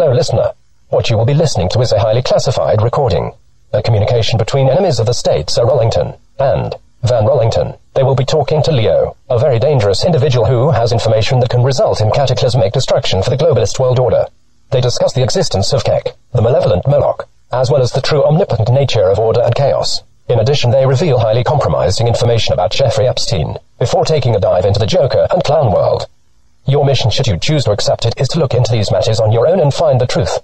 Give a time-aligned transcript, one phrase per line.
[0.00, 0.52] Hello, listener.
[0.88, 3.34] What you will be listening to is a highly classified recording.
[3.74, 7.76] A communication between enemies of the state, Sir Rollington, and Van Rollington.
[7.92, 11.62] They will be talking to Leo, a very dangerous individual who has information that can
[11.62, 14.24] result in cataclysmic destruction for the globalist world order.
[14.70, 18.70] They discuss the existence of Kek, the malevolent Moloch, as well as the true omnipotent
[18.70, 20.00] nature of order and chaos.
[20.30, 24.80] In addition, they reveal highly compromising information about Jeffrey Epstein, before taking a dive into
[24.80, 26.06] the Joker and Clown world.
[26.66, 29.32] Your mission, should you choose to accept it, is to look into these matters on
[29.32, 30.38] your own and find the truth.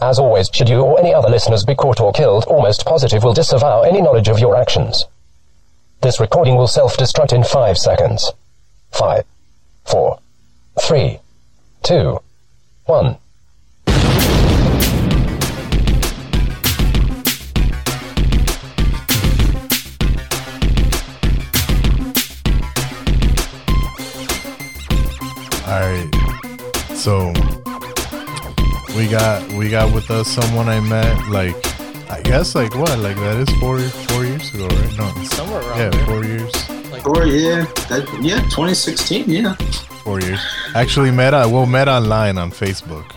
[0.00, 3.32] As always, should you or any other listeners be caught or killed, almost positive will
[3.32, 5.06] disavow any knowledge of your actions.
[6.02, 8.32] This recording will self-destruct in five seconds.
[8.90, 9.24] Five,
[9.84, 10.18] four,
[10.80, 11.20] three,
[11.82, 12.20] two,
[12.84, 13.16] one.
[27.04, 27.34] So
[28.96, 31.54] we got we got with us someone I met like
[32.10, 32.98] I guess like what?
[32.98, 34.96] Like that is four four years ago right?
[34.96, 35.24] No.
[35.24, 36.06] Somewhere around yeah there.
[36.06, 36.70] four years.
[36.90, 39.52] Like four yeah, that, yeah, 2016, yeah.
[40.02, 40.40] four years.
[40.74, 43.14] Actually met uh, well met online on Facebook.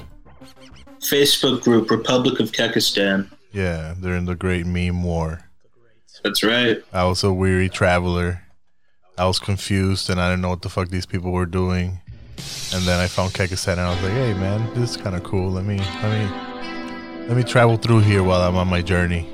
[0.99, 3.31] Facebook group Republic of Kekistan.
[3.53, 5.49] yeah they're in the Great Meme War.
[6.25, 6.83] That's right.
[6.91, 8.43] I was a weary traveler.
[9.17, 12.01] I was confused and I didn't know what the fuck these people were doing
[12.73, 15.23] and then I found Kekistan and I was like hey man this is kind of
[15.23, 19.27] cool let me let me let me travel through here while I'm on my journey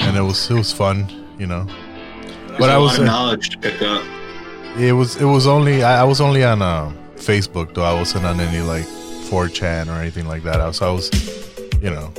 [0.00, 3.12] and it was it was fun you know There's But I was lot of uh,
[3.12, 4.04] knowledge to pick up.
[4.78, 7.84] It was it was only I, I was only on uh, Facebook though.
[7.84, 8.84] I wasn't on any like
[9.30, 10.60] 4chan or anything like that.
[10.60, 11.10] I was I was
[11.82, 12.12] you know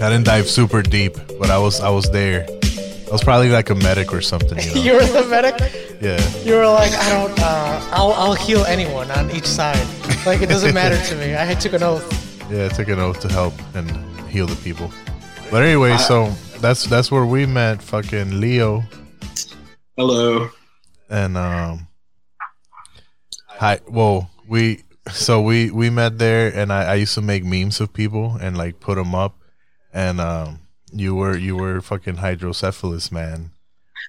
[0.00, 2.46] I didn't dive super deep, but I was I was there.
[3.12, 4.58] I was probably like a medic or something.
[4.58, 4.82] You know?
[4.82, 5.60] You were the medic.
[6.00, 6.18] yeah.
[6.44, 7.38] You were like, I don't.
[7.38, 9.86] Uh, I'll I'll heal anyone on each side.
[10.24, 11.36] Like it doesn't matter to me.
[11.36, 12.08] I took an oath.
[12.50, 13.90] Yeah, I took an oath to help and
[14.28, 14.90] heal the people.
[15.50, 18.82] But anyway, so that's that's where we met fucking Leo
[19.96, 20.48] Hello.
[21.10, 21.86] and um
[23.46, 27.80] hi well we so we we met there and I, I used to make memes
[27.80, 29.36] of people and like put them up
[29.92, 30.61] and um
[30.92, 33.50] you were you were fucking hydrocephalus man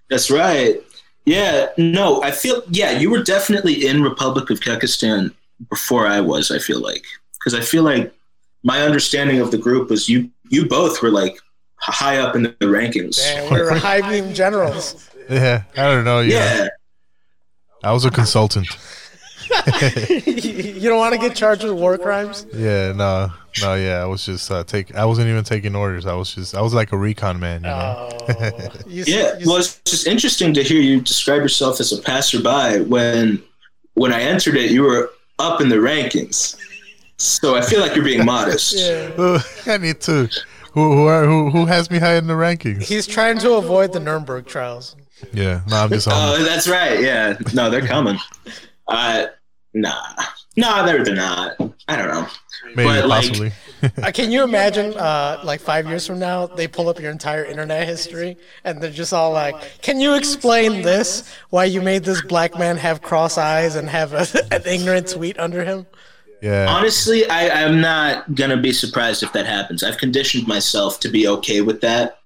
[0.09, 0.81] That's right.
[1.25, 5.33] Yeah, no, I feel, yeah, you were definitely in Republic of Kekistan
[5.69, 7.05] before I was, I feel like.
[7.39, 8.13] Because I feel like
[8.63, 11.39] my understanding of the group was you, you both were like
[11.77, 13.21] high up in the rankings.
[13.23, 15.09] And we were high beam generals.
[15.29, 16.39] yeah i don't know you know.
[16.39, 16.67] Yeah.
[17.81, 18.67] i was a consultant
[20.27, 22.45] you don't want to get charged with war crimes.
[22.53, 26.13] yeah no no yeah i was just uh take i wasn't even taking orders i
[26.13, 29.81] was just i was like a recon man you know Oh, you, Yeah, well, it's
[29.85, 33.43] just interesting to hear you describe yourself as a passerby when
[33.95, 36.57] when I entered it, you were up in the rankings.
[37.17, 38.73] So I feel like you're being modest.
[38.77, 39.41] yeah.
[39.73, 40.29] i need to
[40.73, 43.93] who who, are, who who has me high in the rankings He's trying to avoid
[43.93, 44.95] the Nuremberg trials.
[45.33, 47.01] yeah no i'm just Oh, that's right.
[47.01, 48.17] Yeah, no, they're coming.
[48.87, 49.27] Uh,
[49.73, 50.01] nah,
[50.57, 51.55] nah, they're they're not.
[51.87, 52.27] I don't know.
[52.75, 53.51] maybe but, like- possibly
[54.01, 57.43] Uh, can you imagine, uh, like five years from now, they pull up your entire
[57.43, 61.23] internet history and they're just all like, "Can you explain this?
[61.49, 65.37] Why you made this black man have cross eyes and have a, an ignorant tweet
[65.37, 65.85] under him?"
[66.41, 69.83] yeah Honestly, I, I'm not gonna be surprised if that happens.
[69.83, 72.19] I've conditioned myself to be okay with that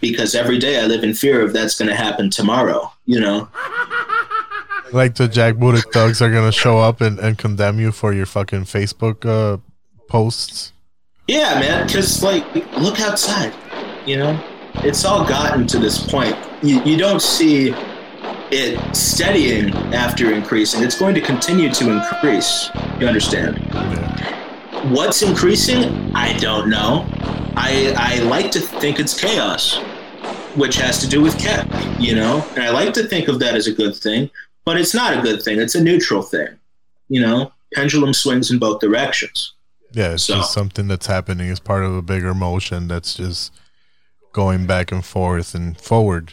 [0.00, 2.90] because every day I live in fear of that's gonna happen tomorrow.
[3.04, 3.48] You know.
[4.92, 8.64] Like the jackbooted thugs are gonna show up and, and condemn you for your fucking
[8.64, 9.58] Facebook uh,
[10.08, 10.72] posts.
[11.26, 11.86] Yeah, man.
[11.86, 12.44] Because like,
[12.76, 13.54] look outside.
[14.06, 14.44] You know,
[14.76, 16.36] it's all gotten to this point.
[16.62, 17.74] You you don't see
[18.50, 20.82] it steadying after increasing.
[20.82, 22.68] It's going to continue to increase.
[23.00, 23.58] You understand?
[23.72, 24.90] Yeah.
[24.90, 26.14] What's increasing?
[26.14, 27.06] I don't know.
[27.56, 29.78] I I like to think it's chaos,
[30.54, 31.66] which has to do with Kek,
[31.98, 32.44] you know?
[32.56, 34.30] And I like to think of that as a good thing,
[34.64, 35.58] but it's not a good thing.
[35.60, 36.48] It's a neutral thing.
[37.08, 37.52] You know?
[37.74, 39.54] Pendulum swings in both directions.
[39.92, 43.52] Yeah, it's So- just something that's happening as part of a bigger motion that's just
[44.32, 46.32] going back and forth and forward.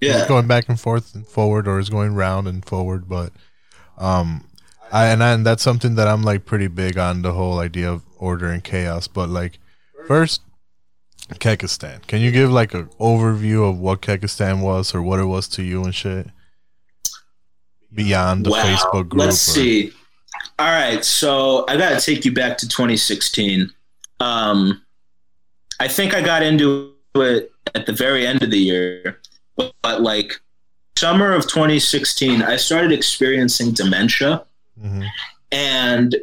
[0.00, 0.18] Yeah.
[0.20, 3.32] It's going back and forth and forward or is going round and forward, but
[3.98, 4.44] um
[4.92, 7.90] I and, I, and that's something that I'm like pretty big on the whole idea
[7.92, 9.58] of order and chaos, but like
[10.08, 10.40] first
[11.34, 12.06] Kekistan.
[12.06, 15.62] Can you give like an overview of what Kekistan was or what it was to
[15.62, 16.28] you and shit?
[17.94, 18.62] Beyond the wow.
[18.64, 19.20] Facebook group.
[19.20, 19.92] Let's or- see.
[20.58, 23.70] All right, so I got to take you back to 2016.
[24.20, 24.82] Um,
[25.80, 29.20] I think I got into it at the very end of the year,
[29.56, 30.40] but, but like
[30.96, 34.44] summer of 2016, I started experiencing dementia,
[34.82, 35.06] Mhm.
[35.50, 36.16] and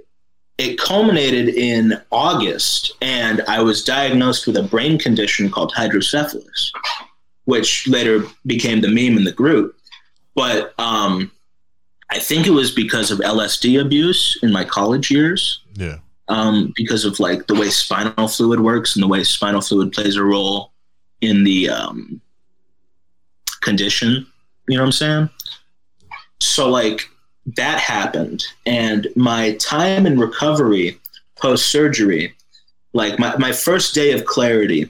[0.57, 6.71] it culminated in August, and I was diagnosed with a brain condition called hydrocephalus,
[7.45, 9.75] which later became the meme in the group.
[10.35, 11.31] But um,
[12.09, 15.97] I think it was because of LSD abuse in my college years, Yeah.
[16.29, 20.15] um, because of like the way spinal fluid works and the way spinal fluid plays
[20.15, 20.71] a role
[21.21, 22.21] in the um,
[23.61, 24.25] condition.
[24.67, 25.29] You know what I'm saying?
[26.39, 27.09] So like
[27.55, 30.99] that happened, and my time in recovery
[31.37, 32.35] post surgery,
[32.93, 34.89] like my, my first day of clarity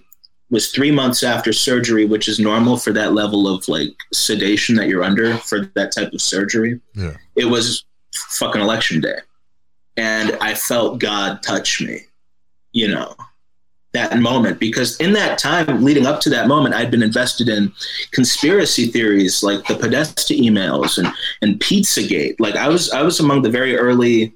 [0.50, 4.88] was three months after surgery, which is normal for that level of like sedation that
[4.88, 6.80] you're under for that type of surgery.
[6.96, 7.18] Yeah.
[7.36, 7.84] It was
[8.32, 9.18] fucking election day.
[9.98, 12.02] And I felt God touch me,
[12.72, 13.16] you know,
[13.94, 14.60] that moment.
[14.60, 17.74] Because in that time leading up to that moment, I'd been invested in
[18.12, 21.12] conspiracy theories like the Podesta emails and,
[21.42, 22.36] and Pizzagate.
[22.40, 24.34] Like I was I was among the very early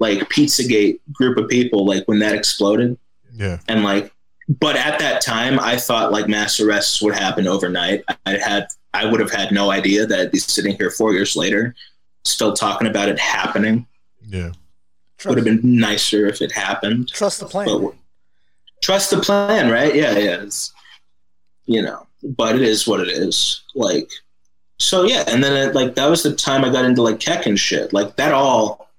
[0.00, 2.98] like Pizzagate group of people, like when that exploded
[3.34, 3.60] Yeah.
[3.68, 4.12] and like
[4.48, 8.02] but at that time i thought like mass arrests would happen overnight.
[8.26, 11.36] I had i would have had no idea that i'd be sitting here four years
[11.36, 11.74] later
[12.24, 13.86] still talking about it happening.
[14.26, 14.52] Yeah.
[15.24, 17.08] would have been nicer if it happened.
[17.08, 17.66] Trust the plan.
[17.82, 17.94] but
[18.82, 19.94] trust the plan right?
[19.94, 20.72] Yeah yeah it's,
[21.66, 23.62] you know but it is what it is.
[23.74, 24.10] Like
[24.78, 27.46] so yeah and then it, like that was the time i got into like Kek
[27.46, 27.92] and shit.
[27.92, 28.90] Like that all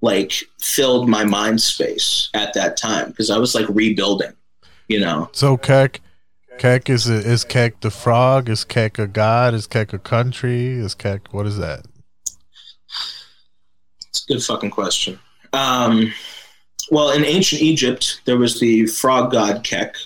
[0.00, 4.32] like filled my mind space at that time because i was like rebuilding
[4.88, 6.00] you know So Kek,
[6.58, 8.48] Kek is a, is Kek the frog?
[8.48, 9.54] Is Kek a god?
[9.54, 10.72] Is Kek a country?
[10.72, 11.84] Is Kek what is that?
[14.08, 15.18] It's a good fucking question.
[15.52, 16.12] Um,
[16.90, 19.96] well, in ancient Egypt, there was the frog god Kek.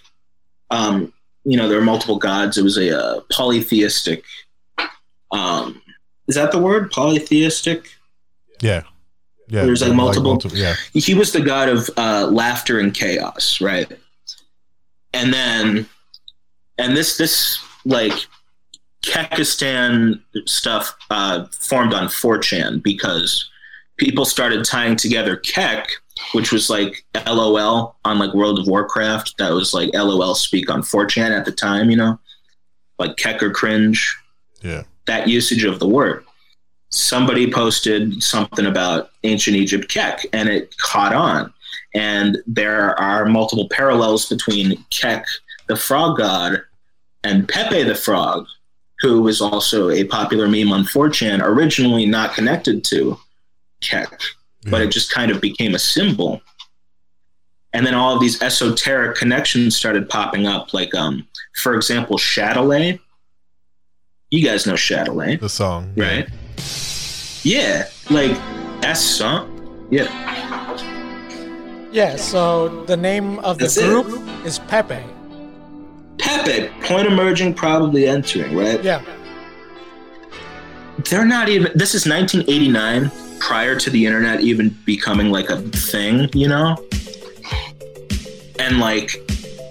[0.70, 1.12] Um,
[1.44, 2.58] you know, there were multiple gods.
[2.58, 4.24] It was a uh, polytheistic.
[5.30, 5.82] Um,
[6.26, 6.90] is that the word?
[6.90, 7.90] Polytheistic.
[8.60, 8.82] Yeah.
[9.48, 9.64] Yeah.
[9.64, 10.74] There's, like, multiple- yeah.
[10.92, 13.90] He was the god of uh, laughter and chaos, right?
[15.18, 15.86] And then,
[16.78, 18.12] and this this like
[19.04, 23.50] Kekistan stuff uh, formed on 4chan because
[23.96, 25.88] people started tying together Kek,
[26.32, 29.34] which was like LOL on like World of Warcraft.
[29.38, 32.20] That was like LOL speak on 4chan at the time, you know,
[33.00, 34.16] like Kek or cringe.
[34.62, 34.84] Yeah.
[35.06, 36.24] That usage of the word.
[36.90, 41.52] Somebody posted something about ancient Egypt Kek, and it caught on.
[41.94, 45.24] And there are multiple parallels between Kek,
[45.68, 46.62] the frog god,
[47.24, 48.46] and Pepe the frog,
[49.00, 53.18] who was also a popular meme on 4chan, originally not connected to
[53.80, 54.20] Kek,
[54.70, 56.42] but it just kind of became a symbol.
[57.72, 61.26] And then all of these esoteric connections started popping up, like, um,
[61.62, 62.98] for example, Shadilay.
[64.30, 65.92] You guys know Shadilay, The song.
[65.96, 66.28] right?
[67.44, 68.36] Yeah, like
[68.80, 69.54] that's song.
[69.90, 70.06] Yeah,
[71.90, 74.06] Yeah, so the name of the That's group
[74.44, 75.02] is Pepe.
[76.18, 78.82] Pepe, point emerging, probably entering, right?
[78.82, 79.02] Yeah.
[81.10, 86.28] they're not even this is 1989 prior to the internet even becoming like a thing
[86.32, 86.76] you know
[88.58, 89.12] and like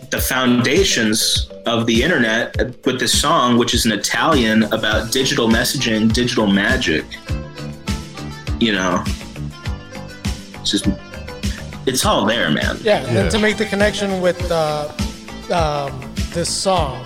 [0.09, 2.55] the foundations of the internet
[2.85, 7.03] with this song which is an italian about digital messaging digital magic
[8.61, 9.03] you know
[10.61, 10.87] it's just
[11.87, 13.13] it's all there man Yeah, and Yeah.
[13.13, 14.91] then to make the connection with uh,
[15.51, 16.01] um,
[16.33, 17.03] this song,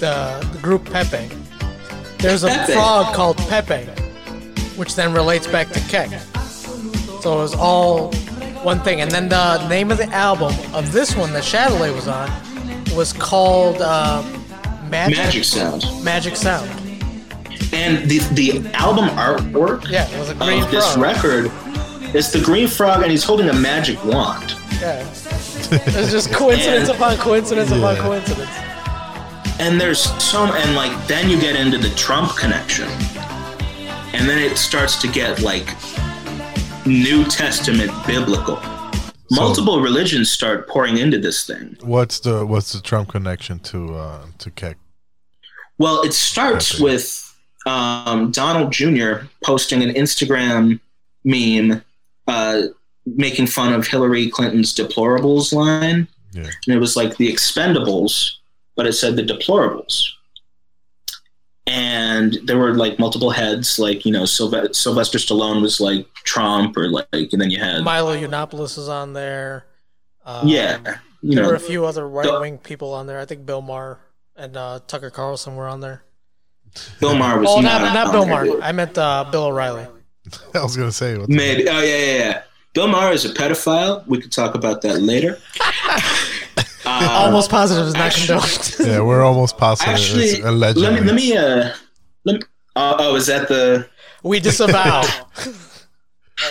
[0.00, 1.28] the, the group Pepe,
[2.18, 2.72] there's a Pepe.
[2.72, 3.84] frog called Pepe,
[4.76, 6.10] which then relates back to Kek.
[7.22, 8.12] So it was all
[8.62, 9.00] one thing.
[9.00, 12.30] And then the name of the album of this one that Shadilay was on
[12.96, 14.22] was called uh,
[14.90, 16.68] Magic, magic sound Magic Sound.
[17.72, 21.50] and the the album artwork Yeah, it was a green of this record
[22.14, 25.06] is the green frog and he's holding a magic wand Yeah.
[25.70, 28.50] It's just coincidence And- upon coincidence upon coincidence.
[29.58, 32.88] and there's so and like then you get into the Trump connection,
[34.12, 35.66] and then it starts to get like
[36.86, 38.60] New Testament biblical.
[39.30, 41.76] Multiple religions start pouring into this thing.
[41.80, 44.76] What's the what's the Trump connection to uh to Kek?
[45.78, 47.34] Well, it starts with
[47.66, 49.26] um, Donald Jr.
[49.42, 50.78] posting an Instagram
[51.24, 51.82] meme
[52.26, 52.62] uh,
[53.06, 56.08] making fun of Hillary Clinton's deplorables line.
[56.32, 56.50] Yeah.
[56.66, 58.36] And it was like the expendables,
[58.76, 60.08] but it said the deplorables.
[61.66, 66.76] And there were like multiple heads, like, you know, Sylve- Sylvester Stallone was like Trump,
[66.76, 69.64] or like, and then you had, Milo Yiannopoulos is on there.
[70.26, 73.18] Um, yeah, you there were a few other right wing people on there.
[73.18, 73.98] I think Bill Maher
[74.36, 76.02] and uh, Tucker Carlson were on there.
[77.00, 78.62] Bill Maher was Oh, not, not, not Bill there, Maher.
[78.62, 79.86] I meant uh, Bill O'Reilly.
[80.54, 81.68] I was gonna say what the- Maybe.
[81.68, 82.42] Oh yeah, yeah, yeah.
[82.72, 84.06] Bill Maher is a pedophile.
[84.06, 85.38] We could talk about that later.
[86.86, 88.74] Almost positive is not actually- condoned.
[88.94, 89.94] Yeah, we're almost positive.
[89.94, 90.82] Actually, it's allegedly.
[90.82, 91.74] let me let me uh,
[92.24, 92.40] let me,
[92.76, 93.88] uh, oh, is that the?
[94.22, 95.02] we disavow.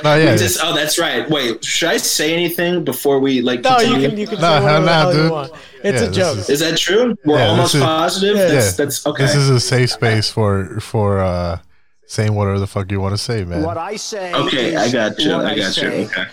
[0.03, 1.29] no, yeah, Just, oh, that's right.
[1.29, 3.61] Wait, should I say anything before we like?
[3.61, 5.31] No, you can you can Nah, say whatever nah, hell you dude.
[5.31, 5.51] want.
[5.83, 6.37] It's Yeah, a joke.
[6.39, 7.15] is- Is that true?
[7.25, 8.35] We're Yeah, almost is- positive.
[8.37, 8.47] Yeah.
[8.47, 9.23] That's that's okay.
[9.23, 11.59] This is a safe space for for uh
[12.13, 13.63] saying whatever the fuck you want to say, man.
[13.63, 14.33] What I say.
[14.33, 15.33] Okay, is I got you.
[15.33, 15.87] I got you.
[15.89, 16.25] Okay.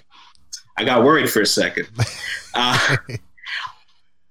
[0.77, 1.89] I got worried for a second.
[2.53, 2.97] Uh,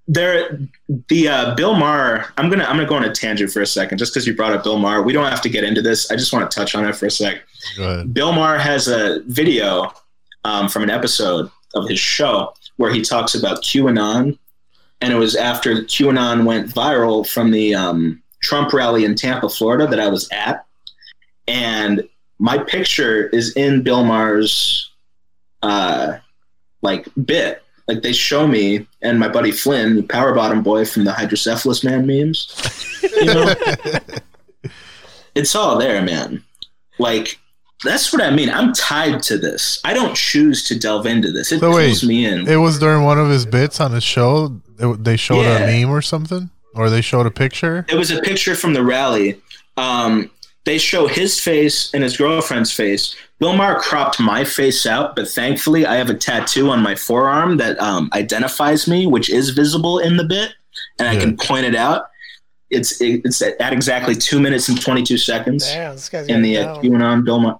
[0.09, 0.59] there,
[1.07, 2.25] the uh, Bill Maher.
[2.37, 4.51] I'm gonna I'm gonna go on a tangent for a second, just because you brought
[4.51, 5.01] up Bill Maher.
[5.01, 6.11] We don't have to get into this.
[6.11, 7.37] I just want to touch on it for a sec.
[8.11, 9.93] Bill Maher has a video
[10.43, 14.37] um, from an episode of his show where he talks about QAnon,
[14.99, 19.87] and it was after QAnon went viral from the um, Trump rally in Tampa, Florida,
[19.87, 20.65] that I was at,
[21.49, 22.07] and
[22.39, 24.89] my picture is in Bill Maher's
[25.63, 26.17] uh,
[26.81, 27.61] like bit.
[27.87, 31.83] Like they show me and my buddy Flynn, the power bottom boy from the hydrocephalus
[31.83, 32.47] man memes.
[33.01, 33.53] You know,
[35.35, 36.43] it's all there, man.
[36.99, 37.39] Like
[37.83, 38.49] that's what I mean.
[38.49, 39.79] I'm tied to this.
[39.85, 41.51] I don't choose to delve into this.
[41.51, 42.47] It So wait, pulls me in.
[42.47, 44.61] It was during one of his bits on his show.
[44.77, 45.59] It- they showed Yeah.
[45.59, 47.85] a meme or something, or they showed a picture.
[47.89, 49.41] It was a picture from the rally.
[49.77, 50.29] Um,
[50.69, 53.15] they show his face and his girlfriend's face.
[53.39, 57.57] Bill Maher cropped my face out, but thankfully I have a tattoo on my forearm
[57.57, 60.53] that um, identifies me, which is visible in the bit,
[60.99, 62.09] and I can point it out.
[62.69, 66.43] It's it's at, at exactly two minutes and twenty two seconds Damn, this guy's in
[66.43, 66.83] the uh, down.
[66.83, 67.57] QAnon Bill Maher.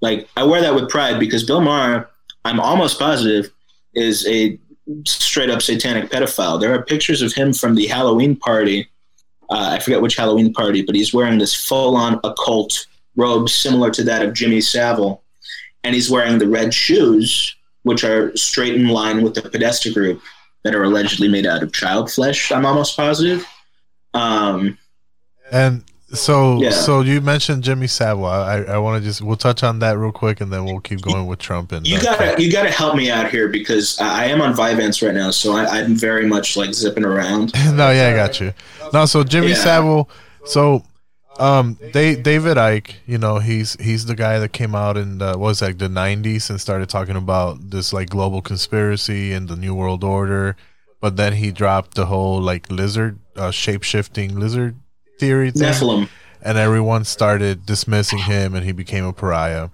[0.00, 2.08] Like I wear that with pride because Bill Maher,
[2.44, 3.50] I'm almost positive,
[3.94, 4.56] is a
[5.06, 6.60] straight up satanic pedophile.
[6.60, 8.88] There are pictures of him from the Halloween party.
[9.50, 12.86] Uh, I forget which Halloween party, but he's wearing this full on occult
[13.16, 15.22] robe similar to that of Jimmy Savile,
[15.84, 20.20] and he's wearing the red shoes, which are straight in line with the Podesta group
[20.64, 22.52] that are allegedly made out of child flesh.
[22.52, 23.46] I'm almost positive.
[24.14, 24.76] Um,
[25.50, 26.70] And so, Yeah.
[26.70, 28.24] so you mentioned Jimmy Savile.
[28.26, 31.02] I, I want to just we'll touch on that real quick, and then we'll keep
[31.02, 31.72] going with Trump.
[31.72, 34.54] And You uh, gotta you gotta help me out here because I I am on
[34.54, 37.52] Vyvanse right now, so I, I'm very much like zipping around.
[37.76, 38.54] no, yeah, I got you.
[38.92, 39.54] No, so Jimmy Yeah.
[39.54, 40.08] Savile.
[40.46, 40.82] So,
[41.38, 42.94] um, they David Icke.
[43.06, 45.88] You know, he's he's the guy that came out in the, what was that the
[45.88, 50.56] '90s and started talking about this like global conspiracy and the New World Order.
[51.00, 54.74] But then he dropped the whole like lizard, uh, shape shifting lizard
[55.18, 56.08] theory thing Nephilim.
[56.42, 59.70] and everyone started dismissing him and he became a pariah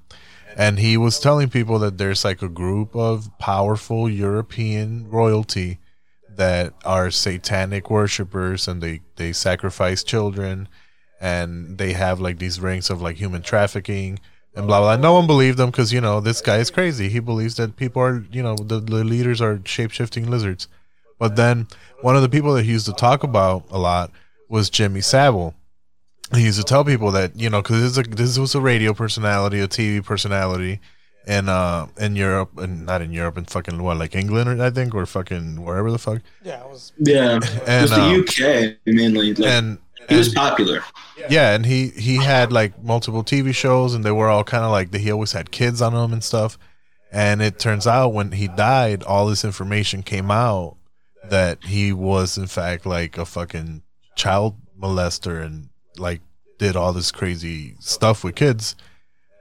[0.56, 5.78] and he was telling people that there's like a group of powerful european royalty
[6.36, 10.68] that are satanic worshippers and they they sacrifice children
[11.20, 14.18] and they have like these rings of like human trafficking
[14.54, 14.96] and blah blah.
[14.96, 17.08] No one believed them because you know this guy is crazy.
[17.08, 20.68] He believes that people are you know the, the leaders are shape shifting lizards.
[21.18, 21.68] But then
[22.02, 24.10] one of the people that he used to talk about a lot
[24.48, 25.54] was Jimmy Savile.
[26.34, 29.60] He used to tell people that you know because this, this was a radio personality,
[29.60, 30.80] a TV personality,
[31.26, 34.70] in uh in Europe and not in Europe in fucking what like England or I
[34.70, 36.92] think or fucking wherever the fuck Yeah, it was.
[36.98, 39.34] Yeah, it was the UK mainly.
[39.34, 40.82] Like, and he was and- popular.
[41.28, 44.70] yeah, and he he had like multiple TV shows, and they were all kind of
[44.70, 46.58] like he always had kids on them and stuff.
[47.12, 50.76] And it turns out when he died, all this information came out
[51.22, 53.82] that he was in fact like a fucking
[54.16, 55.68] child molester and
[55.98, 56.20] like
[56.58, 58.76] did all this crazy stuff with kids.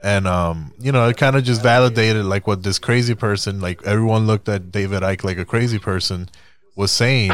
[0.02, 3.86] And um, you know, it kind of just validated like what this crazy person, like
[3.86, 6.30] everyone looked at David Icke like a crazy person,
[6.76, 7.32] was saying.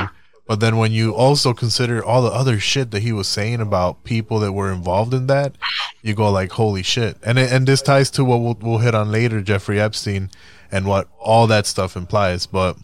[0.48, 4.04] But then when you also consider all the other shit that he was saying about
[4.04, 5.56] people that were involved in that,
[6.02, 7.18] you go like, holy shit.
[7.24, 10.32] And it, and this ties to what we'll, we'll hit on later, Jeffrey Epstein,
[10.72, 12.48] and what all that stuff implies.
[12.48, 12.78] But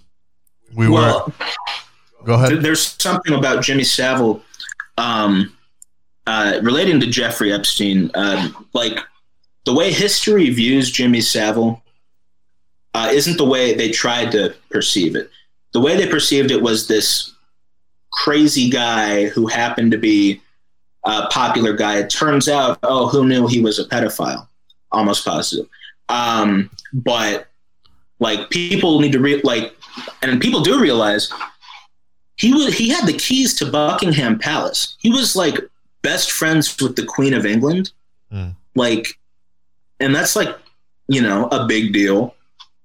[0.76, 1.34] we Well, were
[2.26, 2.62] go ahead.
[2.62, 4.44] there's something about Jimmy Savile
[4.98, 5.56] um,
[6.28, 8.12] uh, relating to Jeffrey Epstein.
[8.16, 9.00] Um, like
[9.66, 11.82] the way history views Jimmy Savile
[12.94, 15.30] uh, isn't the way they tried to perceive it.
[15.74, 17.34] The way they perceived it was this
[18.12, 20.42] crazy guy who happened to be
[21.04, 22.00] a popular guy.
[22.00, 24.48] It turns out, oh, who knew he was a pedophile?
[24.92, 25.68] Almost positive.
[26.08, 27.48] Um, but
[28.20, 29.76] like people need to re- like,
[30.22, 31.32] and people do realize
[32.38, 34.98] he was he had the keys to Buckingham Palace.
[35.00, 35.58] He was like
[36.02, 37.92] best friends with the Queen of England.
[38.32, 38.56] Mm.
[38.76, 39.18] Like
[40.00, 40.56] and that's like,
[41.08, 42.36] you know, a big deal,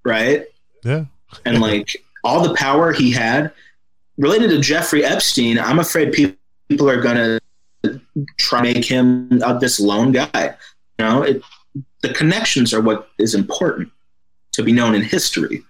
[0.04, 0.47] right?
[0.85, 1.07] Yeah.
[1.45, 3.52] And like all the power he had
[4.19, 6.37] related to Jeffrey Epstein, I'm afraid people
[6.69, 8.00] people are going to
[8.38, 10.54] try to make him uh, this lone guy.
[10.99, 11.42] You know, it,
[12.02, 13.90] the connections are what is important
[14.52, 15.64] to be known in history.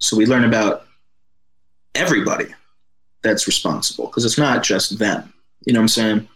[0.00, 0.86] So we learn about
[1.94, 2.46] everybody
[3.24, 5.32] that's responsible because it's not just them.
[5.66, 6.28] You know what I'm saying?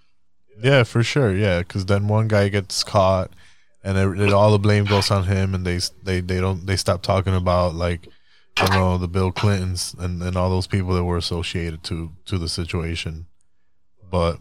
[0.60, 1.32] Yeah, for sure.
[1.32, 3.30] Yeah, because then one guy gets caught,
[3.84, 6.76] and it, it, all the blame goes on him, and they they they don't they
[6.76, 8.08] stop talking about like
[8.60, 12.38] you know the Bill Clintons and, and all those people that were associated to to
[12.38, 13.26] the situation.
[14.10, 14.40] But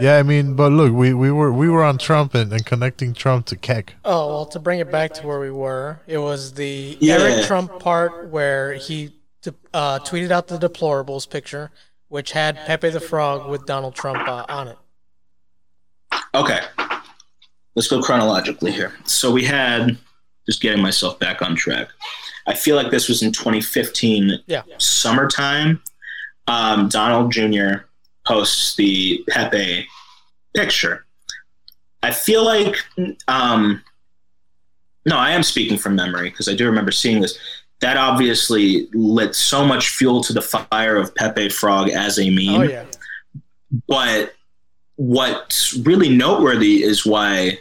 [0.00, 3.12] yeah, I mean, but look, we, we were we were on Trump and, and connecting
[3.14, 3.94] Trump to Kek.
[4.04, 7.18] Oh well, to bring it back to where we were, it was the yeah.
[7.18, 9.12] Eric Trump part where he
[9.72, 11.70] uh, tweeted out the deplorables picture,
[12.08, 14.78] which had Pepe the Frog with Donald Trump uh, on it.
[16.34, 16.60] Okay.
[17.74, 18.92] Let's go chronologically here.
[19.04, 19.96] So we had
[20.46, 21.88] just getting myself back on track.
[22.46, 24.62] I feel like this was in 2015 yeah.
[24.78, 25.80] summertime.
[26.48, 27.84] Um, Donald Jr.
[28.26, 29.86] posts the Pepe
[30.54, 31.06] picture.
[32.02, 32.76] I feel like,
[33.28, 33.82] um,
[35.06, 37.38] no, I am speaking from memory because I do remember seeing this.
[37.82, 42.60] That obviously lit so much fuel to the fire of Pepe Frog as a meme.
[42.60, 42.84] Oh, yeah.
[43.88, 44.34] But
[44.94, 47.58] what's really noteworthy is why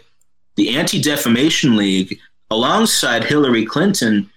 [0.57, 2.19] the Anti Defamation League,
[2.51, 4.29] alongside Hillary Clinton,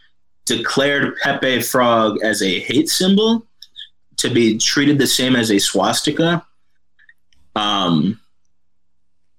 [0.47, 3.47] declared Pepe Frog as a hate symbol
[4.17, 6.47] to be treated the same as a swastika.
[7.57, 8.19] Um,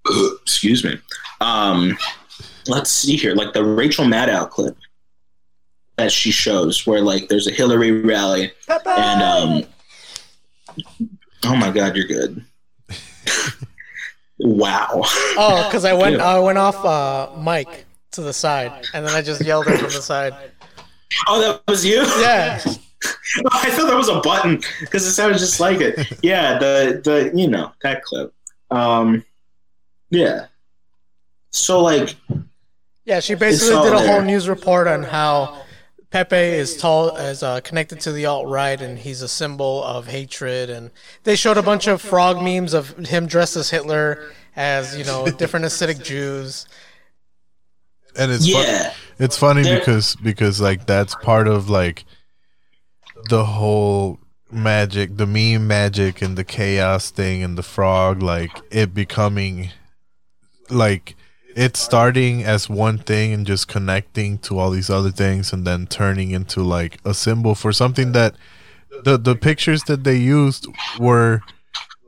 [0.44, 1.00] excuse me.
[1.42, 1.98] Um,
[2.68, 4.78] let's see here, like the Rachel Maddow clip
[5.98, 8.90] that she shows, where like there's a Hillary rally, Pepe!
[8.90, 9.64] and um,
[11.46, 12.44] oh my God, you're good.
[14.40, 15.02] wow.
[15.04, 19.22] Oh, because I went I went off uh, Mike to the side, and then I
[19.22, 20.34] just yelled it from the side.
[21.28, 22.02] Oh, that was you?
[22.20, 22.60] Yeah.
[23.52, 26.20] I thought that was a button because it sounded just like it.
[26.24, 28.34] Yeah, the the you know that clip.
[28.72, 29.24] Um,
[30.10, 30.48] yeah.
[31.52, 32.16] So like.
[33.06, 34.08] Yeah, she basically did a there.
[34.08, 35.65] whole news report on how
[36.16, 40.08] Pepe is tall, is uh, connected to the alt right, and he's a symbol of
[40.08, 40.70] hatred.
[40.70, 40.92] And
[41.26, 45.28] they showed a bunch of frog memes of him dressed as Hitler, as you know,
[45.28, 46.68] different Hasidic Jews.
[48.18, 52.06] And it's yeah, fun- it's funny They're- because because like that's part of like
[53.28, 54.18] the whole
[54.50, 59.72] magic, the meme magic, and the chaos thing, and the frog, like it becoming
[60.70, 61.18] like
[61.56, 65.88] it's starting as one thing and just connecting to all these other things and then
[65.88, 68.36] turning into like a symbol for something that
[69.04, 70.68] the the pictures that they used
[71.00, 71.42] were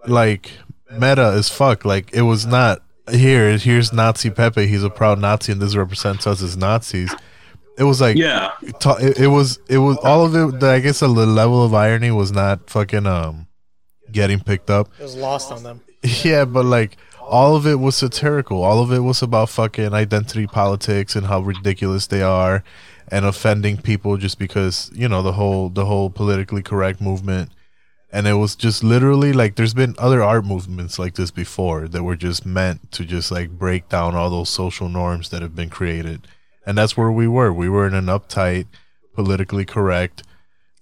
[0.05, 0.51] like
[0.91, 1.85] meta as fuck.
[1.85, 4.67] Like it was not here here's nazi pepe.
[4.67, 7.13] He's a proud nazi and this represents us as nazis.
[7.77, 8.51] It was like yeah.
[8.61, 12.31] it, it was it was all of it i guess the level of irony was
[12.31, 13.47] not fucking um
[14.11, 14.89] getting picked up.
[14.99, 15.81] It was lost on them.
[16.23, 18.63] Yeah but like all of it was satirical.
[18.63, 22.63] All of it was about fucking identity politics and how ridiculous they are
[23.09, 27.51] and offending people just because, you know, the whole the whole politically correct movement.
[28.11, 32.03] And it was just literally like there's been other art movements like this before that
[32.03, 35.69] were just meant to just like break down all those social norms that have been
[35.69, 36.27] created.
[36.65, 37.51] And that's where we were.
[37.51, 38.67] We were in an uptight,
[39.13, 40.23] politically correct,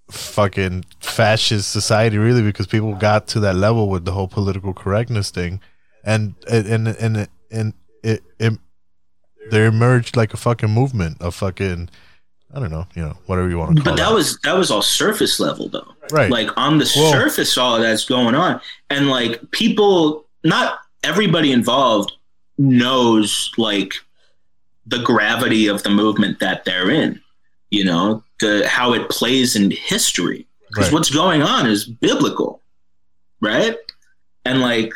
[0.08, 5.30] fucking fascist society really because people got to that level with the whole political correctness
[5.30, 5.60] thing
[6.06, 8.58] and and and and it, it
[9.50, 11.90] they emerged like a fucking movement of fucking
[12.54, 13.96] I don't know, you know, whatever you want to call it.
[13.96, 15.92] But that was that was all surface level though.
[16.10, 16.30] Right.
[16.30, 17.10] Like on the Whoa.
[17.10, 18.60] surface all that's going on.
[18.88, 22.12] And like people not everybody involved
[22.56, 23.94] knows like
[24.86, 27.20] the gravity of the movement that they're in.
[27.70, 30.46] You know, the how it plays in history.
[30.68, 30.94] Because right.
[30.94, 32.62] what's going on is biblical.
[33.40, 33.76] Right?
[34.44, 34.94] And like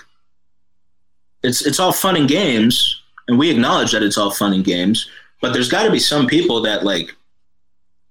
[1.42, 5.08] it's it's all fun and games, and we acknowledge that it's all fun and games.
[5.40, 7.14] But there's got to be some people that like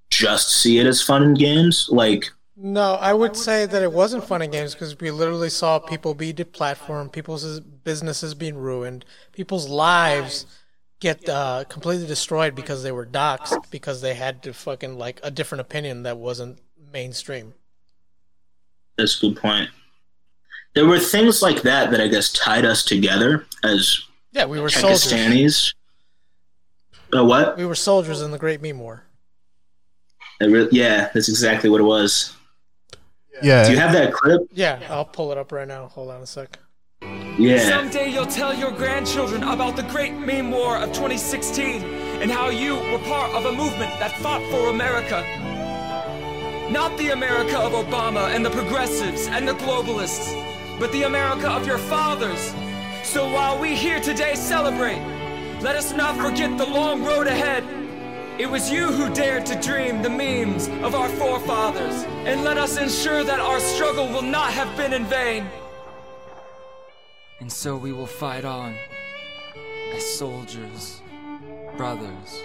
[0.09, 1.87] just see it as fun and games.
[1.91, 5.79] Like, no, I would say that it wasn't fun and games because we literally saw
[5.79, 10.45] people be deplatformed, people's businesses being ruined, people's lives
[10.99, 15.31] get uh, completely destroyed because they were doxxed because they had to fucking like a
[15.31, 16.59] different opinion that wasn't
[16.91, 17.53] mainstream.
[18.97, 19.69] That's a good point
[20.75, 24.01] there were things like that that I guess tied us together as
[24.31, 25.73] yeah we were Pakistanis.
[27.15, 27.57] Uh, what?
[27.57, 29.03] We were soldiers in the Great Meme War.
[30.41, 32.35] Re- yeah, that's exactly what it was.
[33.41, 33.65] Yeah.
[33.65, 34.41] Do you have that clip?
[34.53, 35.87] Yeah, I'll pull it up right now.
[35.87, 36.59] Hold on a sec.
[37.01, 37.69] Yeah.
[37.69, 41.83] Someday you'll tell your grandchildren about the Great Meme War of 2016
[42.21, 45.23] and how you were part of a movement that fought for America.
[46.69, 50.35] Not the America of Obama and the progressives and the globalists
[50.79, 52.53] but the America of your fathers.
[53.03, 55.01] So while we here today celebrate,
[55.61, 57.63] let us not forget the long road ahead.
[58.39, 62.77] It was you who dared to dream the memes of our forefathers, and let us
[62.77, 65.45] ensure that our struggle will not have been in vain.
[67.41, 68.73] And so we will fight on
[69.93, 71.01] as soldiers,
[71.75, 72.41] brothers,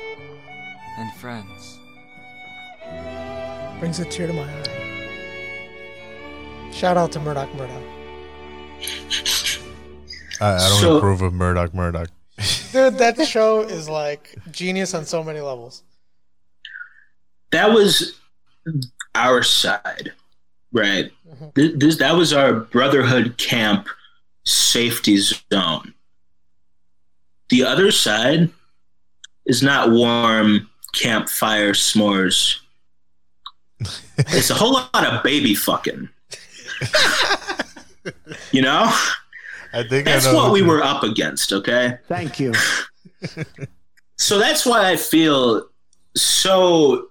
[0.99, 1.79] and friends.
[3.79, 4.65] Brings a tear to my eye.
[6.73, 7.94] Shout out to Murdoch Murdoch.
[10.41, 12.09] I, I don't So- approve of Murdoch Murdoch.
[12.73, 15.83] Dude, that show is like genius on so many levels.
[17.53, 18.19] that was
[19.15, 20.13] our side,
[20.73, 21.13] right?
[21.29, 21.49] Mm-hmm.
[21.55, 23.87] Th- This that was our brotherhood camp
[24.45, 25.95] safety zone.
[27.51, 28.51] The other side
[29.47, 32.57] is not warm campfire s'mores.
[34.19, 36.09] it's a whole lot of baby fucking.
[38.53, 38.85] you know,
[39.73, 41.53] I think that's I know what we were up against.
[41.53, 41.99] Okay.
[42.09, 42.53] Thank you.
[44.17, 45.67] So that's why I feel
[46.17, 47.09] so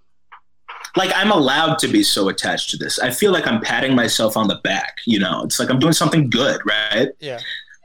[0.95, 2.97] like I'm allowed to be so attached to this.
[2.99, 5.43] I feel like I'm patting myself on the back, you know.
[5.43, 7.09] It's like I'm doing something good, right?
[7.19, 7.39] Yeah.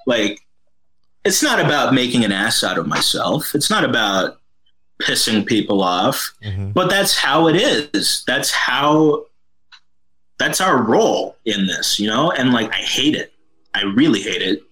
[0.06, 0.40] Like
[1.24, 3.54] it's not about making an ass out of myself.
[3.54, 4.40] It's not about
[5.02, 6.32] pissing people off.
[6.44, 6.72] Mhm.
[6.72, 8.22] But that's how it is.
[8.26, 9.24] That's how
[10.38, 12.30] that's our role in this, you know?
[12.32, 13.32] And like I hate it.
[13.74, 14.62] I really hate it.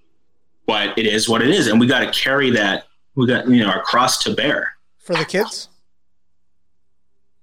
[0.67, 3.63] But it is what it is and we got to carry that we got you
[3.65, 4.73] know our cross to bear.
[4.99, 5.69] For the kids?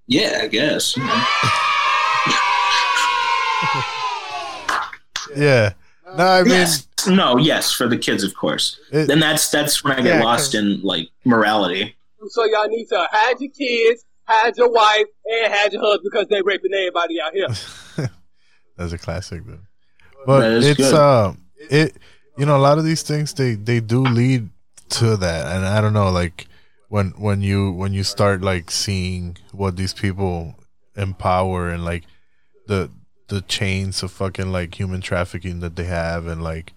[0.07, 0.97] Yeah, I guess.
[5.35, 5.73] Yeah.
[6.17, 6.87] No, I mean, yes.
[7.07, 8.79] No, yes, for the kids, of course.
[8.91, 11.95] It- then that's that's when I get Yeah, lost 'cause- in like morality.
[12.29, 16.27] So y'all need to hide your kids, hide your wife, and hide your husband because
[16.29, 17.47] they raping everybody out here.
[18.77, 19.59] that's a classic though.
[20.25, 20.93] But That is it's good.
[20.93, 21.33] uh
[21.69, 21.97] it
[22.37, 24.49] you know a lot of these things they they do lead
[24.89, 26.47] to that and I don't know like
[26.89, 30.55] when when you when you start like seeing what these people
[30.95, 32.03] empower and like
[32.67, 32.89] the
[33.27, 36.73] the chains of fucking like human trafficking that they have and like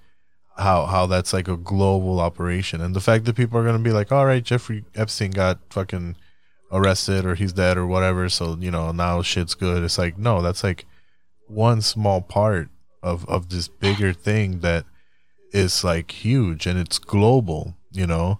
[0.57, 3.93] how how that's like a global operation and the fact that people are gonna be
[3.93, 6.17] like all right Jeffrey Epstein got fucking
[6.73, 10.43] arrested or he's dead or whatever so you know now shit's good it's like no
[10.43, 10.85] that's like
[11.47, 12.69] one small part
[13.03, 14.85] of of this bigger thing that
[15.53, 18.39] is like huge and it's global you know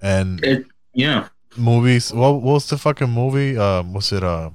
[0.00, 1.28] and It yeah.
[1.56, 4.50] movies what, what was the fucking movie um was it uh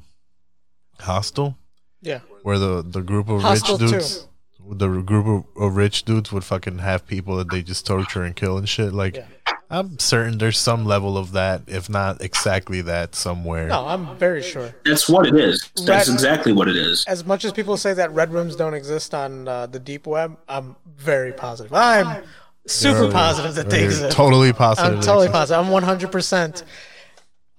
[1.00, 1.58] hostel
[2.02, 2.20] Yeah.
[2.44, 3.98] where the the group of Hostel rich two.
[3.98, 4.26] dudes
[4.72, 8.36] the group of, of rich dudes would fucking have people that they just torture and
[8.36, 9.26] kill and shit like Yeah.
[9.70, 14.42] I'm certain there's some level of that if not exactly that somewhere No, I'm very
[14.42, 14.74] sure.
[14.86, 15.70] That's what it is.
[15.86, 16.14] That's Right.
[16.16, 17.06] exactly what it is.
[17.08, 20.38] As much as people say that red rooms don't exist on uh, the deep web,
[20.48, 21.72] I'm very positive.
[21.74, 22.24] I'm
[22.66, 24.16] super You're- positive that they you're exist.
[24.18, 25.64] totally positive I'm totally positive.
[25.66, 26.12] I'm 100.
[26.12, 26.64] percent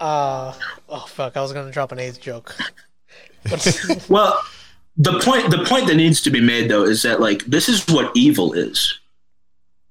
[0.00, 0.52] Uh
[0.88, 1.36] oh fuck!
[1.36, 2.56] I was gonna drop an AIDS joke.
[4.08, 4.38] Well,
[4.96, 7.86] the point the point that needs to be made though is that like this is
[7.88, 8.98] what evil is.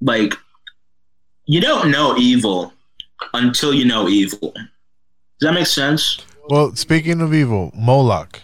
[0.02, 0.34] Like
[1.52, 2.72] you don't know evil
[3.34, 4.52] until you know evil.
[4.54, 6.20] Does that make sense?
[6.50, 8.42] well speaking of evil moloch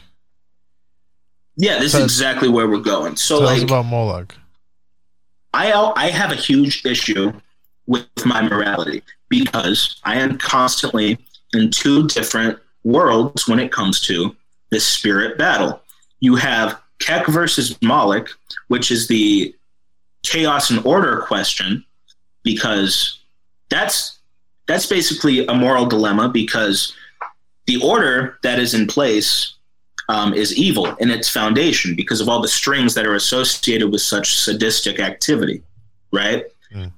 [1.58, 3.15] Yeah, this So- is exactly where we're going.
[3.15, 4.36] So tell us about moloch
[5.54, 7.32] I I have a huge issue
[7.88, 11.18] with my morality because I am constantly
[11.54, 14.36] in two different worlds when it comes to
[14.72, 15.82] this spirit battle.
[16.20, 18.30] You have Kek versus Moloch,
[18.68, 19.54] which is the
[20.24, 21.86] chaos and order question,
[22.45, 23.19] because
[23.69, 24.19] that's
[24.67, 26.93] that's basically a moral dilemma because
[27.67, 29.53] the order that is in place
[30.08, 34.01] um, is evil in its foundation because of all the strings that are associated with
[34.01, 35.63] such sadistic activity,
[36.12, 36.45] right?
[36.73, 36.91] Mm.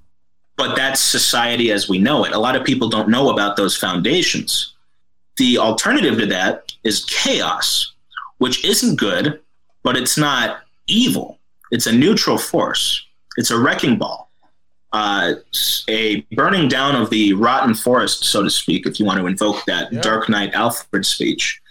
[0.57, 2.33] But that's society as we know it.
[2.33, 4.73] A lot of people don't know about those foundations.
[5.38, 7.93] The alternative to that is chaos,
[8.39, 9.39] which isn't good,
[9.83, 11.39] but it's not evil.
[11.71, 13.05] It's a neutral force.
[13.38, 14.27] It's a wrecking ball,
[14.93, 15.34] uh,
[15.89, 19.63] a burning down of the rotten forest, so to speak, if you want to invoke
[19.65, 20.02] that Yeah.
[20.02, 21.62] Dark Knight Alfred speech.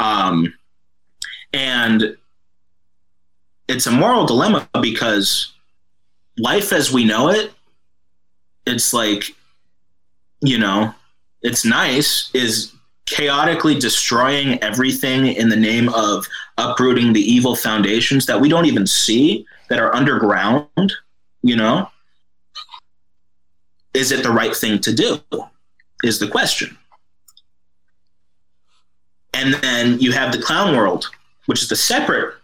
[0.00, 0.52] Um,
[1.52, 2.16] and
[3.68, 5.52] it's a moral dilemma because
[6.36, 7.52] life as we know it,
[8.66, 9.34] it's like,
[10.40, 10.92] you know,
[11.42, 12.72] it's nice, is
[13.06, 16.26] chaotically destroying everything in the name of
[16.58, 20.92] uprooting the evil foundations that we don't even see that are underground,
[21.42, 21.88] you know?
[23.94, 25.20] Is it the right thing to do?
[26.02, 26.76] Is the question.
[29.32, 31.10] And then you have the clown world,
[31.46, 32.34] which is the separate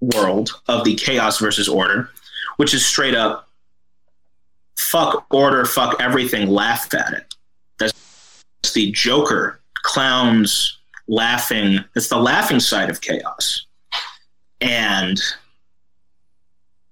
[0.00, 2.10] world of the chaos versus order,
[2.56, 3.48] which is straight up
[4.78, 7.34] fuck order, fuck everything, laugh at it.
[7.78, 11.84] That's the Joker clowns laughing.
[11.94, 13.66] It's the laughing side of chaos.
[14.60, 15.20] And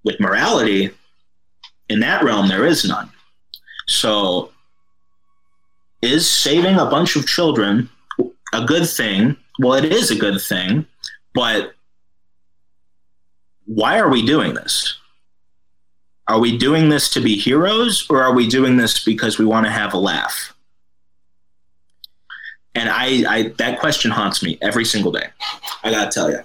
[0.05, 0.90] with morality,
[1.88, 3.11] in that realm, there is none.
[3.88, 4.53] So,
[6.03, 7.88] is saving a bunch of children
[8.53, 9.37] a good thing?
[9.59, 10.87] Well, it is a good thing,
[11.35, 11.72] but
[13.64, 14.94] why are we doing this?
[16.29, 19.64] Are we doing this to be heroes or are we doing this because we want
[19.66, 20.55] to have a laugh?
[22.74, 25.29] And I, I that question haunts me every single day.
[25.83, 26.40] I gotta tell you.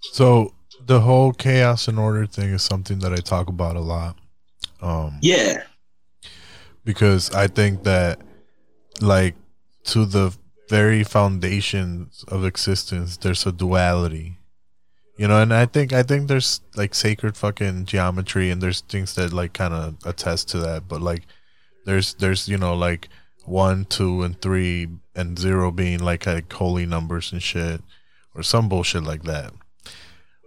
[0.00, 0.54] So
[0.86, 4.16] the whole chaos and order thing is something that I talk about a lot.
[4.80, 5.62] Um, Yeah.
[6.88, 8.18] Because I think that,
[9.02, 9.34] like,
[9.84, 10.34] to the
[10.70, 14.38] very foundations of existence, there's a duality.
[15.18, 19.16] You know, and I think I think there's like sacred fucking geometry, and there's things
[19.16, 20.88] that like kind of attest to that.
[20.88, 21.24] But like,
[21.84, 23.10] there's there's you know like
[23.44, 27.82] one, two, and three, and zero being like like holy numbers and shit,
[28.34, 29.52] or some bullshit like that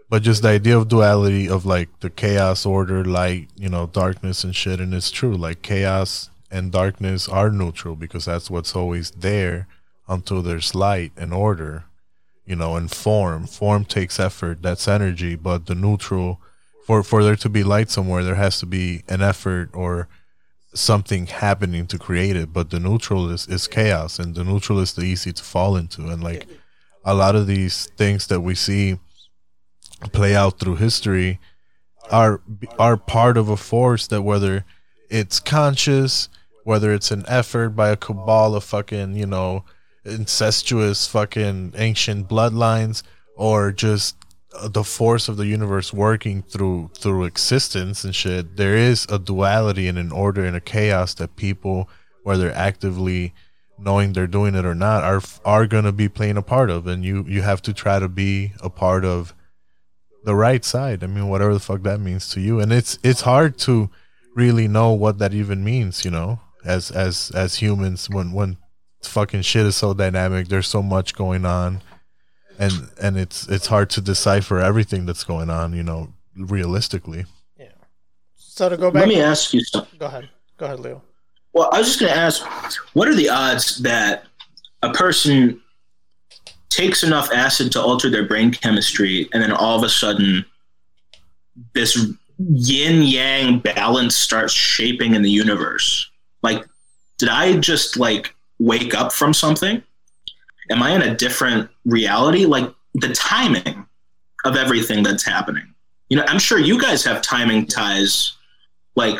[0.09, 4.43] but just the idea of duality of like the chaos order light you know darkness
[4.43, 9.11] and shit and it's true like chaos and darkness are neutral because that's what's always
[9.11, 9.67] there
[10.07, 11.85] until there's light and order
[12.45, 13.47] you know and form.
[13.47, 16.39] Form takes effort that's energy but the neutral
[16.85, 20.07] for for there to be light somewhere there has to be an effort or
[20.73, 22.53] something happening to create it.
[22.53, 26.07] But the neutral is, is chaos and the neutral is the easy to fall into.
[26.07, 26.47] And like
[27.03, 28.99] a lot of these things that we see
[30.13, 31.39] play out through history
[32.09, 32.41] are
[32.79, 34.65] are part of a force that whether
[35.09, 36.29] it's conscious,
[36.63, 39.63] whether it's an effort by a cabal of fucking, you know,
[40.05, 43.03] incestuous fucking ancient bloodlines
[43.35, 44.15] or just
[44.63, 49.87] the force of the universe working through through existence and shit there is a duality
[49.87, 51.87] and an order and a chaos that people
[52.23, 53.33] whether actively
[53.79, 56.85] knowing they're doing it or not are are going to be playing a part of
[56.87, 59.33] and you you have to try to be a part of
[60.23, 61.03] the right side.
[61.03, 63.89] I mean, whatever the fuck that means to you, and it's it's hard to
[64.35, 66.05] really know what that even means.
[66.05, 68.57] You know, as as as humans, when when
[69.03, 71.81] fucking shit is so dynamic, there's so much going on,
[72.59, 75.73] and and it's it's hard to decipher everything that's going on.
[75.73, 77.25] You know, realistically.
[77.57, 77.67] Yeah.
[78.35, 79.99] So to go back, Let me ask you something.
[79.99, 81.01] go ahead, go ahead, Leo.
[81.53, 82.45] Well, I was just going to ask,
[82.93, 84.23] what are the odds that
[84.83, 85.59] a person
[86.69, 90.45] takes enough acid to alter their brain chemistry, and then all of a sudden,
[91.73, 91.97] this
[92.37, 96.09] yin yang balance starts shaping in the universe?
[96.41, 96.65] Like,
[97.17, 99.83] did I just like wake up from something?
[100.69, 102.45] Am I in a different reality?
[102.45, 103.85] Like the timing
[104.45, 105.73] of everything that's happening.
[106.09, 108.33] You know, I'm sure you guys have timing ties,
[108.95, 109.17] like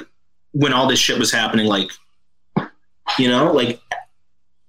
[0.51, 1.89] when all this shit was happening, like
[3.17, 3.79] you know, like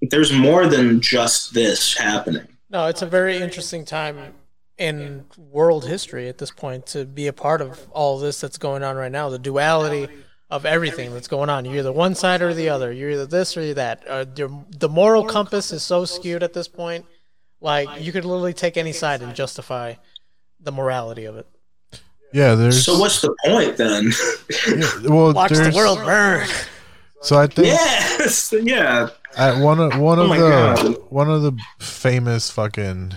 [0.00, 2.46] there's more than just this happening.
[2.70, 4.34] No, it's a very interesting time
[4.78, 8.82] in world history at this point to be a part of all this that's going
[8.82, 9.28] on right now.
[9.28, 10.08] The duality
[10.52, 11.64] of everything that's going on.
[11.64, 12.92] You're either one side or the other.
[12.92, 14.06] You're either this or you're that.
[14.06, 17.06] Uh, the- the moral compass is so skewed at this point.
[17.60, 19.94] Like you could literally take any side and justify
[20.60, 21.46] the morality of it.
[22.34, 24.12] Yeah, there's So what's the point then?
[24.68, 26.46] yeah, well, Watch the world burn.
[27.22, 29.08] So I think yes, yeah.
[29.38, 30.96] I, one of one Oh of my the God.
[31.08, 33.14] one of the famous fucking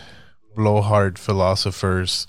[0.55, 2.27] blowhard philosophers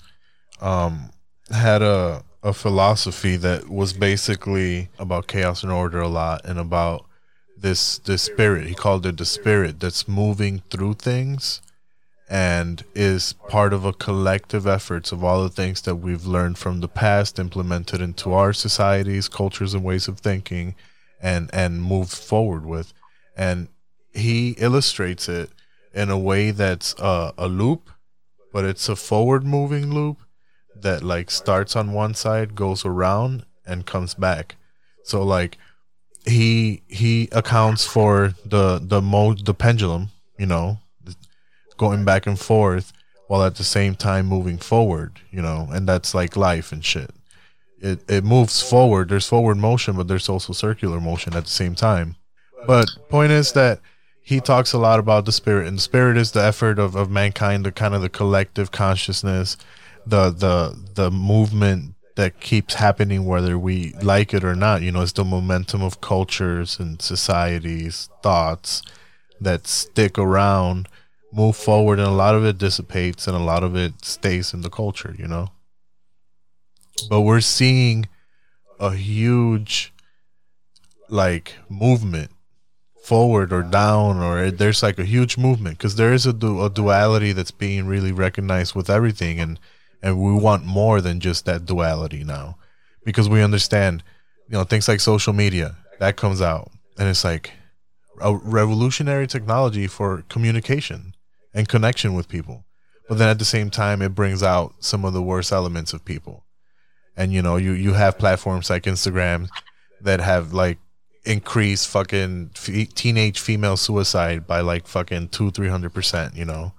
[0.59, 1.11] um
[1.51, 7.05] had a a philosophy that was basically about chaos and order a lot and about
[7.57, 8.67] this this spirit.
[8.67, 11.61] He called it the spirit that's moving through things
[12.29, 16.79] and is part of a collective efforts of all the things that we've learned from
[16.79, 20.73] the past implemented into our societies cultures and ways of thinking
[21.21, 22.93] and and moved forward with.
[23.35, 23.67] And
[24.13, 25.49] he illustrates it
[25.93, 27.89] in a way that's uh, a loop
[28.53, 30.17] but it's a forward moving loop
[30.81, 34.55] that like starts on one side goes around and comes back.
[35.03, 35.57] So like
[36.25, 40.79] he he accounts for the the mo the pendulum you know
[41.77, 42.91] going back and forth
[43.27, 47.11] while at the same time moving forward you know and that's like life and shit.
[47.79, 49.09] It it moves forward.
[49.09, 52.15] There's forward motion but there's also circular motion at the same time.
[52.65, 53.79] But point is that
[54.21, 57.09] he talks a lot about the spirit and the spirit is the effort of, of
[57.09, 59.55] mankind the kind of the collective consciousness
[60.09, 65.01] the the the movement that keeps happening whether we like it or not you know
[65.01, 68.81] it's the momentum of cultures and societies thoughts
[69.39, 70.87] that stick around
[71.31, 74.61] move forward and a lot of it dissipates and a lot of it stays in
[74.61, 75.49] the culture you know?
[77.09, 78.07] But we're seeing
[78.79, 79.93] a huge
[81.09, 82.31] like movement
[83.03, 86.69] forward or down or there's like a huge movement because there is a, du- a
[86.69, 89.39] duality that's being really recognized with everything.
[89.39, 89.59] And
[90.01, 92.57] and we want more than just that duality now.
[93.03, 94.03] Because we understand
[94.47, 96.71] you know things like social media that comes out.
[96.97, 97.51] And it's like
[98.21, 101.13] a revolutionary technology for communication
[101.53, 102.65] and connection with people.
[103.07, 106.05] But then at the same time it brings out some of the worst elements of
[106.05, 106.45] people.
[107.15, 109.49] And you know you you have platforms like instagram
[110.01, 110.77] that have like
[111.25, 116.73] increased fucking f- teenage female suicide by like fucking two three hundred percent you know?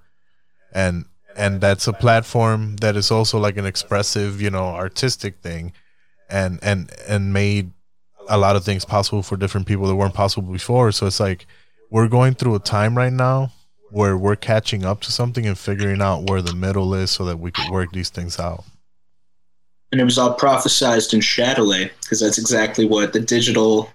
[0.73, 1.07] And
[1.39, 5.73] and that's a platform that is also like an expressive you know artistic thing
[6.29, 7.71] and and and made
[8.29, 11.47] a lot of things possible for different people that weren't possible before so it's like
[11.91, 13.51] we're going through a time right now
[13.91, 17.39] where we're catching up to something and figuring out where the middle is so that
[17.39, 18.65] we could work these things out
[19.93, 23.91] and it was all prophesized in Shadilay because that's exactly what the digital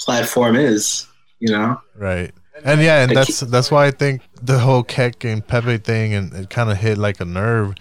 [0.00, 1.06] platform is.
[1.40, 2.32] You know, right?
[2.64, 6.32] And yeah, and that's that's why I think the whole Kek and Pepe thing and
[6.34, 7.74] it kind of hit like a nerve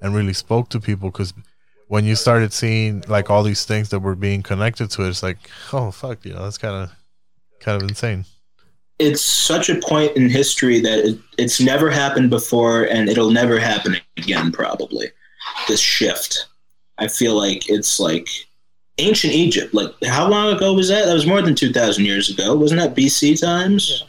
[0.00, 1.32] and really spoke to people because
[1.88, 5.22] when you started seeing like all these things that were being connected to it, it's
[5.22, 5.38] like,
[5.72, 6.90] oh fuck, you know, that's kind of
[7.60, 8.24] kind of insane.
[8.98, 13.58] It's such a point in history that it, it's never happened before, and it'll never
[13.58, 14.52] happen again.
[14.52, 15.10] Probably
[15.68, 16.46] this shift.
[16.98, 18.28] I feel like it's like
[18.98, 19.72] ancient Egypt.
[19.72, 21.06] Like how long ago was that?
[21.06, 22.54] That was more than two thousand years ago.
[22.56, 24.04] Wasn't that BC times?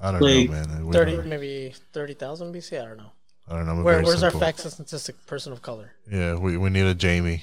[0.00, 0.86] I don't Like, know, man.
[0.86, 2.80] We Thirty, don't- maybe thirty thousand BC.
[2.80, 3.12] I don't know.
[3.48, 3.74] I don't know.
[3.82, 5.92] Where, very where's our facts and statistic person of color?
[6.10, 7.42] Yeah, we, we need a Jamie.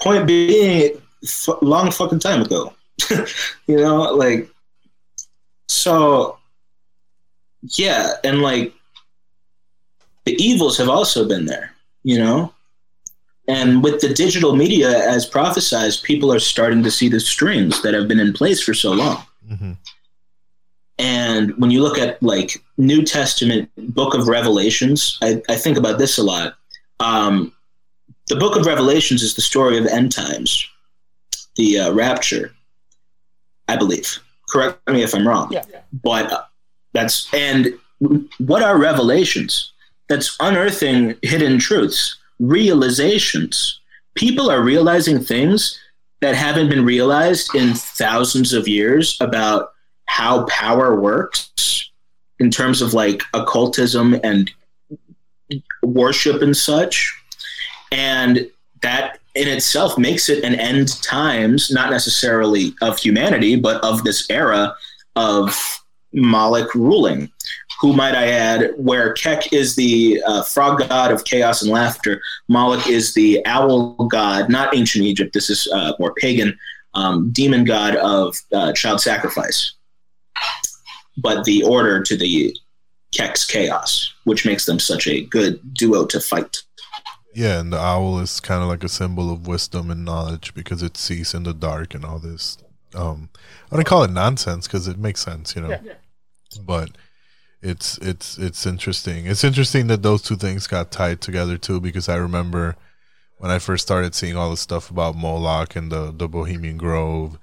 [0.00, 2.72] Point being, f- long fucking time ago.
[3.66, 4.48] you know, like
[5.68, 6.38] so.
[7.76, 8.74] Yeah, and like
[10.26, 11.72] the evils have also been there.
[12.02, 12.52] You know,
[13.48, 17.94] and with the digital media as prophesized, people are starting to see the strings that
[17.94, 19.24] have been in place for so long.
[19.48, 19.72] hmm
[20.98, 25.98] And when you look at like New Testament book of Revelations, I, I think about
[25.98, 26.54] this a lot.
[27.00, 27.52] Um,
[28.28, 30.66] the book of Revelations is the story of end times,
[31.56, 32.54] the uh, rapture,
[33.68, 34.18] I believe.
[34.48, 35.52] Correct me if I'm wrong.
[35.52, 35.64] Yeah.
[35.92, 36.42] But uh,
[36.92, 37.74] that's, and
[38.38, 39.72] what are revelations?
[40.08, 43.80] That's unearthing hidden truths, realizations.
[44.14, 45.80] People are realizing things
[46.20, 49.73] that haven't been realized in thousands of years about
[50.06, 51.90] how power works
[52.38, 54.50] in terms of like occultism and
[55.82, 57.14] worship and such.
[57.92, 58.50] And
[58.82, 64.28] that in itself makes it an end times, not necessarily of humanity, but of this
[64.30, 64.74] era
[65.16, 65.80] of
[66.12, 67.30] Moloch ruling.
[67.80, 72.20] Who might I add, where Kek is the uh, frog god of chaos and laughter,
[72.48, 76.56] Moloch is the owl god, not ancient Egypt, this is uh, more pagan,
[76.94, 79.74] um, demon god of uh, child sacrifice
[81.16, 82.56] but the order to the
[83.12, 86.62] Kek's chaos, which makes them such a good duo to fight.
[87.34, 90.82] Yeah, and the owl is kind of like a symbol of wisdom and knowledge because
[90.82, 92.58] it sees in the dark and all this.
[92.94, 93.28] Um,
[93.72, 95.78] I don't call it nonsense because it makes sense, you know.
[96.64, 96.90] But
[97.60, 99.26] it's it's it's interesting.
[99.26, 102.76] It's interesting that those two things got tied together too because I remember
[103.38, 107.38] when I first started seeing all the stuff about Moloch and the the Bohemian Grove.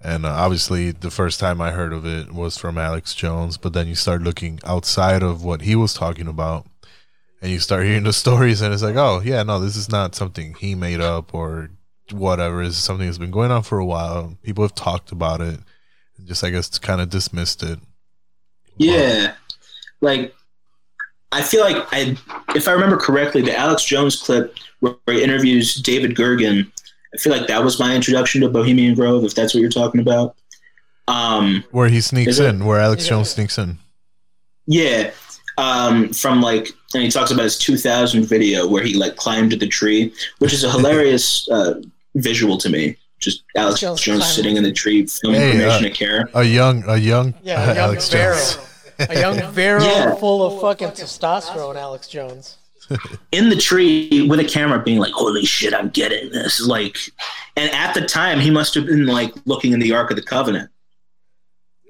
[0.00, 3.56] And uh, obviously, the first time I heard of it was from Alex Jones.
[3.56, 6.66] But then you start looking outside of what he was talking about,
[7.42, 10.14] and you start hearing the stories and it's like oh yeah no this is not
[10.14, 11.70] something he made up or
[12.12, 12.62] whatever.
[12.62, 14.36] Is something that's been going on for a while.
[14.42, 15.60] People have talked about it.
[16.16, 17.78] And just i guess kind of dismissed it.
[18.76, 19.34] Yeah,
[20.00, 20.34] like
[21.32, 22.16] I feel like I,
[22.54, 26.70] if I remember correctly, the Alex Jones clip where he interviews David Gergen,
[27.14, 29.24] I feel like that was my introduction to Bohemian Grove.
[29.24, 30.36] If that's what you're talking about,
[31.08, 33.10] um, where he sneaks Is it- in where alex Yeah.
[33.10, 33.78] jones sneaks in
[34.66, 35.10] Yeah,
[35.56, 39.66] um, from like, and he talks about his 2000 video where he like climbed the
[39.66, 41.80] tree, which is a hilarious uh,
[42.14, 42.96] visual to me.
[43.20, 46.28] Just Alex Jones Jones, sitting in the tree, filming Hey, permission uh, to care.
[46.34, 48.38] a young a young Yeah, a young alex barrel.
[49.00, 50.14] A young barrel Yeah.
[50.16, 52.58] full of fucking testosterone, Alex Jones.
[53.32, 56.60] In the tree with a camera being like, holy shit, I'm getting this.
[56.60, 56.96] Like,
[57.56, 60.22] and at the time, he must have been like looking in the Ark of the
[60.22, 60.70] Covenant,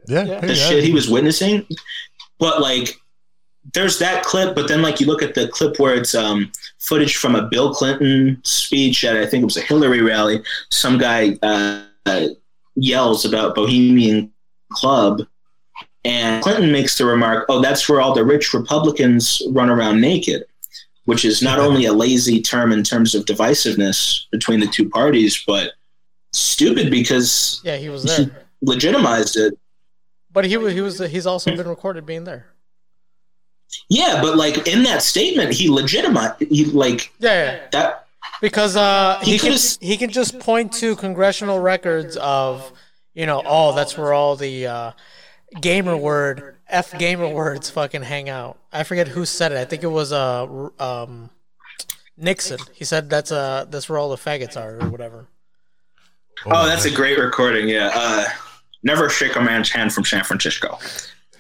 [0.07, 0.40] yeah, Yeah.
[0.40, 0.55] the yeah.
[0.55, 1.66] shit he was witnessing.
[2.38, 2.96] But like,
[3.74, 7.16] there's that clip, but then like you look at the clip where it's um, footage
[7.16, 10.42] from a Bill Clinton speech at I think it was a Hillary rally.
[10.70, 12.28] Some guy uh,
[12.76, 14.32] yells about Bohemian
[14.72, 15.22] Club,
[16.05, 20.44] and Clinton makes the remark, "Oh, that's where all the rich Republicans run around naked."
[21.09, 25.42] Which is not only a lazy term in terms of divisiveness between the two parties,
[25.46, 25.72] but
[26.34, 28.44] stupid because Yeah, he was he there.
[28.61, 29.59] legitimized it.
[30.30, 32.44] But he wa- he was he's also been recorded being there.
[33.88, 36.36] Yeah, but like in that statement, he legitimate.
[36.40, 37.61] He like Yeah, yeah.
[37.72, 38.06] that.
[38.42, 42.70] because uh, He he can he can just point to congressional records of
[43.14, 44.92] you know oh that's where all the uh,
[45.62, 48.58] gamer word f gamer words fucking hang out.
[48.72, 49.58] I forget who said it.
[49.58, 51.30] I think it was uh um
[52.16, 52.58] Nixon.
[52.74, 55.28] He said that's uh that's where all the faggots are or whatever.
[56.46, 57.68] Oh, that's a great recording.
[57.68, 57.90] Yeah.
[57.92, 58.24] Uh,
[58.82, 60.78] never shake a man's hand from San Francisco.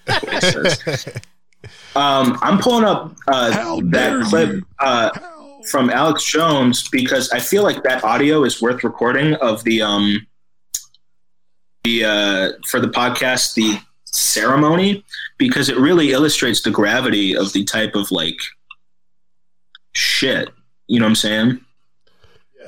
[0.06, 1.08] That's what it says.
[1.96, 5.10] um, I'm pulling up uh, that clip uh,
[5.70, 10.26] from Alex Jones because I feel like that audio is worth recording of the um
[11.84, 13.78] the uh, for the podcast the
[14.12, 15.04] ceremony
[15.38, 18.40] because it really illustrates the gravity of the type of like
[19.92, 20.50] shit.
[20.86, 21.60] You know what I'm saying?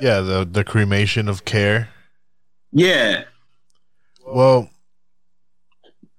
[0.01, 1.89] Yeah, the the cremation of care.
[2.71, 3.23] Yeah.
[4.25, 4.69] Well,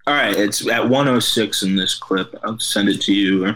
[0.06, 2.34] All right, it's at 106 in this clip.
[2.44, 3.54] I'll send it to you.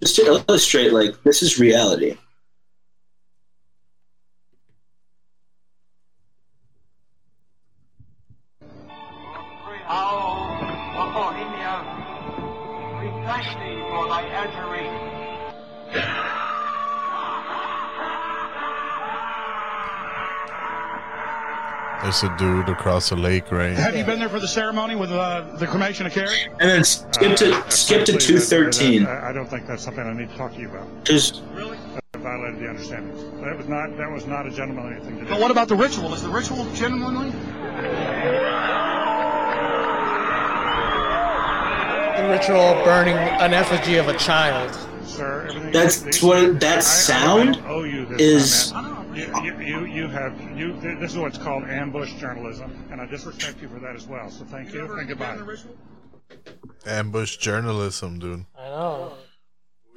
[0.00, 2.16] Just to illustrate, like, this is reality.
[22.08, 23.74] There's a dude across the lake, right?
[23.76, 26.26] Have you been there for the ceremony with uh, the cremation of care?
[26.58, 29.04] And then skip to skip to 213.
[29.06, 30.86] I I don't think that's something I need to talk to you about.
[31.04, 33.20] Just That violated the understandings.
[33.44, 35.28] That was not that was not a gentlemanly thing to do.
[35.28, 36.14] But what about the ritual?
[36.14, 37.30] Is the ritual gentlemanly?
[42.16, 44.74] The ritual burning an effigy of a child.
[45.04, 48.97] Sir, That's what- that I- I- I sound owe you this is- comment.
[49.18, 50.78] You, you, you, you have you.
[50.80, 54.30] This is what's called ambush journalism, and I disrespect you for that as well.
[54.30, 55.36] So thank you and goodbye.
[56.86, 58.46] Ambush journalism, dude.
[58.56, 59.14] I know.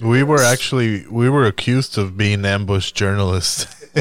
[0.02, 3.86] We were actually we were accused of being ambush journalists.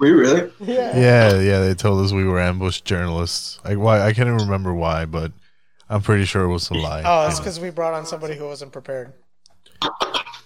[0.00, 0.50] we you really?
[0.60, 3.60] yeah, yeah, they told us we were ambush journalists.
[3.62, 5.32] Like why I can't even remember why, but
[5.90, 7.02] I'm pretty sure it was a lie.
[7.04, 9.12] Oh, it's because we brought on somebody who wasn't prepared.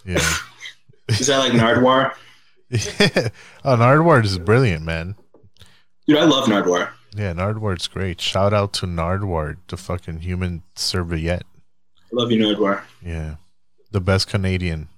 [0.05, 0.19] yeah.
[1.09, 2.15] Is that like Nardwuar?
[2.71, 3.29] Yeah.
[3.65, 5.15] Oh, Nardwuar is brilliant, man.
[6.07, 6.91] Dude, I love Nardwuar.
[7.17, 8.21] Yeah, Nardwuar's great.
[8.21, 11.45] Shout out to Nardwuar, the fucking human serviette.
[11.97, 12.83] I love you, Nardwuar.
[13.05, 13.37] Yeah,
[13.91, 14.89] the best Canadian.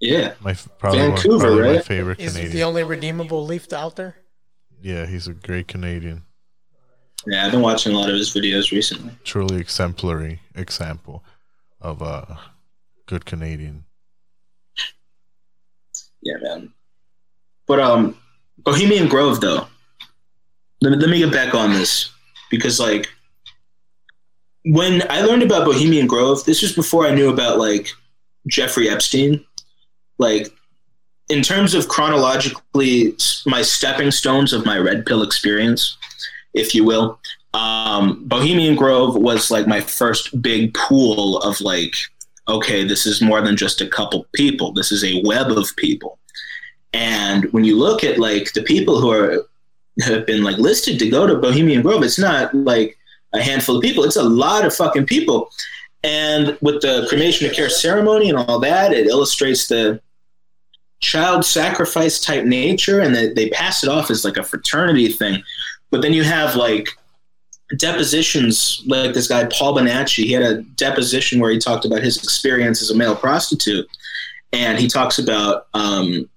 [0.00, 0.34] Yeah.
[0.40, 2.52] My f- probably, one, Vancouver, probably my favorite He's Canadian.
[2.56, 4.16] the only redeemable leaf out there.
[4.82, 6.22] yeah, he's a great Canadian.
[7.26, 9.12] Yeah, I've been watching a lot of his videos recently.
[9.24, 11.24] Truly exemplary example
[11.80, 12.38] of a
[13.06, 13.84] good Canadian.
[16.24, 16.72] Yeah, man.
[17.66, 18.16] But um,
[18.58, 19.66] Bohemian Grove though.
[20.80, 22.10] Let me, let me get back on this
[22.50, 23.08] because like
[24.64, 27.88] when I learned about Bohemian Grove, this was before I knew about like
[28.48, 29.44] Jeffrey Epstein.
[30.18, 30.48] Like
[31.28, 33.16] in terms of chronologically
[33.46, 35.96] my stepping stones of my red pill experience,
[36.54, 37.18] if you will.
[37.54, 41.94] Um, Bohemian Grove was like my first big pool of like,
[42.48, 44.72] okay, this is more than just a couple people.
[44.72, 46.18] This is a web of people.
[46.92, 49.46] And when you look at like the people who are
[50.00, 52.96] have been like listed to go to Bohemian Grove, it's not like
[53.32, 54.04] a handful of people.
[54.04, 55.50] It's a lot of fucking people.
[56.02, 60.00] And with the cremation of care ceremony and all that, it illustrates the
[61.00, 65.42] child sacrifice type nature, and they, they pass it off as like a fraternity thing.
[65.90, 66.88] But then you have like
[67.76, 70.24] depositions, like this guy Paul Bonacci.
[70.24, 73.86] He had a deposition where he talked about his experience as a male prostitute,
[74.52, 75.66] and he talks about.
[75.74, 76.28] Um,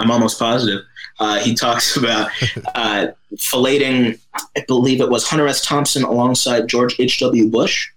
[0.00, 0.82] I'm almost positive.
[1.18, 2.30] Uh, he talks about
[2.76, 4.16] uh, filleting,
[4.56, 5.60] I believe it was Hunter S.
[5.64, 7.48] Thompson alongside George H.W.
[7.50, 7.88] Bush.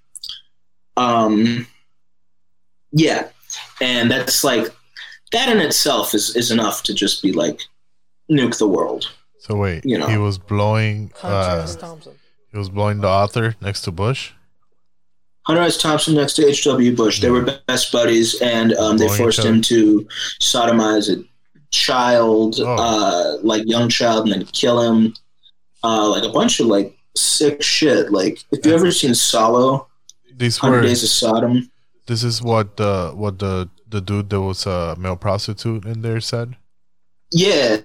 [0.97, 1.67] Um,
[2.91, 3.27] yeah,
[3.79, 4.67] and that's like
[5.31, 7.59] that in itself is is enough to just be like
[8.31, 9.11] nuke the world.
[9.39, 10.07] So wait, You know.
[10.07, 11.11] he was blowing.
[11.17, 11.75] Hunter Uh, S.
[11.75, 12.13] Thompson.
[12.51, 14.31] He was blowing the author next to Bush.
[15.43, 15.77] Hunter S.
[15.77, 16.95] Thompson next to H.W.
[16.95, 17.19] Bush.
[17.19, 20.07] They were best buddies, and um, they forced him to
[20.39, 21.23] sodomize a
[21.71, 22.75] child, Oh.
[22.77, 25.13] uh, like young child, and then kill him.
[25.83, 28.11] Uh, like a bunch of like sick shit.
[28.11, 29.87] Like if you ever seen Solo,
[30.37, 30.87] These Hundred were.
[30.87, 31.71] Days of Sodom.
[32.05, 36.19] This is what the what the the dude that was a male prostitute in there
[36.21, 36.55] said.
[37.31, 37.77] Yeah,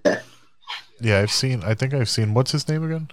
[1.00, 1.62] Yeah, I've seen.
[1.64, 2.34] I think I've seen.
[2.34, 3.08] What's his name again?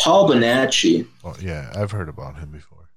[0.00, 1.06] Paul Bonacci.
[1.24, 2.88] Oh, yeah, I've heard about him before.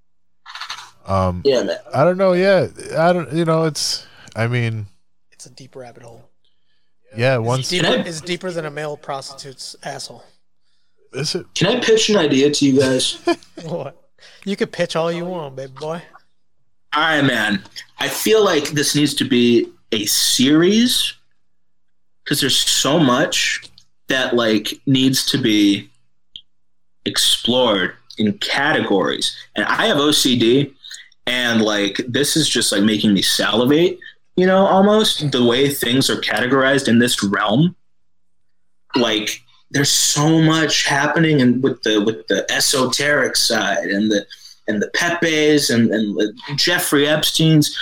[1.05, 1.77] Um, Yeah, man.
[1.93, 2.33] I don't know.
[2.33, 2.67] Yeah,
[2.97, 3.31] I don't.
[3.33, 4.05] You know, it's.
[4.35, 4.87] I mean,
[5.31, 6.29] It's a deep rabbit hole.
[7.15, 7.37] yeah.
[7.37, 10.23] It's Once deeper, I- it's deeper than a male prostitute's asshole.
[11.13, 11.45] Is it?
[11.55, 13.17] Can I pitch an idea to you guys?
[13.63, 14.09] What?
[14.45, 16.01] You could pitch all you want, baby boy.
[16.93, 17.63] All right, man.
[17.99, 21.13] I feel like this needs to be a series
[22.23, 23.63] because there's so much
[24.09, 25.89] that like needs to be
[27.07, 29.35] explored in categories.
[29.55, 30.73] And I have OCD,
[31.25, 33.97] and like this is just like making me salivate.
[34.35, 37.75] You know, almost the way things are categorized in this realm.
[38.95, 39.41] Like,
[39.71, 44.25] there's so much happening, and with the with the esoteric side and the
[44.67, 46.19] and the Pepes and and
[46.55, 47.75] Jeffrey Epstein's.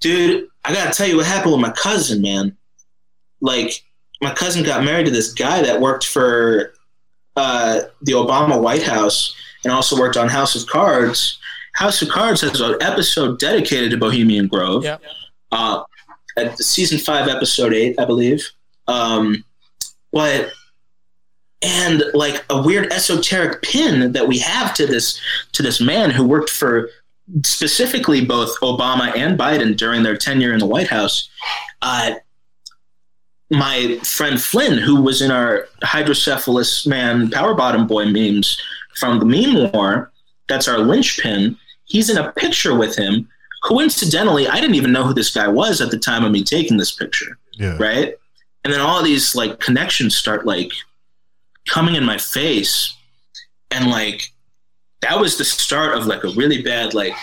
[0.00, 2.56] Dude, I gotta tell you what happened with my cousin, man.
[3.40, 3.82] Like,
[4.20, 6.72] my cousin got married to this guy that worked for
[7.36, 9.34] uh, the Obama White House
[9.64, 11.38] and also worked on House of Cards.
[11.74, 14.84] House of Cards has an episode dedicated to Bohemian Grove.
[14.84, 15.02] Yep.
[15.52, 15.82] Uh,
[16.36, 18.50] at season five, episode eight, I believe.
[18.88, 19.44] Um,
[20.12, 20.50] but
[21.62, 25.20] and like a weird esoteric pin that we have to this
[25.52, 26.90] to this man who worked for
[27.44, 31.28] specifically both Obama and Biden during their tenure in the White House.
[31.82, 32.14] Uh,
[33.50, 38.60] my friend Flynn, who was in our hydrocephalus man power bottom boy memes
[38.96, 40.10] from the meme war,
[40.48, 41.56] that's our linchpin.
[41.84, 43.28] He's in a picture with him.
[43.64, 46.76] Coincidentally, I didn't even know who this guy was at the time of me taking
[46.76, 47.38] this picture.
[47.52, 47.76] Yeah.
[47.78, 48.14] Right.
[48.64, 50.72] And then all these like connections start like
[51.68, 52.96] coming in my face.
[53.70, 54.32] And like
[55.02, 57.14] that was the start of like a really bad like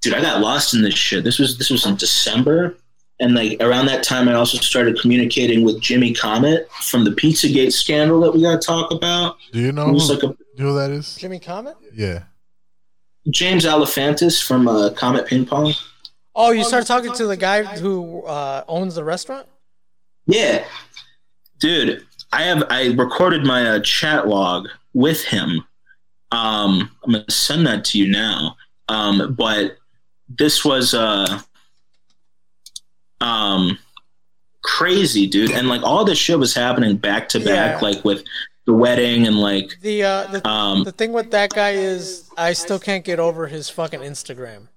[0.00, 1.24] dude, I got lost in this shit.
[1.24, 2.76] This was this was in December
[3.20, 7.72] and like around that time, I also started communicating with Jimmy Comet from the Pizzagate
[7.72, 9.36] scandal that we got to talk about.
[9.52, 11.16] Do you know who, like a you know who that is?
[11.16, 11.76] Jimmy Comet?
[11.92, 12.24] Yeah.
[13.30, 15.74] James Alefantis from uh, Comet Ping Pong.
[16.34, 19.48] Oh, you started talking to the guy who uh, owns the restaurant?
[20.26, 20.64] Yeah,
[21.58, 25.64] dude, I have I recorded my uh, chat log with him.
[26.30, 28.56] Um, I'm gonna send that to you now.
[28.88, 29.78] Um, but
[30.28, 31.40] this was uh,
[33.20, 33.78] um,
[34.62, 38.24] crazy, dude, and like all this shit was happening back to back, like with
[38.66, 42.52] the wedding and like The uh, the, Um, the thing with that guy is I
[42.52, 44.68] still can't get over his fucking Instagram.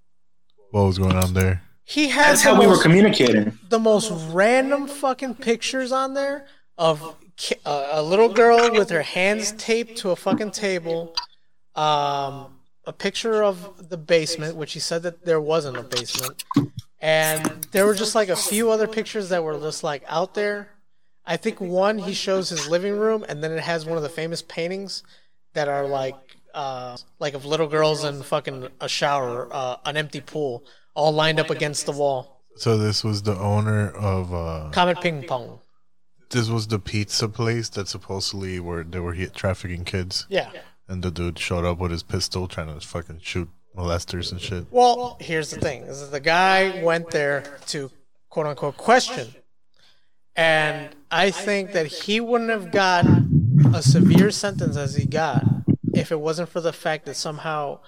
[0.71, 1.61] What was going on there?
[1.83, 3.57] He has that's the how we were communicating.
[3.69, 6.45] the most random fucking pictures on there
[6.77, 11.13] of ki- uh, a little girl with her hands taped to a fucking table.
[11.75, 16.43] Um, a picture of the basement, which he said that there wasn't a basement,
[17.01, 20.69] and there were just like a few other pictures that were just like out there.
[21.25, 24.09] I think one he shows his living room, and then it has one of the
[24.09, 25.03] famous paintings
[25.53, 26.15] that are like
[26.53, 30.63] uh, like of little girls in fucking a shower, uh, an empty pool,
[30.95, 32.41] all lined up against the wall.
[32.57, 35.59] So this was the owner of uh Comet ping pong.
[36.31, 40.25] this was the pizza place that supposedly were they were hit trafficking kids.
[40.29, 40.51] Yeah.
[40.87, 44.65] And the dude showed up with his pistol trying to fucking shoot molesters and shit.
[44.71, 47.91] Well, here's the thing: is the guy went there to
[48.29, 49.33] quote unquote question,
[50.35, 53.05] and I think that he wouldn't have got
[53.73, 55.43] a severe sentence as he got
[55.93, 57.79] if it wasn't for the fact that somehow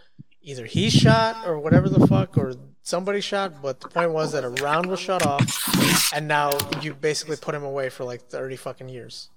[0.42, 3.62] either he shot or whatever the fuck or somebody shot.
[3.62, 7.56] But the point was that a round was shut off, and now you basically put
[7.56, 9.30] him away for like thirty fucking years,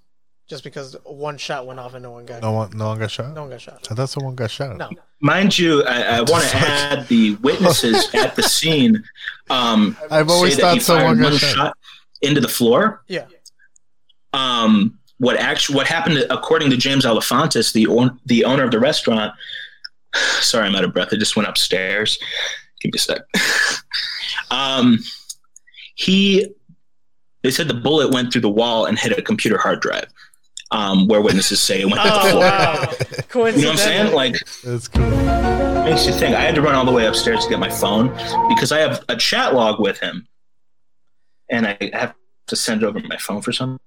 [0.47, 3.11] just because one shot went off and no one got No one no one got
[3.11, 3.33] shot?
[3.33, 3.87] no one got shot.
[3.91, 4.77] I thought someone got shot.
[4.77, 4.89] No.
[5.19, 9.03] Mind you, I, I want to add the witnesses at the scene.
[9.49, 11.77] Um, I've always say that he thought someone fired got one shot.
[12.21, 13.03] into the floor.
[13.07, 13.25] Yeah.
[14.33, 18.79] Um, what actually what happened according to James Alefantis, the own, the owner of the
[18.79, 19.33] restaurant?
[20.39, 21.09] Sorry, I'm out of breath.
[21.11, 22.17] I just went upstairs.
[22.81, 23.21] Give me a sec.
[24.51, 24.99] um,
[25.95, 26.47] he
[27.41, 30.07] they said the bullet went through the wall and hit a computer hard drive.
[30.69, 32.41] Um, where witnesses say it went through the Oh floor.
[32.43, 32.93] wow!
[33.55, 34.13] You know what I'm saying?
[34.13, 35.09] Like That's cool.
[35.85, 36.35] makes you think.
[36.35, 38.09] I had to run all the way upstairs to get my phone
[38.49, 40.27] because I have a chat log with him,
[41.49, 42.15] and I have
[42.47, 43.79] to send over my phone for some.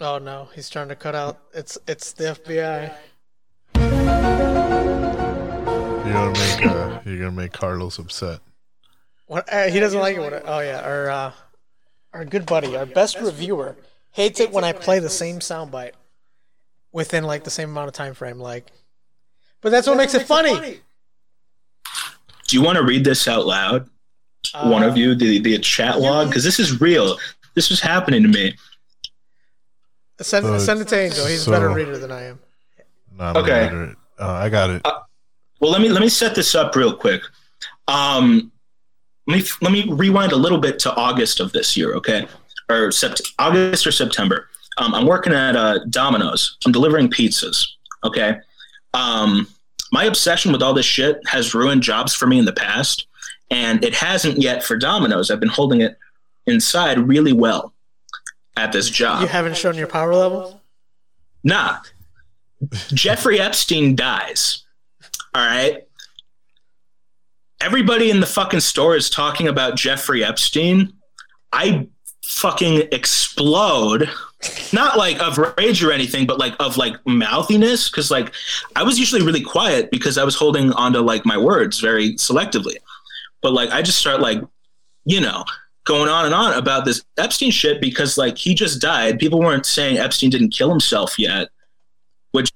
[0.00, 1.40] Oh no, he's trying to cut out.
[1.52, 2.94] It's it's the FBI.
[6.04, 8.40] You're gonna make uh, you're gonna make Carlos upset.
[9.26, 10.20] What uh, he doesn't like it.
[10.20, 11.32] When oh yeah, our uh,
[12.12, 13.76] our good buddy, our best reviewer,
[14.12, 15.92] hates it when I play the same soundbite
[16.94, 18.38] within like the same amount of time frame.
[18.38, 18.72] Like,
[19.60, 20.80] but that's what makes it funny.
[22.46, 23.90] Do you want to read this out loud?
[24.62, 27.18] One Uh, of you, the the chat log, because this is real.
[27.54, 28.56] This was happening to me.
[30.20, 31.26] Send So- send it to Angel.
[31.26, 32.38] He's a better reader than I am.
[33.18, 33.62] No, I'm Okay.
[33.66, 33.96] illiterate.
[34.18, 34.82] Uh, I got it.
[35.60, 37.22] Well, let me let me set this up real quick.
[37.88, 38.52] Um,
[39.26, 42.28] let me let me rewind a little bit to August of this year, okay,
[42.68, 44.48] or sept- August or September.
[44.78, 46.56] Um, I'm working at uh, Domino's.
[46.66, 47.66] I'm delivering pizzas.
[48.02, 48.38] Okay.
[48.92, 49.46] Um,
[49.92, 53.06] my obsession with all this shit has ruined jobs for me in the past,
[53.50, 55.30] and it hasn't yet for Domino's.
[55.30, 55.96] I've been holding it
[56.46, 57.72] inside really well
[58.56, 59.22] at this job.
[59.22, 60.60] You haven't shown your power level?
[61.42, 61.78] Nah.
[62.88, 64.64] Jeffrey Epstein dies.
[65.34, 65.86] All right.
[67.60, 70.92] Everybody in the fucking store is talking about Jeffrey Epstein.
[71.52, 71.88] I
[72.22, 74.10] fucking explode.
[74.72, 77.88] Not like of rage or anything, but like of like mouthiness.
[77.88, 78.32] Cause like
[78.76, 82.76] I was usually really quiet because I was holding onto like my words very selectively.
[83.42, 84.40] But like I just start like,
[85.04, 85.44] you know,
[85.84, 89.18] going on and on about this Epstein shit because like he just died.
[89.18, 91.48] People weren't saying Epstein didn't kill himself yet,
[92.32, 92.50] which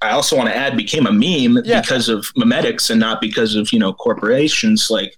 [0.00, 1.80] I also want to add became a meme Yeah.
[1.80, 4.90] because of memetics and not because of you know corporations.
[4.90, 5.16] Like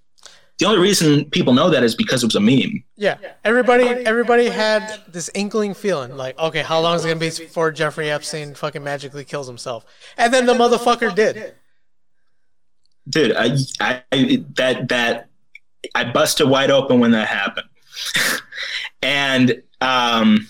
[0.60, 2.84] the only reason people know that is because it was a meme.
[2.96, 3.16] Yeah.
[3.44, 7.72] Everybody everybody had this inkling feeling like, okay, how long is it gonna be before
[7.72, 9.86] Jeffrey Epstein fucking magically kills himself?
[10.18, 11.54] And then the motherfucker did.
[13.08, 15.30] Dude, I, I, I that that
[15.94, 17.68] I busted wide open when that happened,
[19.02, 20.46] and um,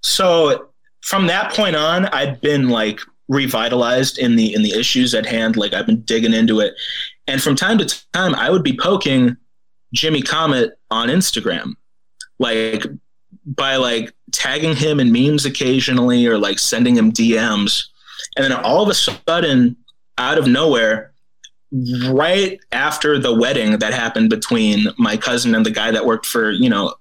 [0.00, 0.70] so
[1.02, 5.58] from that point on, I've been like revitalized in the in the issues at hand.
[5.58, 6.74] Like I've been digging into it,
[7.26, 9.36] and from time to time, I would be poking
[9.92, 11.74] Jimmy Comet on Instagram,
[12.38, 12.84] like
[13.46, 17.84] by like tagging him in memes occasionally or like sending him DMs,
[18.36, 19.76] and then all of a sudden,
[20.18, 21.12] out of nowhere
[22.08, 26.50] right after the wedding that happened between my cousin and the guy that worked for
[26.50, 26.94] you know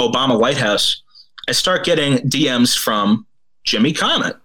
[0.00, 1.02] Obama White House,
[1.48, 3.26] I start getting DMs from
[3.64, 4.36] Jimmy Comet.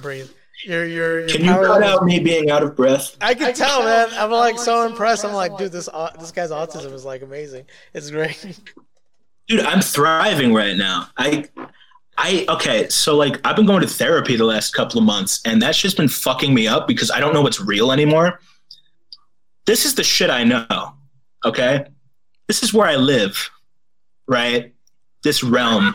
[0.00, 0.30] Breathe.
[0.66, 3.16] Your your, your Can you power cut out me being out of breath?
[3.20, 4.08] I can tell, man.
[4.14, 5.24] I'm like so impressed.
[5.24, 7.66] I'm like, dude, this au- this guy's autism is like amazing.
[7.94, 8.44] It's great.
[9.48, 11.06] Dude, I'm thriving right now.
[11.16, 11.44] I
[12.18, 15.62] I okay, so like I've been going to therapy the last couple of months and
[15.62, 18.40] that's just been fucking me up because I don't know what's real anymore.
[19.66, 20.94] This is the shit I know.
[21.44, 21.86] Okay?
[22.48, 23.50] This is where I live.
[24.26, 24.74] Right?
[25.22, 25.94] This realm.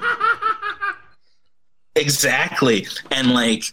[1.98, 2.88] exactly.
[3.12, 3.66] And like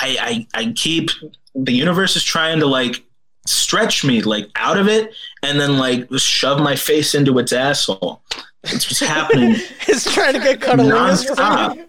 [0.00, 1.10] I I I keep
[1.54, 3.04] the universe is trying to like
[3.46, 8.22] stretch me like out of it and then like shove my face into its asshole.
[8.64, 9.56] It's what's happening.
[9.88, 11.76] It's trying to get cunnilingus from Nonstop.
[11.76, 11.88] you.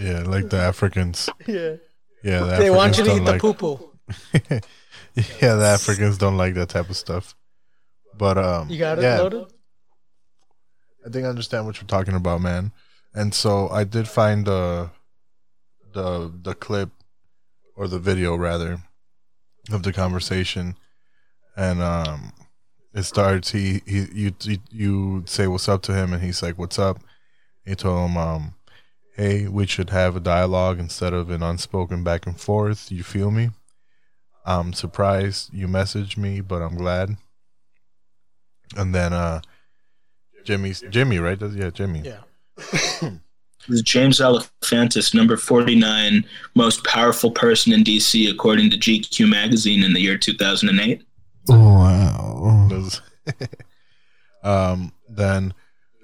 [0.00, 1.28] Yeah, like the Africans.
[1.46, 1.76] Yeah.
[2.22, 4.60] Yeah, the They want you to Africans eat the don't poo poo.
[5.40, 7.34] yeah, the Africans don't like that type of stuff.
[8.16, 9.46] But um, You got it yeah, loaded?
[11.06, 12.72] I think I understand what you're talking about, man.
[13.14, 14.90] And so I did find the
[15.92, 16.90] the the clip
[17.78, 18.80] or the video rather
[19.70, 20.76] of the conversation,
[21.56, 22.32] and um,
[22.92, 23.52] it starts.
[23.52, 26.98] He he you you, you say what's up to him, and he's like, "What's up?"
[27.64, 28.54] He told him, um,
[29.14, 33.30] "Hey, we should have a dialogue instead of an unspoken back and forth." You feel
[33.30, 33.50] me?
[34.44, 37.16] I'm surprised you messaged me, but I'm glad.
[38.76, 39.40] And then uh
[40.44, 41.40] Jimmy's Jimmy, right?
[41.40, 42.02] Yeah, Jimmy.
[42.02, 43.10] Yeah.
[43.68, 49.82] It was James Alefantis, number 49 most powerful person in DC, according to GQ magazine
[49.82, 51.02] in the year 2008.
[51.48, 52.68] Wow.
[54.42, 54.92] um.
[55.06, 55.52] Then,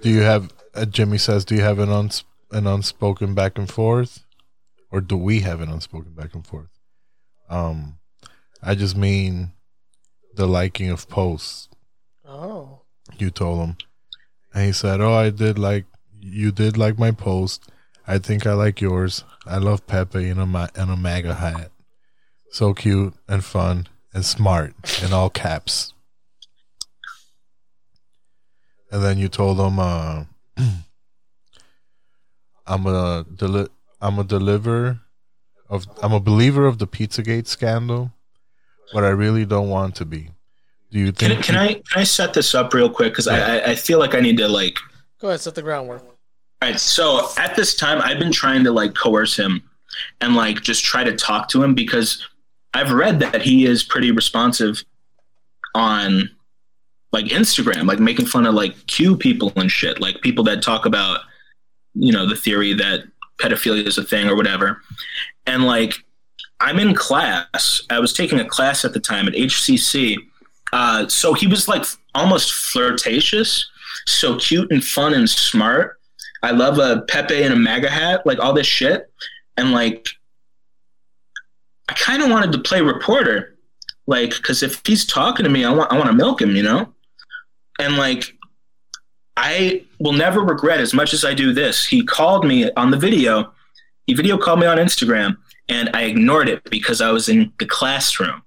[0.03, 0.53] do you have?
[0.75, 4.25] Uh, Jimmy says, "Do you have an uns- an unspoken back and forth,
[4.91, 6.69] or do we have an unspoken back and forth?"
[7.49, 7.99] Um,
[8.62, 9.53] I just mean
[10.35, 11.69] the liking of posts.
[12.27, 12.81] Oh.
[13.19, 13.77] You told him,
[14.53, 15.85] and he said, "Oh, I did like
[16.25, 17.70] you did like my post.
[18.07, 19.25] I think I like yours.
[19.47, 21.70] I love Pepe in a ma- in a MAGA hat.
[22.51, 25.93] So cute and fun and smart in all caps."
[28.91, 30.25] And then you told him, uh,
[32.66, 33.68] "I'm a deli-
[34.01, 35.01] I'm a deliver
[35.68, 38.12] of I'm a believer of the Pizzagate scandal,
[38.93, 40.31] but I really don't want to be.
[40.91, 41.45] Do you Can, think?
[41.45, 43.12] can I can I set this up real quick?
[43.12, 44.79] Because I, I, I feel like I need to like
[45.20, 46.03] Go ahead, set the groundwork.
[46.65, 46.81] Right.
[46.81, 49.62] So at this time, I've been trying to like coerce him
[50.23, 52.27] and like just try to talk to him because
[52.73, 54.83] I've read that he is pretty responsive
[55.75, 56.31] on
[57.12, 60.87] like Instagram, like making fun of like Q people and shit, like people that talk
[60.87, 61.21] about,
[61.93, 63.01] you know, the theory that
[63.37, 64.81] pedophilia is a thing or whatever.
[65.47, 65.93] And like,
[66.61, 67.83] I'm in class.
[67.91, 70.17] I was taking a class at the time at HCC.
[70.73, 71.85] Uh, so he was like
[72.15, 73.71] almost flirtatious,
[74.07, 75.99] so cute and fun and smart.
[76.45, 79.11] I love a Pepe and a MAGA hat, like all this shit.
[79.57, 80.09] And like,
[81.88, 83.57] I kind of wanted to play reporter,
[84.07, 86.62] like, because if he's talking to me, I want I want to milk him, you
[86.62, 86.92] know.
[87.78, 88.36] And like,
[89.36, 91.86] I will never regret as much as I do this.
[91.86, 93.53] He called me on the video.
[94.07, 95.38] He video called me on Instagram,
[95.68, 98.42] and I ignored it because I was in the classroom.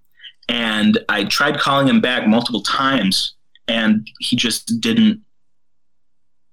[0.49, 3.33] And I tried calling him back multiple times,
[3.67, 5.21] and he just didn't,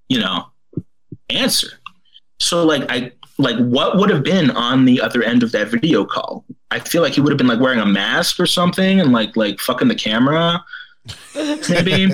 [0.09, 0.47] you know,
[1.31, 1.69] answer.
[2.41, 6.05] So like I like what would have been on the other end of that video
[6.05, 6.45] call?
[6.71, 9.37] I feel like he would have been like wearing a mask or something and like
[9.37, 10.65] like fucking the camera.
[11.69, 12.09] Maybe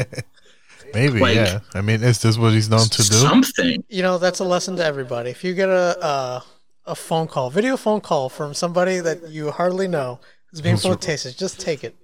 [0.92, 1.60] Maybe, Like- yeah.
[1.74, 3.02] I mean, is this what he's known to do?
[3.14, 3.84] something.
[3.88, 5.30] You know, that's a lesson to everybody.
[5.30, 6.44] If you get a a,
[6.86, 10.18] a phone call, video phone call from somebody that you hardly know
[10.50, 11.94] who's being Who's- flirtatious, just take it.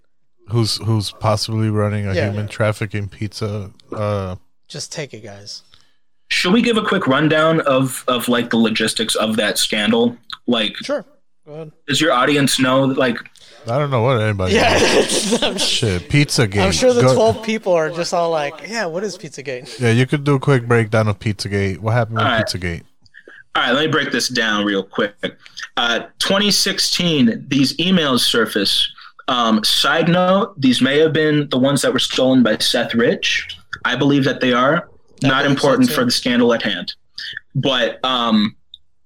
[0.51, 2.27] Who's who's possibly running a Yeah.
[2.31, 3.73] human trafficking pizza?
[3.93, 4.37] Uh,
[4.69, 5.63] Just take it, guys.
[6.29, 10.17] Should we give a quick rundown of of like the logistics of that scandal?
[10.47, 11.05] Like, Sure.
[11.47, 11.73] Go ahead.
[11.87, 12.85] does your audience know?
[12.85, 13.17] Like,
[13.69, 14.55] I don't know what anybody.
[14.55, 14.79] Yeah.
[15.43, 16.63] I'm, Shit, pizza game.
[16.63, 19.81] I'm sure the Go- 12 people are just all like, yeah, what is Pizzagate?
[19.81, 21.79] Yeah, you could do a quick breakdown of Pizzagate.
[21.79, 22.45] What happened with All right.
[22.45, 22.83] Pizzagate?
[23.55, 25.15] All right, let me break this down real quick.
[25.77, 28.93] Uh, 2016, these emails surface.
[29.29, 33.49] Um, side note: These may have been the ones that were stolen by Seth Rich.
[33.85, 34.89] I believe that they are.
[35.23, 36.95] Not important for the scandal at hand,
[37.55, 38.55] but um,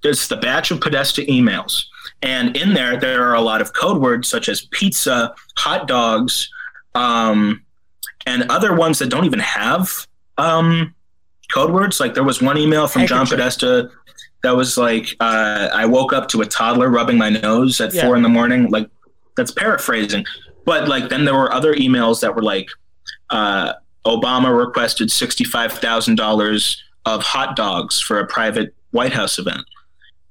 [0.02, 1.84] it's the batch of Podesta emails,
[2.22, 6.50] and in there there are a lot of code words such as pizza, hot dogs,
[6.94, 7.62] um,
[8.26, 10.06] and other ones that don't even have
[10.38, 10.94] um,
[11.52, 12.00] code words.
[12.00, 13.90] Like there was one email from John Podesta
[14.42, 18.02] that was like, uh, "I woke up to a toddler rubbing my nose at Yeah.
[18.06, 18.88] four in the morning." Like
[19.36, 20.24] that's paraphrasing,
[20.64, 22.68] but like then there were other emails that were like,
[23.30, 23.74] uh,
[24.06, 29.62] "Obama requested sixty-five thousand dollars of hot dogs for a private White House event."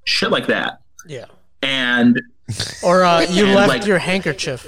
[0.06, 1.26] Shit like that, Yeah.
[1.62, 2.22] and
[2.82, 4.66] Or uh, you And, left like- your handkerchief.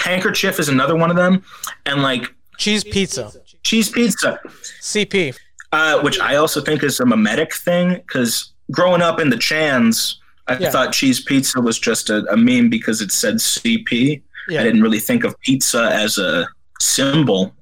[0.00, 1.42] handkerchief is another one of them,
[1.86, 3.32] and like Cheese pizza.
[3.62, 4.38] cheese pizza.
[4.80, 5.34] CP.
[5.72, 10.18] uh, which I also think is a memetic thing because growing up in the Chans,
[10.48, 10.70] I Yeah.
[10.70, 14.20] thought cheese pizza was just a, a meme because it said CP.
[14.48, 14.60] Yeah.
[14.60, 16.48] I didn't really think of pizza as a
[16.80, 17.54] symbol.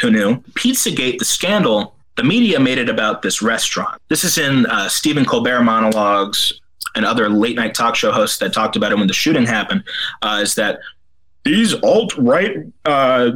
[0.00, 0.36] Who knew?
[0.54, 4.00] Pizzagate, the scandal, the media made it about this restaurant.
[4.08, 6.60] This is in uh, Stephen Colbert monologues
[6.94, 9.84] and other late night talk show hosts that talked about it when the shooting happened.
[10.20, 10.80] Uh, is that
[11.44, 13.30] these alt right uh,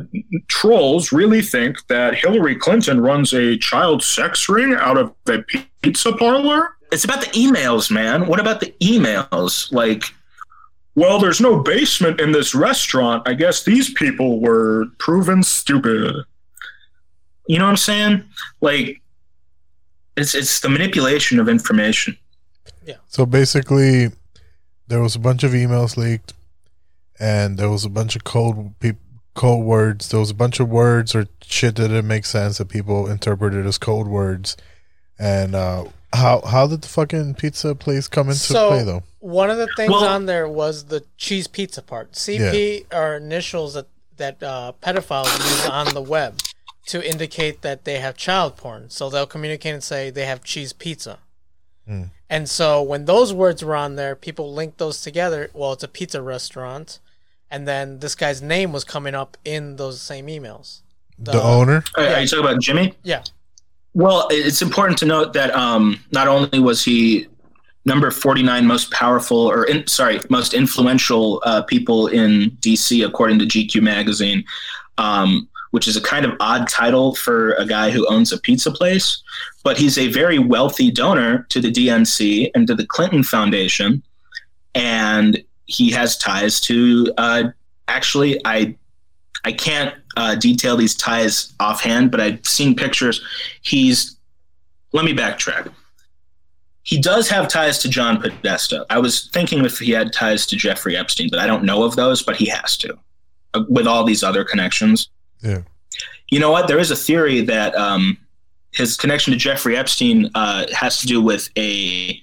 [0.49, 5.43] trolls really think that Hillary Clinton runs a child sex ring out of a
[5.83, 6.77] pizza parlor?
[6.93, 8.27] It's about the emails, man.
[8.27, 9.73] What about the emails?
[9.73, 10.05] Like,
[10.97, 13.23] well, there's no basement in this restaurant.
[13.29, 16.25] I guess these people were proven stupid.
[17.47, 18.25] You know what I'm saying?
[18.63, 19.01] Like,
[20.17, 22.17] it's it's the manipulation of information.
[22.85, 22.97] Yeah.
[23.09, 24.09] So basically,
[24.89, 26.33] there was a bunch of emails leaked,
[27.21, 28.97] and there was a bunch of code peop
[29.35, 30.09] code words.
[30.09, 33.67] There was a bunch of words or shit that didn't make sense that people interpreted
[33.67, 34.57] as code words.
[35.19, 39.03] And uh, how how did the fucking pizza place come into so play though?
[39.21, 42.13] one of the things Well- on there was the cheese pizza part.
[42.13, 46.41] CP are initials that that uh, pedophiles use on the web
[46.87, 48.89] to indicate that they have child porn.
[48.89, 51.19] So they'll communicate and say they have cheese pizza.
[51.87, 52.05] Hmm.
[52.31, 55.51] And so when those words were on there, people linked those together.
[55.53, 56.99] Well, it's a pizza restaurant,
[57.51, 60.81] and then this guy's name was coming up in those same emails.
[61.19, 61.83] The owner.
[61.97, 62.95] Are, are you talking about Jimmy?
[63.03, 63.23] Yeah.
[63.97, 67.29] Well, it's important to note that um, not only was he
[67.87, 73.47] number 49 most powerful, or in, sorry, most influential uh, people in DC, according to
[73.47, 74.45] GQ magazine,
[74.99, 78.71] um, which is a kind of odd title for a guy who owns a pizza
[78.71, 79.23] place,
[79.65, 84.03] but he's a very wealthy donor to the DNC and to the Clinton Foundation,
[84.75, 87.11] and he has ties to.
[87.17, 87.45] Uh,
[87.89, 88.77] actually, I
[89.47, 93.23] I can't uh, detail these ties offhand, but I've seen pictures.
[93.63, 94.17] He's
[94.93, 95.71] let me backtrack.
[96.83, 98.87] He does have ties to John Podesta.
[98.89, 101.97] I was thinking if he had ties to Jeffrey Epstein, but I don't know of
[101.97, 102.23] those.
[102.23, 102.97] But he has to,
[103.55, 105.09] uh, with all these other connections.
[105.43, 105.63] Yeah.
[106.29, 106.69] You know what?
[106.69, 108.17] There is a theory that um,
[108.73, 112.21] his connection to Jeffrey Epstein uh, has to do with a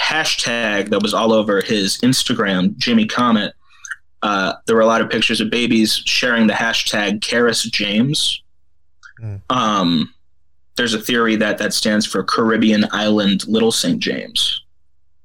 [0.00, 3.54] hashtag that was all over his Instagram, Jimmy Comet.
[4.22, 8.42] Uh, there were a lot of pictures of babies sharing the hashtag Karis James.
[9.22, 9.40] Mm.
[9.50, 10.12] Um,
[10.76, 13.98] there's a theory that that stands for Caribbean Island Little St.
[14.00, 14.62] James,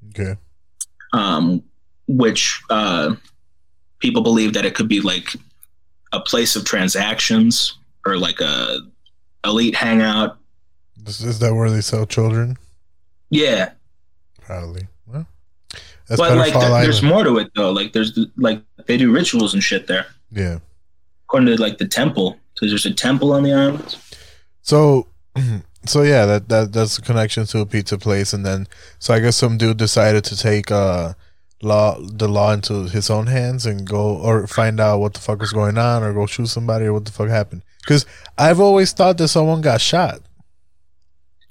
[0.09, 0.35] Okay.
[1.13, 1.63] um,
[2.07, 3.15] which uh,
[3.99, 5.29] people believe that it could be like
[6.11, 8.79] a place of transactions or like a
[9.45, 10.37] elite hangout.
[11.05, 12.57] Is, is that where they sell children?
[13.29, 13.71] Yeah,
[14.41, 14.87] Probably.
[16.07, 17.71] That's but like there- there's more to it though.
[17.71, 20.59] Like there's like they do rituals and shit there, Yeah.
[21.25, 22.37] according to like the temple.
[22.53, 23.95] Because there's a temple on the island.
[24.61, 25.07] So,
[25.87, 28.67] so yeah, that that that's a connection to a pizza place, and then
[28.99, 31.13] so I guess some dude decided to take uh
[31.63, 35.39] law the law into his own hands and go or find out what the fuck
[35.39, 37.63] was going on or go shoot somebody or what the fuck happened.
[37.81, 38.05] Because
[38.37, 40.21] I've always thought that someone got shot.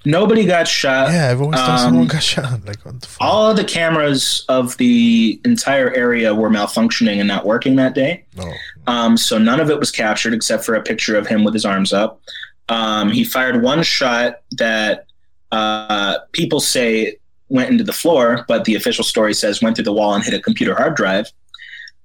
[0.05, 1.09] Nobody got shot.
[1.11, 2.59] Yeah, I've always thought Um, someone got shot.
[2.65, 3.17] Like what the fuck?
[3.21, 8.25] All of the cameras of the entire area were malfunctioning and not working that day.
[8.35, 8.51] No.
[8.87, 11.63] Um, so none of it was captured except for a picture of him with his
[11.65, 12.21] arms up.
[12.69, 15.05] Um, he fired one shot that
[15.51, 17.17] uh, people say
[17.49, 20.33] went into the floor, but the official story says went through the wall and hit
[20.33, 21.31] a computer hard drive.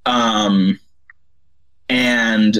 [0.07, 0.79] Um,
[1.89, 2.59] and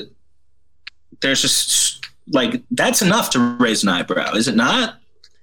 [1.21, 4.98] there's just like that's enough to raise an eyebrow, is it not?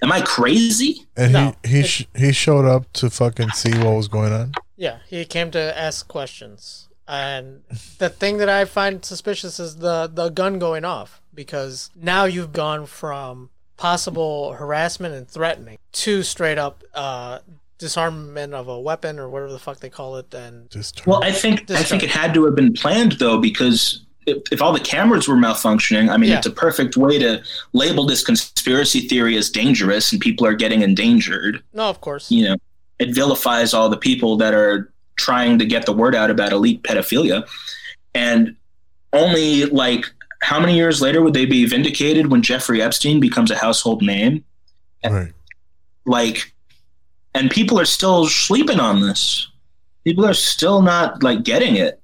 [0.06, 1.08] Am I crazy?
[1.18, 4.54] And No, he he sh- he showed up to fucking see what was going on.
[4.78, 6.90] Yeah, he came to ask questions.
[7.08, 7.64] And
[7.98, 12.54] the thing that I find suspicious is the, the gun going off because now you've
[12.54, 17.40] gone from possible harassment and threatening to straight up uh,
[17.78, 20.34] disarmament of a weapon or whatever the fuck they call it.
[20.34, 24.05] And Just Well, I think I think it had to have been planned though, because
[24.26, 26.38] if, if all the cameras were malfunctioning, I mean, Yeah.
[26.38, 27.42] it's a perfect way to
[27.74, 31.62] label this conspiracy theory as dangerous, and people are getting endangered.
[31.74, 32.32] no, of course.
[32.32, 32.56] You know,
[33.00, 36.82] it vilifies all the people that are trying to get the word out about elite
[36.84, 37.48] pedophilia,
[38.14, 38.56] and
[39.14, 40.06] only like
[40.42, 44.44] how many years later would they be vindicated when Jeffrey Epstein becomes a household name?
[45.08, 45.32] right.
[46.08, 46.52] like
[47.36, 49.48] and people are still sleeping on this
[50.04, 52.02] people are still not like getting it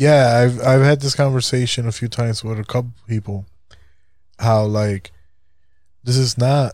[0.00, 3.44] Yeah, I've I've had this conversation a few times with a couple people.
[4.38, 5.12] How like
[6.02, 6.72] this is not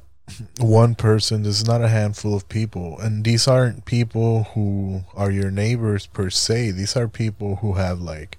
[0.60, 3.00] one person, this is not a handful of people.
[3.00, 6.70] And these aren't people who are your neighbors per se.
[6.70, 8.38] These are people who have like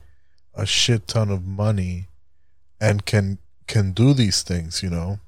[0.55, 2.07] a shit ton of money
[2.79, 5.19] and can can do these things, you know.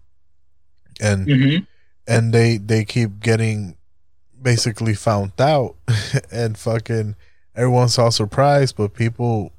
[1.01, 1.67] And Mhm.
[2.07, 3.75] and they they keep getting
[4.41, 5.75] basically found out
[6.31, 7.17] and fucking
[7.59, 9.51] everyone's all surprised but people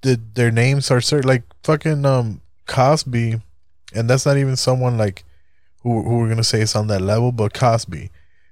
[0.00, 3.40] did their names are certain like fucking um Cosby
[3.92, 5.24] and that's not even someone like
[5.82, 8.10] who who we're gonna say is on that level but Cosby.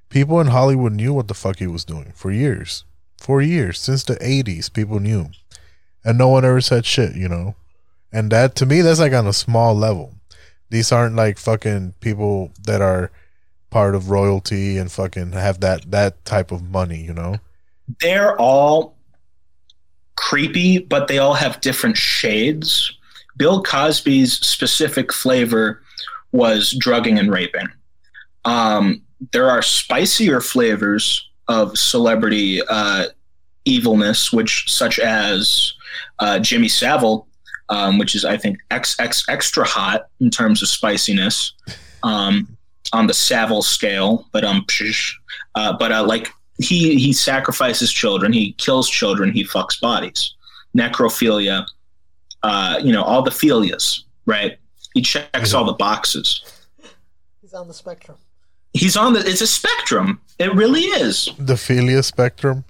[0.08, 2.84] People in Hollywood knew what the fuck he was doing for years
[3.18, 5.28] for years since the 80s people knew
[6.04, 7.54] and no one ever said shit you know?
[8.12, 10.14] And that to me that's like on a small level.
[10.70, 13.12] These aren't like fucking people that are
[13.70, 17.36] part of royalty and fucking have that that type of money you know
[18.00, 18.96] they're all
[20.16, 22.96] creepy but they all have different shades
[23.36, 25.82] bill cosby's specific flavor
[26.32, 27.68] was drugging and raping
[28.44, 33.06] um, there are spicier flavors of celebrity uh,
[33.64, 35.74] evilness which such as
[36.18, 37.26] uh, jimmy savile
[37.68, 41.52] um, which is I think X X extra hot in terms of spiciness
[42.02, 42.56] um,
[42.92, 44.26] on the Savile scale.
[44.32, 45.12] But um, psh,
[45.54, 46.28] uh, but uh, like
[46.58, 50.34] he he sacrifices children, he kills children, he fucks bodies,
[50.76, 51.66] necrophilia,
[52.42, 54.58] uh, you know all the philias, right?
[54.94, 56.42] He checks all the boxes.
[57.42, 58.16] He's on the spectrum.
[58.72, 59.20] He's on the.
[59.20, 60.20] It's a spectrum.
[60.38, 61.30] It really is.
[61.38, 62.64] the philia spectrum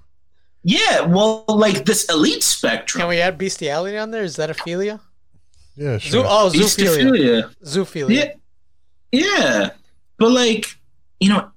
[0.63, 1.01] Yeah.
[1.01, 3.01] Well, like this elite spectrum.
[3.01, 4.23] Can we add bestiality on there?
[4.23, 4.99] Is that a philia?
[5.77, 7.53] yeah Zoo, oh, zoophilia.
[7.63, 8.09] Zoophilia.
[8.09, 8.31] Yeah,
[9.11, 9.69] yeah,
[10.17, 10.65] but like
[11.19, 11.49] you know,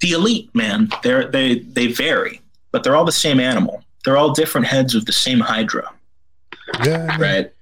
[0.00, 2.40] the elite man, they're they they vary,
[2.72, 3.82] but they're all the same animal.
[4.04, 5.90] They're all different heads of the same hydra,
[6.84, 7.52] yeah I mean, right?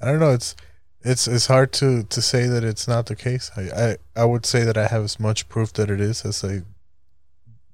[0.00, 0.32] I don't know.
[0.32, 0.56] It's
[1.02, 3.50] it's it's hard to to say that it's not the case.
[3.56, 6.42] I I, I would say that I have as much proof that it is as
[6.42, 6.62] I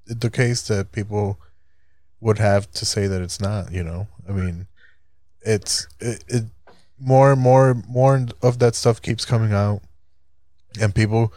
[0.05, 1.39] the case that people
[2.19, 3.71] would have to say that it's not.
[3.71, 4.67] You know, I mean,
[5.41, 6.43] it's it, it
[6.99, 9.81] more and more more of that stuff keeps coming out,
[10.79, 11.33] and people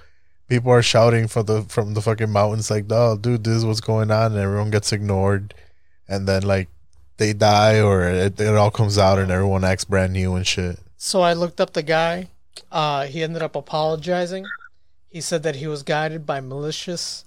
[0.48, 3.80] people are shouting for the from the fucking mountains like, "Oh, dude, this is what's
[3.80, 5.54] going on," and everyone gets ignored,
[6.08, 6.68] and then like
[7.16, 10.78] they die or it, it all comes out and everyone acts brand new and shit.
[10.96, 12.28] So I looked up the guy.
[12.70, 14.46] Uh, he ended up apologizing.
[15.08, 17.24] He said that he was guided by malicious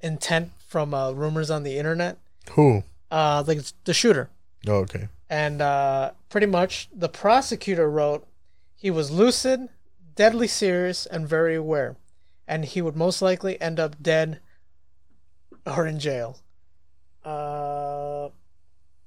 [0.00, 2.18] intent from uh, rumors on the internet.
[2.52, 2.82] Who?
[3.10, 4.30] Uh, like the shooter.
[4.66, 5.08] Oh, okay.
[5.28, 8.26] And uh, pretty much the prosecutor wrote
[8.74, 9.68] he was lucid,
[10.14, 11.96] deadly serious, and very aware.
[12.48, 14.40] And he would most likely end up dead
[15.66, 16.38] or in jail.
[17.24, 18.28] Uh,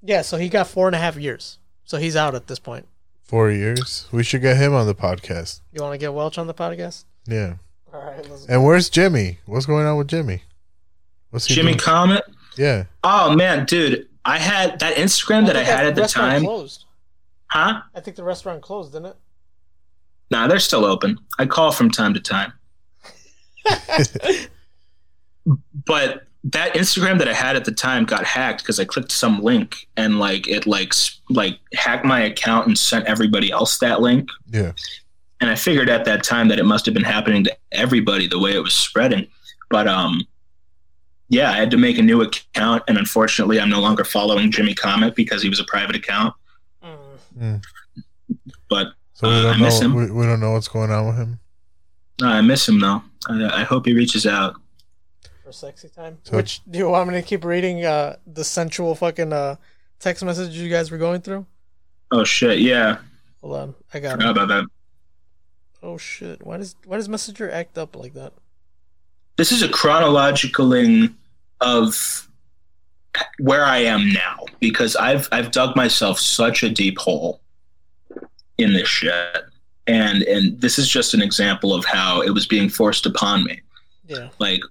[0.02, 1.58] yeah, so he got four and a half years.
[1.86, 2.88] So he's out at this point.
[3.24, 4.08] Four years.
[4.12, 5.62] We should get him on the podcast.
[5.72, 7.06] You want to get Welch on the podcast?
[7.28, 7.56] Yeah.
[7.94, 9.40] All right, let's And where's Jimmy?
[9.46, 10.44] What's going on with Jimmy?
[11.30, 11.80] What's he Jimmy doing?
[11.80, 12.24] Comet.
[12.58, 12.86] Yeah.
[13.04, 16.42] Oh man, dude, I had that Instagram that I think had at the time.
[16.42, 16.86] Closed.
[17.48, 17.82] Huh?
[17.96, 19.16] I think the restaurant closed, didn't it?
[20.30, 21.20] Nah, they're still open.
[21.40, 22.54] I call from time to time.
[25.86, 29.42] But that Instagram that I had at the time got hacked because I clicked some
[29.42, 30.94] link and like it like
[31.30, 34.30] like hacked my account and sent everybody else that link.
[34.50, 34.72] Yeah.
[35.42, 38.40] And I figured at that time that it must have been happening to everybody the
[38.40, 39.28] way it was spreading.
[39.70, 40.26] But um
[41.28, 44.74] yeah, I had to make a new account and unfortunately I'm no longer following Jimmy
[44.74, 46.34] Comet because he was a private account.
[47.38, 47.62] Mm.
[48.70, 49.86] But So we uh, I don't miss know.
[49.88, 49.96] him.
[49.96, 51.40] We, we don't know what's going on with him.
[52.22, 53.02] Uh, I miss him though.
[53.28, 54.56] I, I hope he reaches out.
[55.44, 56.18] For sexy time.
[56.24, 59.56] So- Which do you want me to keep reading uh, the sensual fucking uh,
[60.00, 61.46] text message you guys were going through?
[62.12, 63.00] Oh shit, yeah.
[63.42, 64.32] Hold on, I got Forgot it.
[64.32, 64.64] about that.
[65.82, 66.46] Oh shit!
[66.46, 68.34] Why does why does Messenger act up like that?
[69.38, 71.14] This is a chronologicaling
[71.62, 72.28] of
[73.40, 77.40] where I am now because I've I've dug myself such a deep hole
[78.58, 79.14] in this shit.
[79.90, 83.60] And and this is just an example of how it was being forced upon me.
[84.08, 84.30] Yeah.
[84.38, 84.62] Like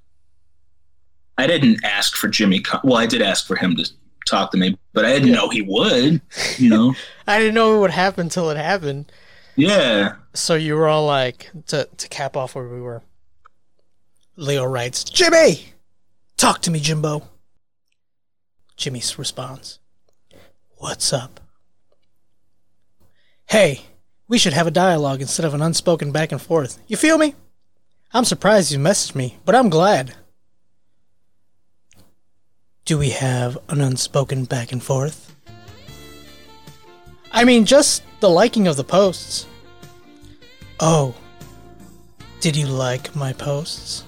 [1.37, 3.91] I didn't ask for Jimmy Co- well I did ask for him to
[4.27, 6.21] talk to me, but I didn't know he would,
[6.57, 6.95] you know.
[7.27, 9.11] I didn't know it would happen until it happened.
[9.57, 10.14] yeah.
[10.35, 13.03] So you were all like, to to cap off where we were.
[14.37, 15.73] Leo writes, Jimmy,
[16.37, 17.27] talk to me, Jimbo.
[18.77, 19.81] Jimmy responds,
[20.77, 21.41] What's up?
[23.47, 23.81] Hey,
[24.29, 26.79] we should have a dialogue instead of an unspoken back and forth.
[26.87, 27.35] You feel me?
[28.12, 30.14] I'm surprised you messaged me, but I'm glad.
[32.85, 35.35] Do we have an unspoken back and forth?
[37.33, 39.47] I mean, just the liking of the posts.
[40.81, 41.14] Oh,
[42.41, 44.05] did you like my posts?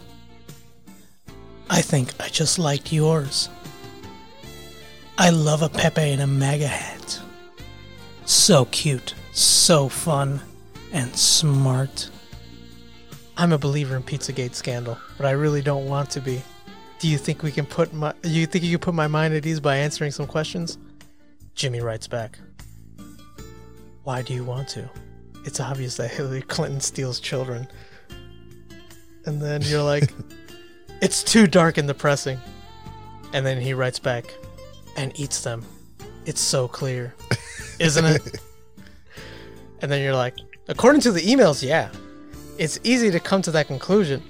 [1.68, 3.48] I think I just liked yours.
[5.18, 7.20] I love a Pepe in a MAGA hat.
[8.24, 10.40] So cute, so fun,
[10.92, 12.10] and smart.
[13.36, 16.42] I'm a believer in Pizzagate scandal, but I really don't want to be.
[16.98, 19.46] Do you think we can put my you think you can put my mind at
[19.46, 20.76] ease by answering some questions?
[21.54, 22.38] Jimmy writes back.
[24.04, 24.88] Why do you want to?
[25.44, 27.66] It's obvious that Hillary Clinton steals children.
[29.24, 30.12] And then you're like,
[31.00, 32.38] it's too dark and depressing.
[33.32, 34.24] And then he writes back,
[34.96, 35.64] and eats them.
[36.26, 37.14] It's so clear,
[37.78, 38.40] isn't it?
[39.82, 40.34] And then you're like,
[40.68, 41.90] according to the emails, yeah.
[42.58, 44.22] It's easy to come to that conclusion,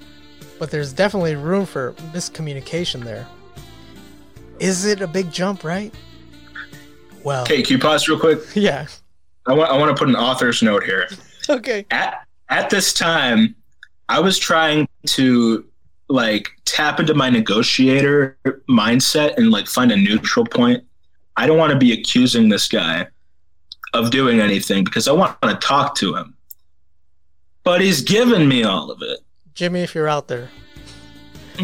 [0.59, 3.27] but there's definitely room for miscommunication there.
[4.59, 5.93] Is it a big jump, right?
[7.23, 8.39] Well, Okay, can you pause real quick?
[8.55, 8.87] yeah.
[9.47, 11.07] I want I want to put an author's note here.
[11.49, 11.85] Okay.
[11.89, 13.55] at at this time
[14.09, 15.65] i was trying to
[16.07, 18.37] like tap into my negotiator
[18.69, 20.83] mindset and like find a neutral point
[21.37, 23.07] i don't want to be accusing this guy
[23.93, 26.35] of doing anything because i want to talk to him
[27.63, 29.19] but he's given me all of it
[29.53, 30.49] Jimmy, if you're out there,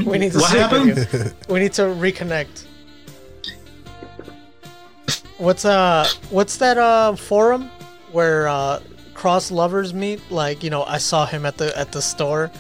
[0.05, 1.07] we need to What happened?
[1.13, 1.31] you.
[1.53, 2.65] We need to reconnect.
[5.37, 7.69] What's uh what's that uh forum
[8.11, 8.81] where uh
[9.13, 10.19] cross lovers meet?
[10.29, 12.51] Like, you know, I saw him at the at the store.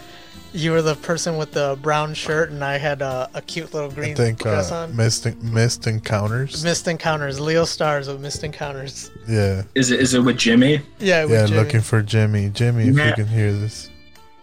[0.53, 3.91] You were the person with the brown shirt and I had uh, a cute little
[3.91, 4.95] I green think dress uh, on.
[4.95, 6.63] missed missed encounters.
[6.63, 9.11] Missed Encounters, Leo Stars of Missed Encounters.
[9.27, 9.63] Yeah.
[9.75, 11.59] is it is it with jimmy Yeah, with Yeah, Jimmy.
[11.63, 12.49] looking for Jimmy.
[12.49, 13.09] Jimmy, if Yeah.
[13.09, 13.89] you can hear this.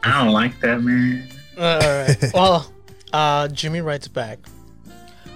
[0.02, 1.26] i don't like that man
[1.56, 2.30] Uh, all right.
[2.34, 2.72] well,
[3.12, 4.38] uh, Jimmy writes back.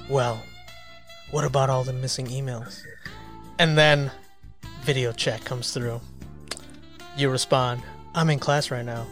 [0.09, 0.43] Well,
[1.31, 2.83] what about all the missing emails?
[3.59, 4.11] And then,
[4.83, 6.01] video chat comes through.
[7.17, 7.83] You respond.
[8.15, 9.07] I'm in class right now.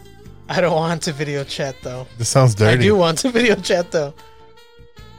[0.49, 2.07] I don't want to video chat though.
[2.18, 2.78] This sounds dirty.
[2.78, 4.14] I do want to video chat though.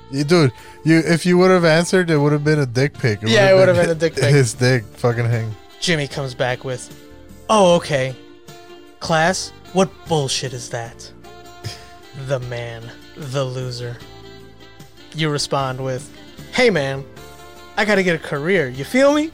[0.09, 0.53] You, dude,
[0.85, 3.19] you if you would have answered, it would have been a dick pic.
[3.23, 4.33] Yeah, it would have been a dick pic.
[4.33, 5.53] His dick fucking hang.
[5.81, 6.89] Jimmy comes back with,
[7.49, 8.15] "Oh, okay.
[8.99, 11.11] Class, what bullshit is that?"
[12.27, 13.97] the man, the loser.
[15.13, 16.09] You respond with,
[16.53, 17.03] "Hey man,
[17.75, 18.69] I got to get a career.
[18.69, 19.31] You feel me?"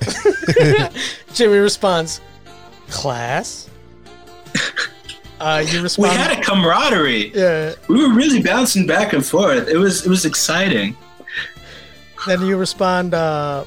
[1.34, 2.20] Jimmy responds,
[2.88, 3.70] "Class."
[5.38, 7.74] Uh, you we had a camaraderie yeah.
[7.88, 10.96] we were really bouncing back and forth it was it was exciting
[12.26, 13.64] Then you respond, uh,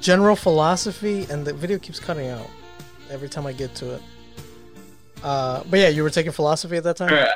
[0.00, 2.48] "General philosophy," and the video keeps cutting out
[3.10, 4.02] every time I get to it.
[5.22, 7.12] Uh, but yeah, you were taking philosophy at that time.
[7.12, 7.28] Right,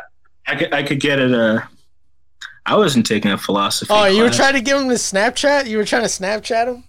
[0.47, 1.33] I could, I could get it.
[1.33, 1.63] Uh,
[2.67, 3.93] I wasn't taking a philosophy.
[3.93, 5.67] Oh, you were trying to give him the Snapchat?
[5.67, 6.85] You were trying to Snapchat him?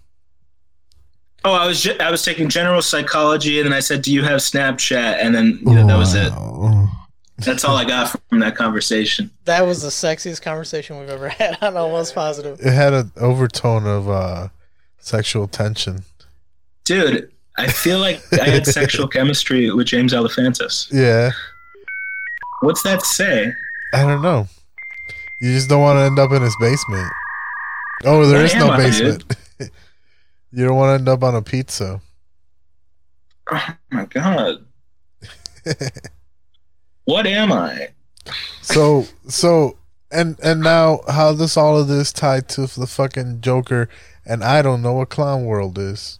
[1.44, 4.22] Oh, I was ju- I was taking general psychology, and then I said, "Do you
[4.22, 6.32] have Snapchat?" And then you know that was it.
[7.38, 9.30] That's all I got from that conversation.
[9.46, 12.60] That was the sexiest conversation we've ever had on Almost Positive.
[12.60, 14.48] It had an overtone of uh,
[14.98, 16.04] sexual tension.
[16.84, 20.92] Dude, I feel like I had sexual chemistry with James Alefantis.
[20.92, 21.30] Yeah.
[22.60, 23.52] What's that say?
[23.92, 24.46] I don't know.
[25.40, 27.10] You just don't want to end up in his basement.
[28.04, 29.24] Oh, there What is am no basement.
[30.52, 32.00] you don't want to end up on a pizza.
[33.50, 34.64] Oh my god.
[37.04, 37.88] what am I?
[38.62, 39.78] So so
[40.10, 43.88] and and now how does all of this tie to the fucking Joker
[44.24, 46.18] and I don't know what Clown World is.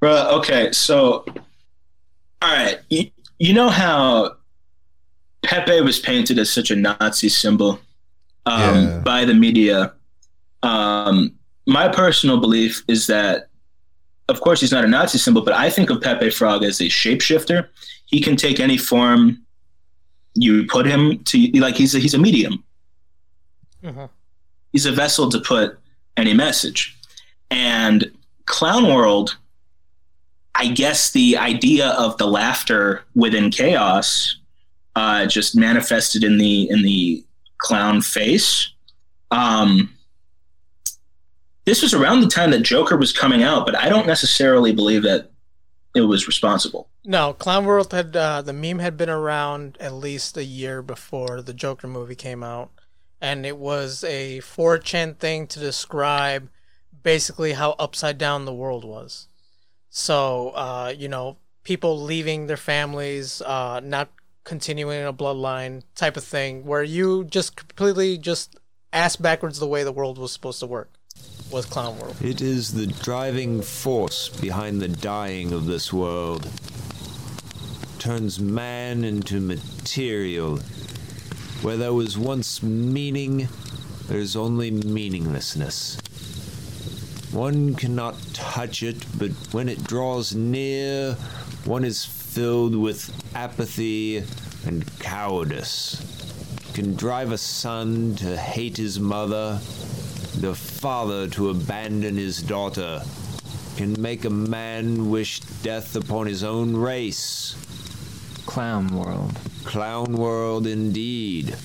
[0.00, 1.24] Bruh, okay, so
[2.42, 4.36] all right, you, you know how
[5.42, 7.80] Pepe was painted as such a Nazi symbol
[8.46, 8.98] um, Yeah.
[9.04, 9.92] by the media.
[10.62, 11.34] Um,
[11.66, 13.48] my personal belief is that,
[14.28, 16.84] of course, he's not a Nazi symbol, but I think of Pepe Frog as a
[16.84, 17.68] shapeshifter.
[18.06, 19.42] He can take any form
[20.34, 21.50] you put him to.
[21.60, 22.62] Like he's a, he's a medium.
[23.82, 24.08] Mhm.
[24.72, 25.78] He's a vessel to put
[26.16, 26.96] any message.
[27.50, 28.10] And
[28.46, 29.36] Clown World,
[30.54, 34.36] I guess the idea of the laughter within chaos
[34.96, 37.24] uh, just manifested in the in the
[37.58, 38.70] clown face.
[39.30, 39.94] Um,
[41.70, 45.04] this was around the time that Joker was coming out, but I don't necessarily believe
[45.04, 45.30] that
[45.94, 46.88] it was responsible.
[47.04, 51.40] No, Clown World had uh, the meme had been around at least a year before
[51.42, 52.72] the Joker movie came out,
[53.20, 56.50] and it was a 4chan thing to describe
[57.04, 59.28] basically how upside down the world was.
[59.90, 64.10] So, uh, you know, people leaving their families, uh, not
[64.42, 68.56] continuing a bloodline type of thing, where you just completely just
[68.92, 70.90] ass backwards the way the world was supposed to work.
[71.50, 72.14] Was Clown World.
[72.22, 76.48] It is the driving force behind the dying of this world.
[77.98, 80.58] Turns man into material.
[81.62, 83.48] Where there was once meaning,
[84.06, 85.98] there's only meaninglessness.
[87.32, 91.14] One cannot touch it, but when it draws near,
[91.64, 94.22] one is filled with apathy
[94.64, 96.00] and cowardice.
[96.74, 99.60] Can drive a son to hate his mother,
[100.30, 103.02] the father to abandon his daughter,
[103.76, 107.56] can make a man wish death upon his own race.
[108.46, 109.38] Clown World.
[109.64, 111.56] Clown World indeed.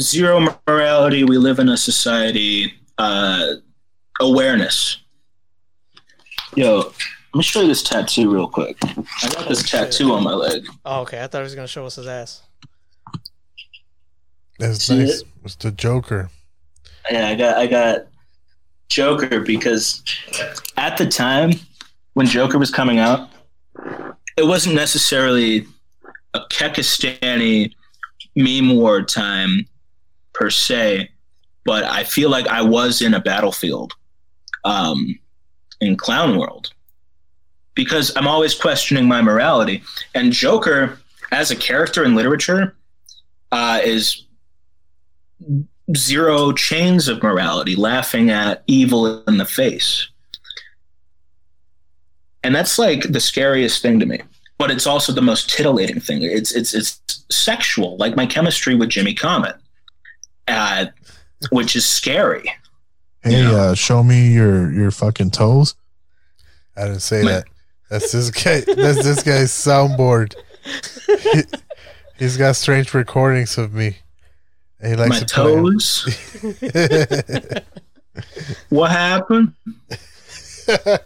[0.00, 1.24] Zero morality.
[1.24, 2.74] We live in a society.
[2.98, 3.54] Uh,
[4.20, 4.98] awareness.
[6.54, 6.94] Yo, let
[7.34, 8.76] me show you this tattoo real quick.
[8.82, 10.66] I got this tattoo on my leg.
[10.84, 11.22] Oh, okay.
[11.22, 12.42] I thought he was gonna show us his ass.
[14.58, 15.20] That's See nice.
[15.20, 15.28] it?
[15.44, 16.30] It's the Joker.
[17.10, 18.06] Yeah, I got I got
[18.88, 20.02] Joker because
[20.76, 21.52] at the time
[22.14, 23.28] when Joker was coming out,
[24.36, 25.66] it wasn't necessarily
[26.34, 27.72] a Kekistani
[28.36, 29.66] meme war time
[30.32, 31.10] per se,
[31.64, 33.94] but I feel like I was in a battlefield
[34.64, 35.18] um,
[35.80, 36.72] in Clown World
[37.74, 39.82] because I'm always questioning my morality.
[40.14, 40.98] And Joker,
[41.30, 42.76] as a character in literature,
[43.52, 44.24] uh, is
[45.96, 50.08] zero chains of morality, laughing at evil in the face.
[52.44, 54.20] And that's like the scariest thing to me.
[54.58, 56.22] But it's also the most titillating thing.
[56.22, 59.56] It's it's it's sexual, like my chemistry with Jimmy Comet,
[60.48, 60.86] uh,
[61.50, 62.52] which is scary.
[63.22, 65.74] Hey, uh, show me your your fucking toes.
[66.76, 67.44] I didn't say My- that.
[67.88, 68.60] That's this guy.
[68.60, 70.34] That's this guy's soundboard.
[71.32, 71.42] He,
[72.18, 73.96] he's got strange recordings of me.
[74.80, 76.52] And he likes my to toes.
[78.68, 79.52] what happened?
[80.68, 80.98] Yeah,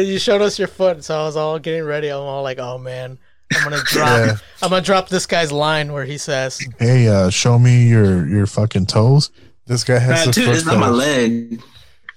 [0.00, 2.08] you showed us your foot, so I was all getting ready.
[2.08, 3.18] I'm all like, "Oh man,
[3.54, 4.08] I'm gonna drop.
[4.26, 4.36] Yeah.
[4.62, 8.46] I'm gonna drop this guy's line where he says, Hey, uh, show me your your
[8.46, 9.30] fucking toes.
[9.66, 10.98] This guy has Uh, a dude, foot it's not my fetish.
[10.98, 11.62] leg.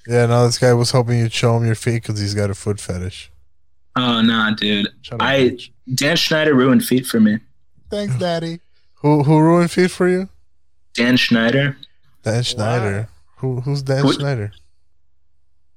[0.07, 2.55] Yeah, no, this guy was hoping you'd show him your feet because he's got a
[2.55, 3.31] foot fetish.
[3.95, 4.87] Oh nah, dude.
[5.01, 5.57] Shut up, I
[5.93, 7.39] Dan Schneider ruined feet for me.
[7.89, 8.59] Thanks, Daddy.
[8.95, 10.29] Who who ruined feet for you?
[10.93, 11.77] Dan Schneider.
[12.23, 13.07] Dan Schneider.
[13.37, 14.51] Who who's Dan Who- Schneider?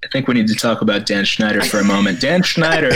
[0.05, 2.20] I think we need to talk about Dan Schneider for a moment.
[2.20, 2.90] Dan Schneider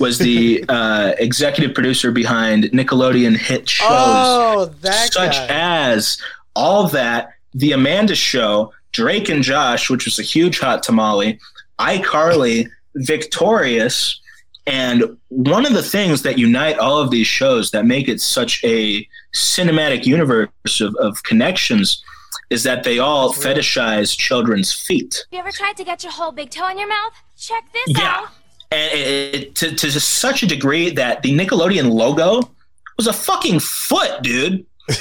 [0.00, 6.16] was the uh, executive producer behind Nickelodeon hit shows "Oh, such guy." as
[6.54, 11.38] All That, The Amanda Show, Drake and Josh, which was a huge hot tamale,
[11.78, 14.18] iCarly, Victorious,
[14.66, 18.62] and one of the things that unite all of these shows that make it such
[18.64, 22.02] a cinematic universe of, of connections
[22.50, 25.24] is that they all fetishize children's feet.
[25.32, 27.12] You ever tried to get your whole big toe in your mouth?
[27.38, 28.08] Check this Yeah.
[28.22, 28.28] out.
[28.72, 32.50] and it, it, to, to such a degree that the Nickelodeon logo
[32.96, 34.66] was a fucking foot, dude.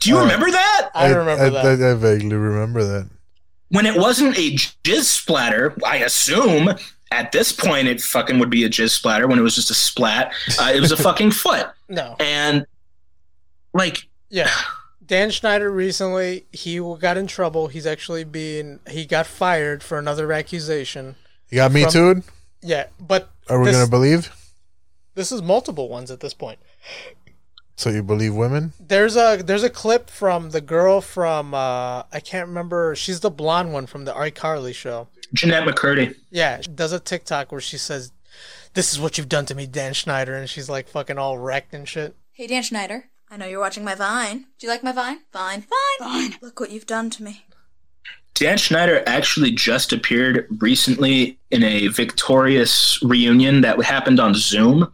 [0.00, 0.90] Do you Uh, remember that?
[0.94, 1.80] I remember I, that.
[1.82, 3.08] I, I vaguely remember that.
[3.68, 6.70] When it wasn't a jizz splatter, I assume,
[7.14, 9.74] at this point, it fucking would be a jizz splatter when it was just a
[9.74, 10.32] splat.
[10.60, 11.68] Uh, it was a fucking foot.
[11.88, 12.16] No.
[12.20, 12.66] And
[13.74, 14.50] like, Yeah.
[15.04, 17.66] Dan Schneider recently he got in trouble.
[17.68, 21.16] He's actually being he got fired for another accusation.
[21.50, 22.22] You got me From- too?
[22.62, 24.32] Yeah, but Are we this, gonna believe?
[25.14, 26.58] this is multiple ones at this point.
[27.76, 28.72] So you believe women?
[28.80, 33.30] There's a there's a clip from the girl from uh I can't remember she's the
[33.30, 35.08] blonde one from the iCarly show.
[35.34, 36.14] Jennette McCurdy.
[36.30, 38.12] Yeah, she does a TikTok where she says,
[38.74, 41.74] "This is what you've done to me, Dan Schneider," and she's like fucking all wrecked
[41.74, 42.14] and shit.
[42.32, 43.06] Hey, Dan Schneider.
[43.30, 44.46] I know you're watching my Vine.
[44.58, 45.20] Do you like my Vine?
[45.32, 45.64] Vine.
[46.00, 46.30] Vine.
[46.30, 46.38] Vine.
[46.42, 47.46] Look what you've done to me.
[48.34, 54.90] Dan Schneider actually just appeared recently in a victorious reunion that happened on Zoom,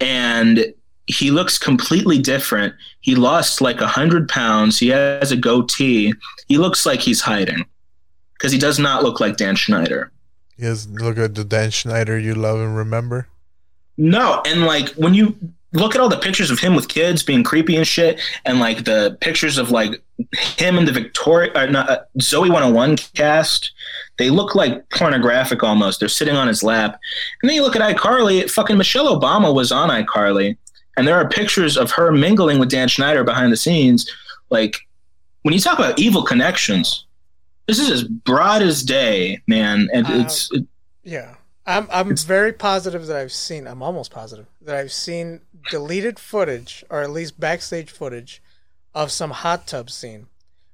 [0.00, 0.72] and
[1.06, 2.74] he looks completely different.
[3.00, 4.78] He lost like a hundred pounds.
[4.78, 6.14] He has a goatee.
[6.48, 7.66] He looks like he's hiding
[8.40, 10.10] because he does not look like Dan Schneider.
[10.56, 10.86] Yes.
[10.86, 13.28] Look at the Dan Schneider you love and remember.
[13.98, 15.36] No, and like when you
[15.74, 18.84] look at all the pictures of him with kids being creepy and shit, and like
[18.84, 20.02] the pictures of like
[20.56, 23.72] him and the Victoria, uh, not, uh, Zoe 101 cast,
[24.16, 26.00] they look like pornographic almost.
[26.00, 26.98] They're sitting on his lap.
[27.42, 30.56] And then you look at iCarly, fucking Michelle Obama was on iCarly,
[30.96, 34.10] and there are pictures of her mingling with Dan Schneider behind the scenes.
[34.48, 34.78] Like
[35.42, 37.04] when you talk about evil connections,
[37.66, 39.88] this is as broad as day, man.
[39.92, 40.66] And Uh, it's it,
[41.02, 41.34] Yeah.
[41.66, 46.84] I'm I'm very positive that I've seen I'm almost positive that I've seen deleted footage
[46.90, 48.42] or at least backstage footage
[48.94, 50.26] of some hot tub scene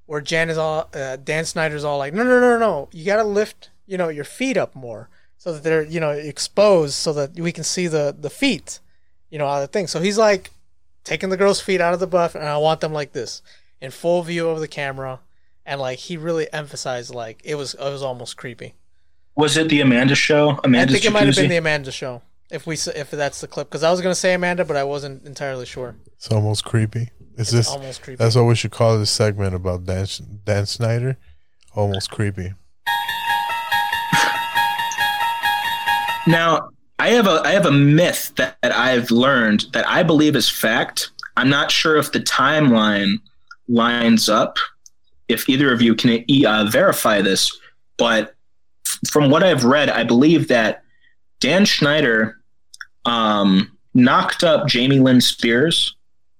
[0.06, 3.16] where Jan is all uh, Dan Schneider's all like no no no no you got
[3.16, 7.12] to lift you know your feet up more so that they're you know exposed so
[7.12, 8.78] that we can see the the feet
[9.28, 10.50] you know out of the thing so he's like
[11.04, 13.42] taking the girl's feet out of the buff and I want them like this
[13.80, 15.20] in full view of the camera
[15.66, 18.74] and like he really emphasized like it was it was almost creepy
[19.36, 20.58] was it the Amanda show?
[20.64, 22.22] Amanda I think it might have been the Amanda show.
[22.50, 25.26] If we if that's the clip, because I was gonna say Amanda, but I wasn't
[25.26, 25.96] entirely sure.
[26.14, 27.10] It's almost creepy.
[27.36, 28.16] Is this almost creepy.
[28.16, 30.06] That's what we should call this segment about Dan,
[30.44, 31.18] Dan Schneider.
[31.74, 32.54] Almost creepy.
[36.26, 40.34] Now, I have a I have a myth that, that I've learned that I believe
[40.34, 41.10] is fact.
[41.36, 43.16] I'm not sure if the timeline
[43.68, 44.56] lines up.
[45.28, 47.56] If either of you can uh, verify this,
[47.96, 48.34] but
[49.08, 50.82] from what I've read, I believe that
[51.40, 52.40] Dan Schneider
[53.04, 55.96] um, knocked up Jamie Lynn Spears,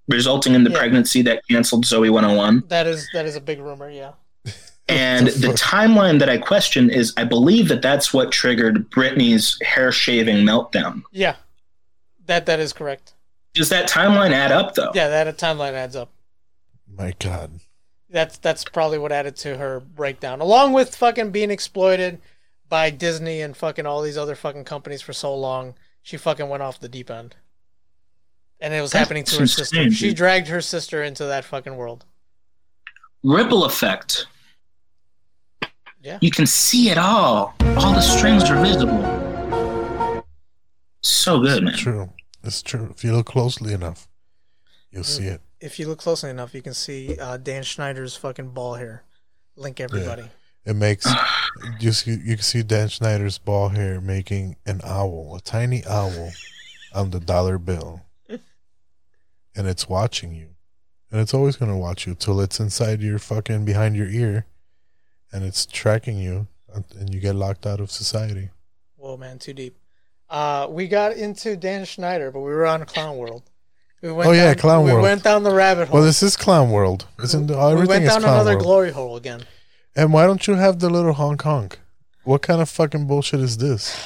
[0.09, 2.65] resulting in the pregnancy that canceled Zoe 101.
[2.69, 3.91] That is that is a big rumor.
[3.91, 4.13] Yeah.
[4.89, 9.91] And the timeline that I question is I believe that that's what triggered Britney's hair
[9.91, 11.03] shaving meltdown.
[11.11, 11.35] Yeah.
[12.27, 13.15] That that is correct.
[13.55, 14.93] Does that timeline add up though?
[14.95, 16.11] Yeah, that timeline adds up.
[16.87, 17.59] My God.
[18.17, 22.19] That's that's probably what added to her breakdown, along with fucking being exploited
[22.67, 25.75] by Disney and fucking all these other fucking companies for so long.
[26.01, 27.37] She fucking went off the deep end,
[28.59, 29.91] and it was That's happening to her insane, sister.
[29.91, 32.07] She dragged her sister into that fucking world.
[33.23, 34.27] Ripple effect.
[36.01, 36.17] Yeah.
[36.23, 37.55] You can see it all.
[37.77, 40.25] All the strings are visible.
[41.03, 41.75] So good, man.
[41.75, 42.09] It's true.
[42.43, 42.89] It's true.
[42.97, 44.09] If you look closely enough,
[44.91, 45.05] you'll mm.
[45.05, 45.43] see it.
[45.67, 49.03] If you look closely enough, you can see uh, Dan Schneider's fucking ball hair.
[49.57, 50.31] Link everybody.
[50.65, 51.05] It makes
[51.81, 56.31] you see you can see Dan Schneider's ball hair making an owl, a tiny owl,
[56.95, 60.51] on the dollar bill, and it's watching you,
[61.11, 64.47] and it's always gonna watch you till it's inside your fucking behind your ear,
[65.33, 66.47] and it's tracking you,
[66.97, 68.51] and you get locked out of society.
[68.95, 69.77] Whoa, man, too deep.
[70.31, 73.43] Uh, we got into Dan Schneider, but we were on Clown World.
[74.03, 75.03] We went Oh yeah, down, Clown we World.
[75.03, 75.95] We went down the rabbit hole.
[75.99, 77.07] Well, this is Clown World.
[77.23, 78.63] Isn't everything we went is down Clown another World?
[78.63, 79.43] glory hole again.
[79.97, 81.79] And why don't you have the little honk honk?
[82.25, 83.97] What kind of fucking bullshit is this?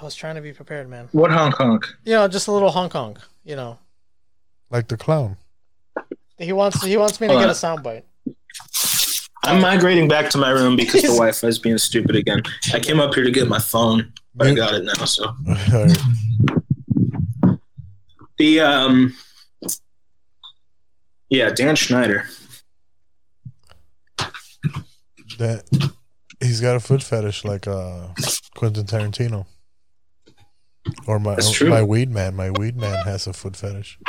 [0.00, 1.08] I was trying to be prepared, man.
[1.12, 1.82] What Hong Kong?
[2.04, 3.16] You know, just a little Hong Kong.
[3.44, 3.78] You know,
[4.70, 5.36] Like the clown.
[6.38, 7.76] he wants he wants me to Hold get on.
[7.76, 8.02] a soundbite.
[9.42, 12.42] I'm migrating back to my room because the Wi-Fi is being stupid again.
[12.72, 15.04] I came up here to get my phone, but I got it now.
[15.06, 15.24] So
[18.40, 19.14] the um,
[21.28, 22.24] yeah, Dan Schneider.
[25.38, 25.62] That
[26.40, 28.08] he's got a foot fetish like uh
[28.56, 29.46] Quentin Tarantino.
[31.06, 31.68] Or my That's true.
[31.68, 32.34] my weed man.
[32.34, 33.98] My weed man has a foot fetish.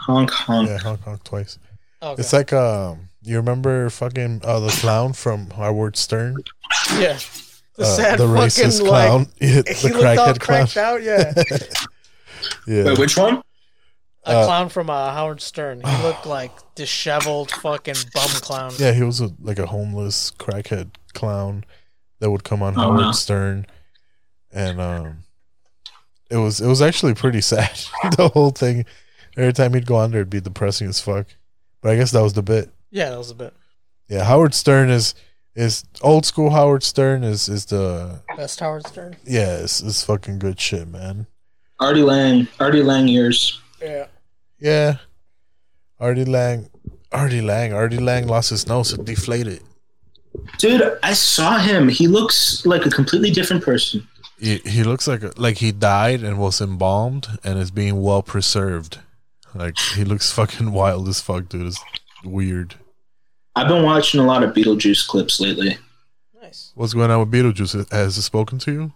[0.00, 0.68] Honk honk.
[0.68, 1.58] Yeah, honk honk twice.
[2.02, 2.20] Okay.
[2.20, 6.36] It's like um you remember fucking uh the clown from Howard Stern?
[6.98, 7.18] Yeah.
[7.76, 9.26] The Uh, sad the fucking racist like clown.
[9.40, 10.66] Yeah, he the looked all crackhead clown.
[10.66, 11.02] cracked out.
[11.02, 11.32] Yeah,
[12.66, 12.84] Yeah.
[12.84, 13.42] Wait, which one?
[14.24, 15.80] a Uh, clown from uh, Howard Stern.
[15.80, 18.72] He looked like disheveled fucking bum clown.
[18.78, 21.64] Yeah, he was a, like a homeless crackhead clown
[22.20, 23.12] that would come on Oh, Howard no.
[23.12, 23.66] Stern,
[24.52, 25.24] and um,
[26.30, 27.72] it was it was actually pretty sad.
[28.16, 28.84] the whole thing.
[29.36, 31.26] Every time he'd go on there, it'd be depressing as fuck.
[31.80, 32.70] But I guess that was the bit.
[32.90, 33.54] Yeah, that was the bit.
[34.08, 35.14] Yeah, Howard Stern is
[35.54, 36.50] is old school.
[36.50, 39.16] Howard Stern is is the Best Howard Stern.
[39.24, 41.26] yeah, it's, it's fucking good shit, man.
[41.80, 43.60] Artie Lange, Artie Lange years.
[43.80, 44.06] Yeah.
[44.60, 44.98] Yeah,
[45.98, 46.68] Artie Lange,
[47.10, 49.60] Artie Lange, Artie Lange lost his nose, it deflated.
[50.58, 51.88] Dude, I saw him.
[51.88, 54.06] He looks like a completely different person.
[54.38, 58.22] He, he looks like a, like he died and was embalmed and is being well
[58.22, 58.98] preserved.
[59.54, 61.66] Like he looks fucking wild as fuck, dude.
[61.66, 61.80] It's
[62.24, 62.76] weird.
[63.54, 65.76] I've been watching a lot of Beetlejuice clips lately.
[66.40, 66.72] Nice.
[66.74, 67.90] What's going on with Beetlejuice?
[67.92, 68.92] Has it spoken to you?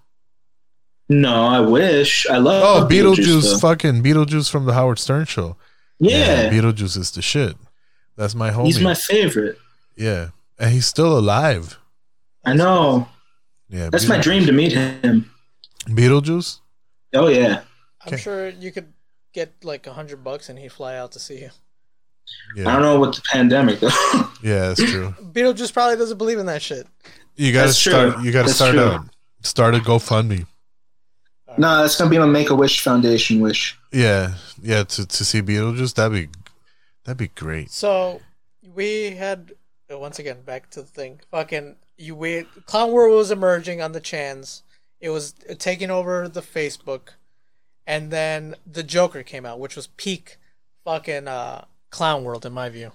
[1.09, 2.27] No, I wish.
[2.29, 3.59] I love Oh, Beetlejuice, though.
[3.59, 5.57] fucking Beetlejuice from the Howard Stern show.
[5.99, 6.51] Yeah.
[6.51, 7.57] Beetlejuice is the shit.
[8.17, 8.67] That's my homie.
[8.67, 9.59] He's my favorite.
[9.97, 11.79] yeah, and he's still alive.
[12.45, 13.09] I know.
[13.69, 15.31] Yeah, That's my dream to meet him.
[15.87, 16.61] Beetlejuice.
[17.15, 17.63] Oh yeah.
[18.05, 18.93] I'm sure you could
[19.33, 21.51] get like a hundred bucks and he'd fly out to see you.
[22.57, 23.89] Yeah, I don't know what the pandemic though.
[24.43, 25.15] yeah, that's true.
[25.33, 26.87] Beetlejuice probably doesn't believe in that shit.
[27.37, 27.93] You gotta That's true.
[27.93, 28.25] start.
[28.25, 28.83] You gotta That's start true.
[28.83, 29.11] a
[29.43, 30.47] start a GoFundMe.
[31.59, 33.79] no, that's gonna be my Make a Wish Foundation wish.
[33.93, 34.85] Yeah, yeah.
[34.85, 36.29] To to see Beetlejuice, that'd be
[37.05, 37.71] that'd be great.
[37.71, 38.21] So
[38.75, 39.53] we had
[39.93, 41.21] uh, once again back to the thing.
[41.31, 42.15] Fucking you.
[42.15, 44.63] We Clown World was emerging on the chans.
[45.01, 47.11] It was uh, taking over the Facebook,
[47.87, 50.39] and then the Joker came out, which was peak
[50.85, 51.67] fucking uh,
[51.97, 52.93] Clown World in my view.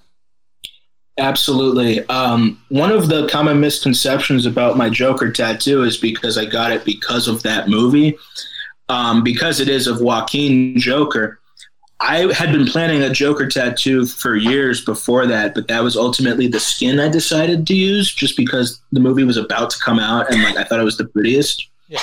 [1.18, 2.07] Absolutely.
[2.07, 6.86] Um, one of the common misconceptions about my Joker tattoo is because I got it
[6.86, 8.15] because of that movie.
[8.90, 11.40] Um, because it is of Joaquin Joker.
[11.99, 16.48] I had been planning a Joker tattoo for years before that, but that was ultimately
[16.48, 20.32] the skin I decided to use just because the movie was about to come out
[20.32, 21.68] and like I thought it was the prettiest.
[21.88, 21.99] Yeah.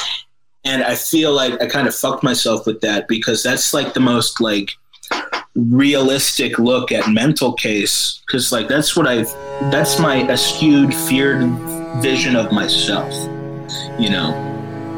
[0.64, 4.00] And I feel like I kind of fucked myself with that because that's like the
[4.00, 4.70] most like
[5.58, 9.22] realistic look at mental case because like that's what i
[9.70, 11.42] that's my askewed feared
[12.00, 13.12] vision of myself
[13.98, 14.44] you know?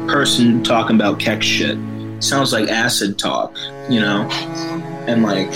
[0.07, 1.77] Person talking about Kek shit.
[2.19, 3.55] Sounds like acid talk
[3.89, 4.29] you know?
[5.07, 5.49] And like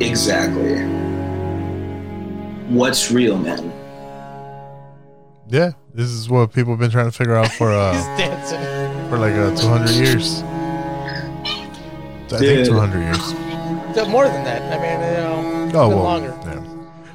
[0.00, 0.82] exactly.
[2.74, 3.72] What's real man?
[5.48, 8.60] Yeah, this is what people have been trying to figure out for uh Dancing.
[9.08, 10.42] for like uh, 200 years.
[12.32, 13.18] I think 200 years.
[13.96, 14.62] Uh, More than that.
[14.72, 16.38] I mean, you know, Oh well, longer.
[16.44, 16.62] yeah.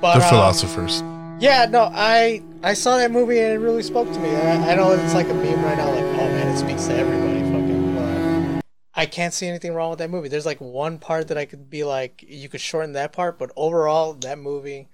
[0.02, 1.02] But, the um, philosophers.
[1.40, 4.30] Yeah, no, I I saw that movie and it really spoke to me.
[4.36, 6.96] I, I know it's like a meme right now, like, oh man, it speaks to
[6.96, 7.40] everybody.
[7.52, 8.64] Fucking, but
[8.94, 10.30] I can't see anything wrong with that movie.
[10.30, 13.52] There's like one part that I could be like, you could shorten that part, but
[13.56, 14.88] overall, that movie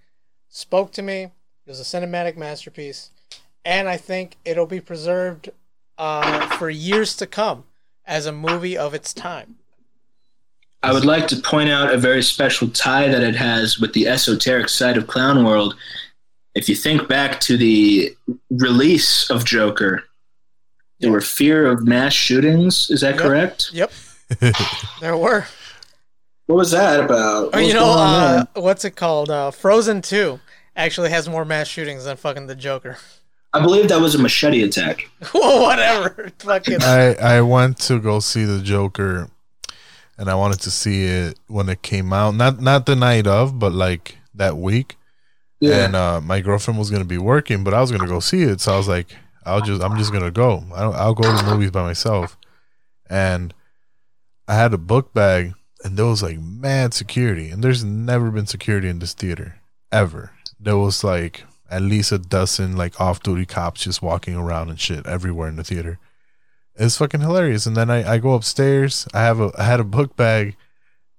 [0.48, 1.24] spoke to me.
[1.24, 1.32] It
[1.68, 3.12] was a cinematic masterpiece,
[3.64, 5.50] and I think it'll be preserved
[5.98, 7.66] uh, for years to come
[8.06, 9.58] as a movie of its time.
[10.82, 14.08] I would like to point out a very special tie that it has with the
[14.08, 15.76] esoteric side of Clown World.
[16.56, 18.16] If you think back to the
[18.50, 20.04] release of Joker,
[21.00, 22.90] there were fear of mass shootings.
[22.90, 23.22] Is that Yep.
[23.24, 23.70] correct?
[23.74, 23.92] Yep,
[25.02, 25.46] there were.
[26.48, 27.50] What was that about?
[27.54, 29.30] Oh, What you know, uh, what's it called?
[29.30, 30.40] Uh, Frozen Two
[30.76, 32.98] actually has more mass shootings than fucking the Joker.
[33.54, 35.10] I believe that was a machete attack.
[35.34, 36.32] Well, whatever.
[36.40, 36.82] Fucking.
[36.82, 39.30] I I went to go see the Joker,
[40.20, 42.36] and I wanted to see it when it came out.
[42.36, 44.98] Not not the night of, but like that week.
[45.62, 45.86] Yeah.
[45.86, 48.60] And uh, my girlfriend was gonna be working, but I was gonna go see it.
[48.60, 49.16] So I was like,
[49.46, 50.66] I'll just I'm just gonna go.
[50.76, 52.38] I'll, I'll go to the movies by myself.
[53.10, 53.54] And
[54.48, 58.46] I had a book bag, and there was like mad security, and there's never been
[58.46, 60.32] security in this theater ever.
[60.60, 65.06] There was like at least a dozen like off-duty cops just walking around and shit
[65.08, 65.98] everywhere in the theater.
[66.80, 67.66] It's fucking hilarious.
[67.66, 69.06] And then I, I go upstairs.
[69.14, 70.56] I have a I had a book bag,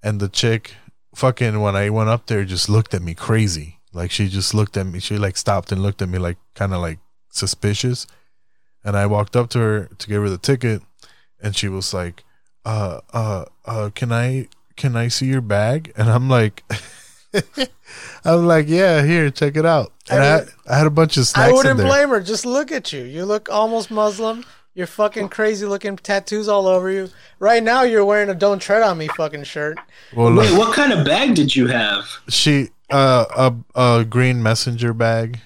[0.02, 0.74] and the chick,
[1.14, 3.78] fucking when I went up there, just looked at me crazy.
[3.92, 5.00] Like she just looked at me.
[5.00, 8.06] She like stopped and looked at me like kind of like suspicious.
[8.82, 10.80] And I walked up to her to give her the ticket,
[11.42, 12.24] and she was like,
[12.64, 16.64] "Uh, uh, uh, can I can I see your bag?" And I'm like.
[18.24, 21.16] I'm like, "Yeah, here, check it out." And I, I mean, I, had a bunch
[21.16, 22.20] of snacks I wouldn't blame her.
[22.20, 23.04] Just look at you.
[23.04, 24.44] You look almost Muslim.
[24.74, 27.10] You're fucking crazy looking tattoos all over you.
[27.38, 29.78] Right now, you're wearing a "Don't Tread on Me" fucking shirt.
[30.14, 32.04] Well, Wait, what kind of bag did you have?
[32.28, 35.40] she uh a a green messenger bag.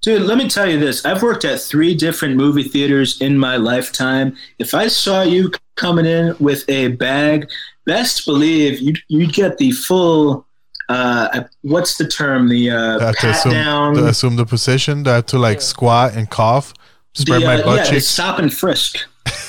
[0.00, 1.04] Dude, let me tell you this.
[1.06, 4.36] I've worked at three different movie theaters in my lifetime.
[4.58, 7.48] If I saw you coming in with a bag,
[7.86, 10.46] best believe you'd, you'd get the full
[10.88, 12.48] uh, what's the term?
[12.48, 13.94] The uh, I have to pat assume, down.
[13.94, 15.06] to assume the position.
[15.08, 16.74] I have to like squat and cough,
[17.14, 18.06] spread the, my uh, butt yeah, cheeks.
[18.06, 18.98] stop and frisk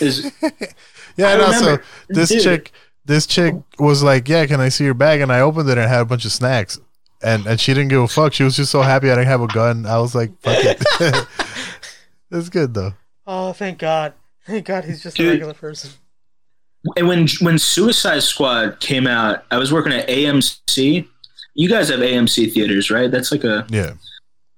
[0.02, 0.32] is.
[1.18, 1.78] Yeah, I and also
[2.10, 2.44] this dude.
[2.44, 2.72] chick,
[3.06, 5.90] this chick was like, "Yeah, can I see your bag?" And I opened it and
[5.90, 6.80] had a bunch of snacks,
[7.24, 8.34] and and she didn't give a fuck.
[8.34, 9.86] She was just so happy I didn't have a gun.
[9.86, 10.84] I was like, "Fuck it."
[12.32, 12.94] it's good though.
[13.26, 14.14] Oh, thank God.
[14.46, 15.92] Thank God he's just a regular person.
[16.98, 21.08] And when when Suicide Squad came out, I was working at AMC.
[21.56, 23.10] You guys have AMC theaters, right?
[23.10, 23.94] That's like a Yeah,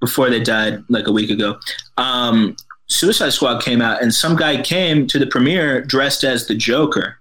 [0.01, 1.59] before they died like a week ago.
[1.97, 2.57] Um,
[2.87, 7.19] Suicide Squad came out, and some guy came to the premiere dressed as the Joker,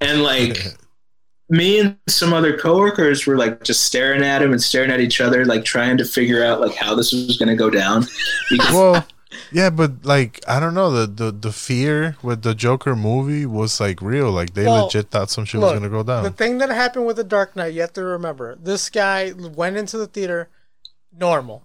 [0.00, 0.58] and like
[1.48, 5.20] me and some other coworkers were like just staring at him and staring at each
[5.20, 8.06] other, like trying to figure out like how this was going to go down.
[8.50, 9.06] Because well,
[9.52, 13.80] yeah, but like I don't know the the the fear with the Joker movie was
[13.80, 14.30] like real.
[14.30, 16.24] Like they Well, legit thought some shit Look, was gonna go down.
[16.24, 19.76] The thing that happened with the Dark Knight, you have to remember, this guy went
[19.76, 20.48] into the theater
[21.12, 21.64] normal.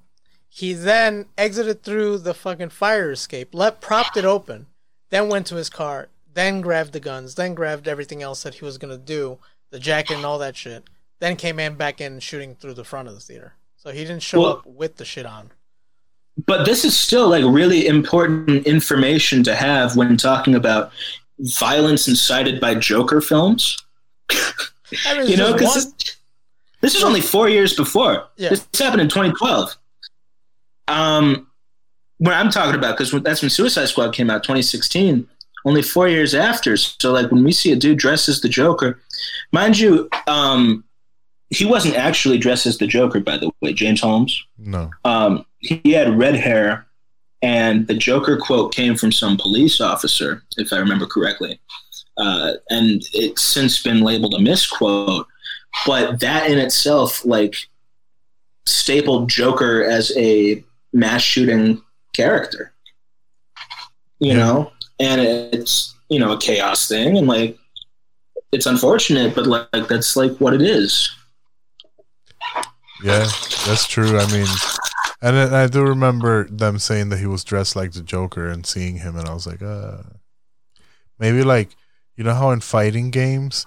[0.55, 4.67] He then exited through the fucking fire escape, let propped it open,
[5.09, 8.65] then went to his car, then grabbed the guns, then grabbed everything else that he
[8.65, 9.39] was gonna do,
[9.71, 10.83] the jacket and all that shit.
[11.19, 13.53] Then came in back in shooting through the front of the theater.
[13.77, 15.49] So he didn't show Well- up with the shit on.
[16.45, 20.91] but this is still like really important information to have when talking about
[21.39, 23.83] violence incited by Joker films.
[25.25, 26.17] You know, because this,
[26.81, 28.27] this is only four years before.
[28.37, 28.49] Yeah.
[28.49, 29.75] This happened in 2012.
[30.87, 31.47] Um,
[32.17, 35.27] what I'm talking about, because that's when Suicide Squad came out, 2016.
[35.65, 36.75] Only four years after.
[36.75, 38.99] So, like, when we see a dude dressed as the Joker,
[39.51, 40.83] mind you, um,
[41.49, 43.73] he wasn't actually dressed as the Joker, by the way.
[43.73, 44.43] James Holmes.
[44.57, 46.85] no, Um, he had red hair,
[47.41, 51.59] and the Joker quote came from some police officer, if I remember correctly.
[52.17, 55.27] Uh, and it's since been labeled a misquote.
[55.87, 57.55] But that in itself, like,
[58.65, 61.81] stapled Joker as a mass shooting
[62.13, 62.73] character.
[64.19, 64.71] You know?
[64.99, 67.57] And it's, you know, a chaos thing, and, like,
[68.51, 71.13] it's unfortunate, but, like, that's, like, what it is.
[73.03, 73.27] yeah,
[73.65, 74.17] that's true.
[74.17, 74.47] I mean,
[75.21, 78.65] and then I do remember them saying that he was dressed like the Joker and
[78.65, 80.03] seeing him, and I was like, uh,
[81.17, 81.75] maybe like
[82.15, 83.65] you know how in fighting games.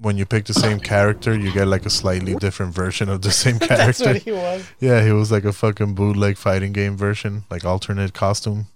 [0.00, 3.32] When you pick the same character, you get like a slightly different version of the
[3.32, 3.76] same character.
[3.86, 4.64] That's what he was.
[4.78, 8.66] Yeah, he was like a fucking bootleg fighting game version, like alternate costume.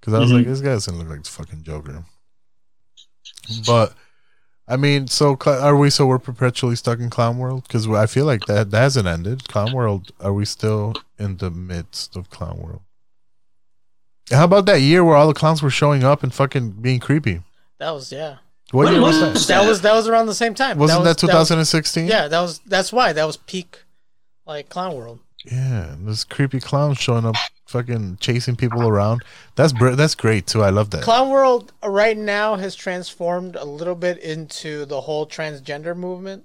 [0.00, 0.48] Because I was like, Mhm.
[0.48, 2.04] this guy doesn't look like the fucking Joker.
[3.66, 3.94] But
[4.68, 5.90] I mean, so cl- are we?
[5.90, 7.64] So we're perpetually stuck in Clown World?
[7.64, 9.48] Because I feel like that that hasn't ended.
[9.48, 10.12] Clown World.
[10.20, 12.82] Are we still in the midst of Clown World?
[14.30, 17.42] How about that year where all the clowns were showing up and fucking being creepy?
[17.80, 18.36] That was yeah.
[18.72, 19.34] What When year was that?
[19.48, 20.78] That was that was around the same time.
[20.78, 22.06] Wasn't was- that was- 2016?
[22.08, 23.82] yeah, that was that's why that was peak,
[24.46, 25.20] like Clown World.
[25.44, 27.34] Yeah, this creepy clown showing up,
[27.66, 29.22] fucking chasing people around.
[29.56, 30.62] That's br- that's great too.
[30.62, 31.02] I love that.
[31.02, 36.44] Clown World right now has transformed a little bit into the whole transgender movement.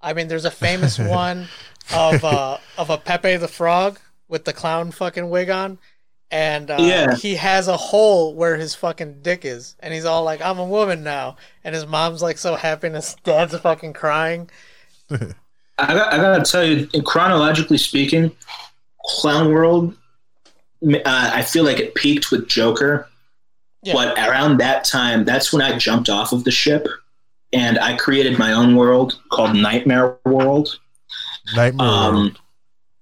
[0.00, 1.48] I mean, there's a famous one
[1.92, 5.78] of uh, of a Pepe the Frog with the clown fucking wig on,
[6.30, 7.14] and uh, Yeah.
[7.14, 10.64] he has a hole where his fucking dick is, and he's all like, "I'm a
[10.64, 14.50] woman now," and his mom's like so happy, and his dad's fucking crying.
[15.10, 18.32] I got, I gotta tell you, chronologically speaking,
[19.06, 19.94] Clown World,
[20.84, 23.08] uh, I feel like it peaked with Joker.
[23.84, 23.92] Yeah.
[23.92, 26.88] But around that time, that's when I jumped off of the ship
[27.52, 30.78] and I created my own world called Nightmare World.
[31.54, 32.40] Nightmare Um, World.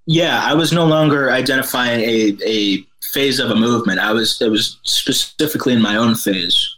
[0.06, 4.00] yeah, I was no longer identifying a, a phase of a movement.
[4.00, 6.76] I was it was specifically in my own phase,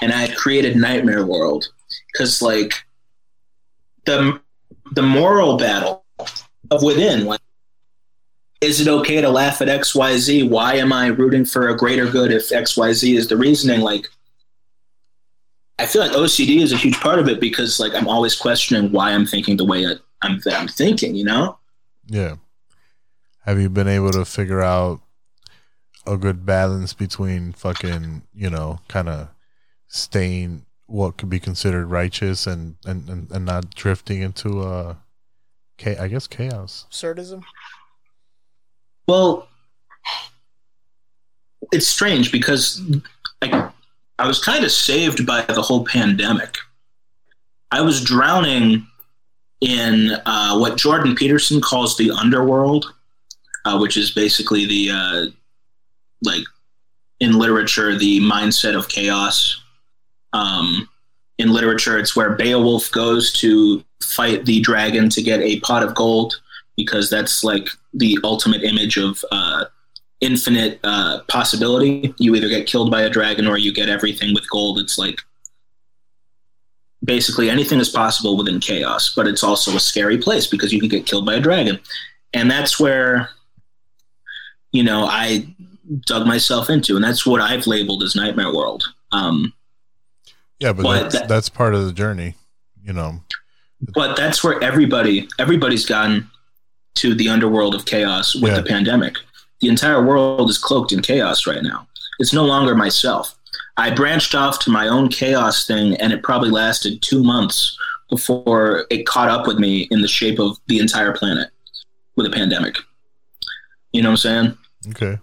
[0.00, 1.68] and I had created Nightmare World.
[2.12, 2.84] Because like
[4.04, 4.40] the
[4.92, 6.04] the moral battle
[6.70, 7.40] of within like
[8.60, 12.32] is it okay to laugh at xyz why am i rooting for a greater good
[12.32, 13.80] if xyz is the reasoning?
[13.80, 14.08] Like
[15.78, 18.92] i feel like ocd is a huge part of it because like i'm always questioning
[18.92, 19.84] why i'm thinking the way
[20.22, 21.58] i'm that i'm thinking you know?
[22.06, 22.36] Yeah.
[23.44, 25.00] Have you been able to figure out
[26.06, 29.28] a good balance between fucking, you know, kind of
[29.88, 34.94] staying what could be considered righteous and, and, and, and not drifting into uh
[35.78, 36.86] cha- I guess chaos.
[36.90, 37.42] Absurdism.
[39.06, 39.48] Well,
[41.72, 42.80] it's strange because
[43.42, 43.70] I,
[44.18, 46.56] I was kind of saved by the whole pandemic.
[47.70, 48.86] I was drowning
[49.60, 52.92] in uh, what Jordan Peterson calls the underworld,
[53.64, 55.26] uh, which is basically the uh,
[56.24, 56.44] like
[57.20, 59.62] in literature the mindset of chaos.
[60.32, 60.88] Um,
[61.38, 65.94] in literature, it's where Beowulf goes to fight the dragon to get a pot of
[65.94, 66.40] gold
[66.76, 69.64] because that's like the ultimate image of uh,
[70.20, 72.14] infinite uh, possibility.
[72.18, 74.78] You either get killed by a dragon or you get everything with gold.
[74.78, 75.18] It's like
[77.04, 80.88] basically anything is possible within chaos, but it's also a scary place because you can
[80.88, 81.78] get killed by a dragon.
[82.32, 83.28] And that's where,
[84.72, 85.46] you know, I
[86.06, 88.84] dug myself into, and that's what I've labeled as Nightmare World.
[89.12, 89.52] Um,
[90.60, 92.34] Yeah, but, But that's, that- that's part of the journey,
[92.82, 93.20] you know.
[93.94, 96.30] but that's where everybody everybody's gotten
[96.94, 98.60] to the underworld of chaos with Yeah.
[98.60, 99.16] the pandemic.
[99.60, 101.86] The entire world is cloaked in chaos right now.
[102.18, 103.34] It's no longer myself.
[103.76, 107.76] I branched off to my own chaos thing, and it probably lasted two months
[108.08, 111.50] before it caught up with me in the shape of the entire planet
[112.16, 112.76] with a pandemic.
[113.92, 114.58] You know what I'm saying?
[114.90, 115.18] Okay.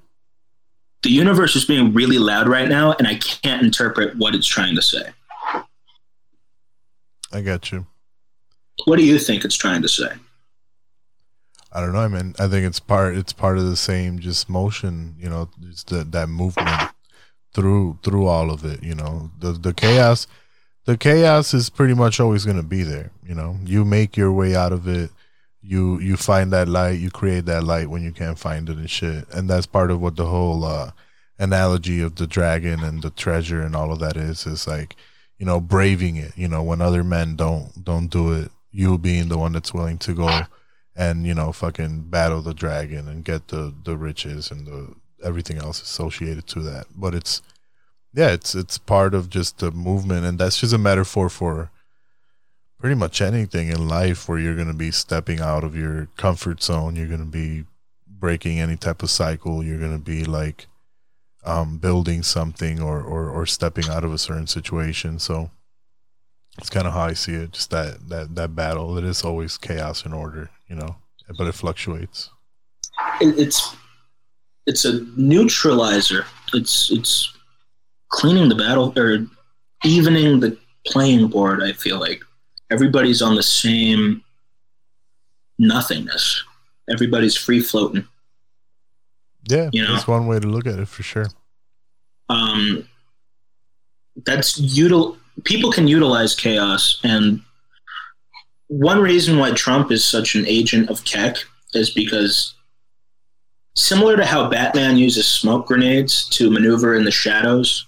[1.03, 4.75] The universe is being really loud right now, and I can't interpret what it's trying
[4.75, 5.11] to say.
[7.33, 7.87] I got you.
[8.85, 10.09] What do you think it's trying to say?
[11.71, 11.99] I don't know.
[11.99, 13.15] I mean, I think it's part.
[13.15, 15.15] It's part of the same just motion.
[15.17, 16.91] You know, just the, that movement
[17.53, 18.83] through through all of it.
[18.83, 20.27] You know, the the chaos.
[20.85, 23.11] The chaos is pretty much always going to be there.
[23.23, 25.11] You know, you make your way out of it.
[25.61, 26.99] You you find that light.
[26.99, 29.25] You create that light when you can't find it and shit.
[29.31, 30.91] And that's part of what the whole uh,
[31.37, 34.45] analogy of the dragon and the treasure and all of that is.
[34.47, 34.95] Is like,
[35.37, 36.35] you know, braving it.
[36.35, 39.97] You know, when other men don't don't do it, you being the one that's willing
[39.99, 40.41] to go
[40.95, 44.93] and you know fucking battle the dragon and get the the riches and the
[45.23, 47.41] everything else associated to that but it's
[48.13, 51.71] yeah it's it's part of just the movement and that's just a metaphor for
[52.81, 56.61] pretty much anything in life where you're going to be stepping out of your comfort
[56.61, 57.63] zone you're going to be
[58.07, 60.67] breaking any type of cycle you're going to be like
[61.43, 65.49] um building something or or or stepping out of a certain situation so
[66.57, 67.53] it's kind of how I see it.
[67.53, 68.97] Just that that that battle.
[68.97, 70.95] It is always chaos and order, you know,
[71.37, 72.29] but it fluctuates.
[73.19, 73.75] it's
[74.67, 76.25] it's a neutralizer.
[76.53, 77.35] It's it's
[78.09, 79.25] cleaning the battle or
[79.83, 81.63] evening the playing board.
[81.63, 82.21] I feel like
[82.71, 84.23] everybody's on the same
[85.59, 86.43] nothingness.
[86.89, 88.07] Everybody's free floating.
[89.47, 89.93] Yeah, You know.
[89.93, 91.27] that's one way to look at it for sure.
[92.29, 92.87] Um,
[94.25, 95.17] that's util.
[95.43, 97.41] People can utilize chaos, and
[98.67, 101.37] one reason why Trump is such an agent of Kek
[101.73, 102.53] is because
[103.75, 107.85] similar to how Batman uses smoke grenades to maneuver in the shadows,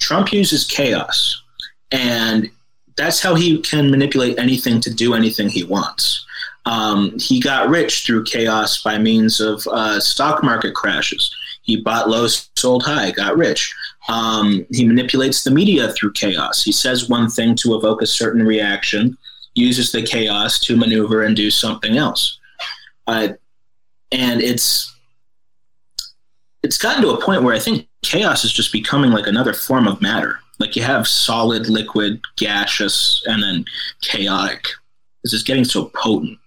[0.00, 1.40] Trump uses chaos.
[1.92, 2.50] And
[3.00, 6.26] that's how he can manipulate anything to do anything he wants.
[6.66, 11.34] Um, he got rich through chaos by means of uh, stock market crashes.
[11.62, 13.74] He bought low, sold high, got rich.
[14.08, 16.62] Um, he manipulates the media through chaos.
[16.62, 19.16] He says one thing to evoke a certain reaction,
[19.54, 22.38] uses the chaos to maneuver and do something else.
[23.06, 23.28] Uh,
[24.12, 24.94] and it's
[26.62, 29.88] it's gotten to a point where I think chaos is just becoming like another form
[29.88, 30.40] of matter.
[30.60, 33.64] Like you have solid, liquid, gaseous, and then
[34.02, 34.66] chaotic.
[35.24, 36.38] This is getting so potent.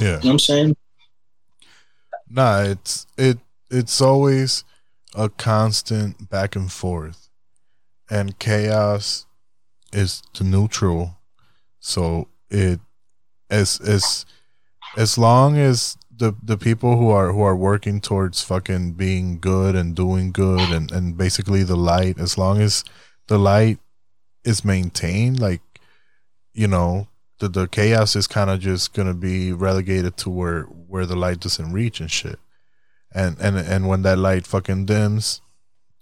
[0.00, 0.06] Yeah.
[0.06, 0.76] You know what I'm saying?
[2.30, 3.38] Nah, it's it
[3.70, 4.64] it's always
[5.14, 7.28] a constant back and forth.
[8.10, 9.26] And chaos
[9.92, 11.18] is the neutral.
[11.80, 12.80] So it
[13.50, 14.26] as as
[14.96, 19.74] as long as the the people who are who are working towards fucking being good
[19.74, 22.84] and doing good and and basically the light as long as
[23.26, 23.78] the light
[24.44, 25.62] is maintained like
[26.52, 31.06] you know the the chaos is kind of just gonna be relegated to where where
[31.06, 32.38] the light doesn't reach and shit.
[33.12, 35.40] And and and when that light fucking dims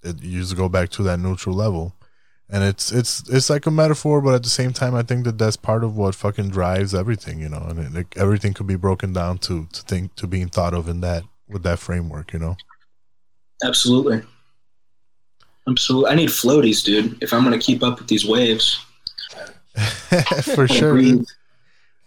[0.03, 1.94] it you just go back to that neutral level.
[2.49, 5.39] And it's it's it's like a metaphor but at the same time i think that
[5.39, 8.77] that's part of what fucking drives everything you know and it, like, everything could be
[8.77, 12.39] broken down to to think to being thought of in that with that framework you
[12.39, 12.57] know?
[13.65, 14.23] Absolutely.
[15.68, 16.10] Absolutely.
[16.10, 18.84] I need floaties, dude, if I'm going to keep up with these waves.
[20.55, 21.24] for sure dude.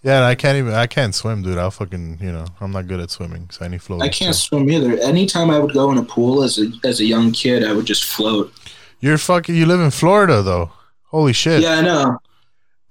[0.04, 3.00] yeah i can't even i can't swim dude i'll fucking you know i'm not good
[3.00, 5.00] at swimming so i need floating I can't swim either.
[5.00, 7.88] Anytime I would go in a pool as a as a young kid, I would
[7.88, 8.54] just float.
[9.00, 10.72] you're fucking you live in florida though
[11.06, 12.20] holy shit Yeah, I know.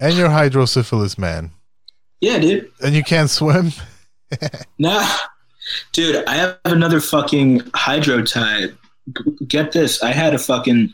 [0.00, 1.52] and you're hydrocephalus man
[2.20, 2.72] Yeah, dude.
[2.82, 3.70] and you can't swim
[4.80, 5.06] Nah,
[5.92, 8.70] dude, I have another fucking hydro tie.
[9.47, 10.93] Get this, I had a fucking.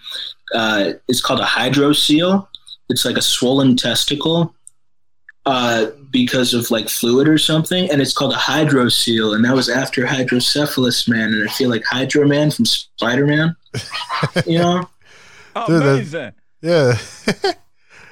[0.55, 2.47] Uh, it's called a hydrocele.
[2.89, 4.53] It's like a swollen testicle,
[5.47, 9.35] uh, because of like fluid or something, and it's called a hydrocele.
[9.35, 13.55] And that was after hydrocephalus man, and I feel like Hydro Man from Spider Man.
[14.47, 14.89] you know,
[15.67, 16.99] Dude, that- yeah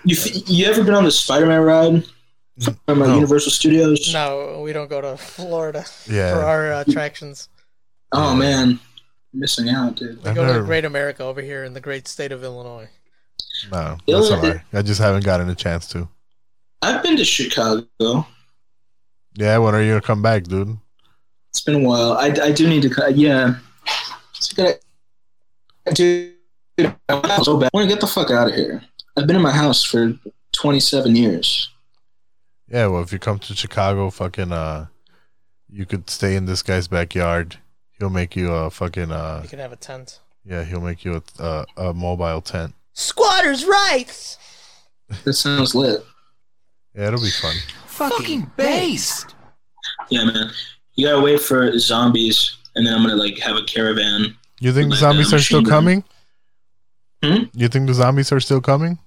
[0.04, 2.04] you f- you ever been on the Spider Man ride?
[2.86, 3.14] from uh, No.
[3.14, 4.12] Universal Studios?
[4.12, 6.32] No, we don't go to Florida Yeah.
[6.34, 7.48] for our uh, attractions.
[8.12, 8.80] Oh man,
[9.32, 10.22] missing out, dude.
[10.22, 12.88] We I've go to Great America over here in the great state of Illinois.
[13.70, 14.62] No, that's a lie.
[14.72, 16.08] I just haven't gotten a chance to.
[16.82, 18.26] I've been to Chicago.
[19.34, 20.78] Yeah, when are you gonna come back, dude?
[21.50, 22.12] It's been a while.
[22.12, 23.12] I, I do need to.
[23.14, 23.56] Yeah,
[24.36, 24.78] it's good.
[25.86, 26.32] I do.
[27.08, 27.70] I'm so bad.
[27.72, 28.82] I want to get the fuck out of here.
[29.16, 30.14] I've been in my house for
[30.52, 31.70] 27 years.
[32.68, 34.86] Yeah, well, if you come to Chicago, fucking, uh,
[35.68, 37.58] you could stay in this guy's backyard.
[37.98, 40.20] He'll make you a fucking, uh, You can have a tent.
[40.44, 41.42] yeah, he'll make you a,
[41.76, 42.74] a, a mobile tent.
[42.92, 44.38] Squatters' rights.
[45.24, 46.04] This sounds lit.
[46.94, 47.54] Yeah, it'll be fun.
[47.86, 49.34] Fucking based.
[50.10, 50.50] Yeah, man.
[50.94, 54.36] You gotta wait for zombies, and then I'm gonna like have a caravan.
[54.60, 55.70] You think the With, uh, zombies are still machine gun.
[55.70, 56.04] coming?
[57.22, 57.44] Hmm?
[57.54, 58.98] You think the zombies are still coming?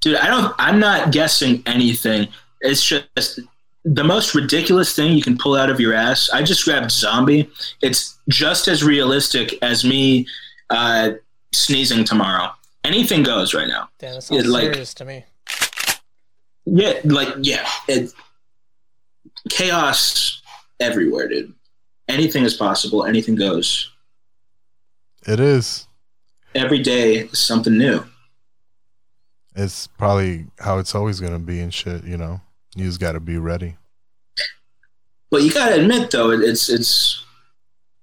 [0.00, 0.54] Dude, I don't.
[0.58, 2.28] I'm not guessing anything.
[2.62, 3.38] It's just
[3.84, 6.30] the most ridiculous thing you can pull out of your ass.
[6.30, 7.50] I just grabbed zombie.
[7.82, 10.26] It's just as realistic as me
[10.70, 11.12] uh,
[11.52, 12.50] sneezing tomorrow.
[12.84, 13.88] Anything goes right now.
[13.98, 15.24] Damn, that sounds It, like- serious to me.
[16.64, 18.12] Yeah, like yeah, it,
[19.50, 20.40] chaos
[20.80, 21.52] everywhere, dude.
[22.08, 23.04] Anything is possible.
[23.04, 23.90] Anything goes.
[25.26, 25.86] It is.
[26.54, 28.04] Every day is something new.
[29.54, 32.04] It's probably how it's always gonna be and shit.
[32.04, 32.40] You know,
[32.74, 33.76] you just gotta be ready.
[35.30, 37.24] But you gotta admit, though, it, it's it's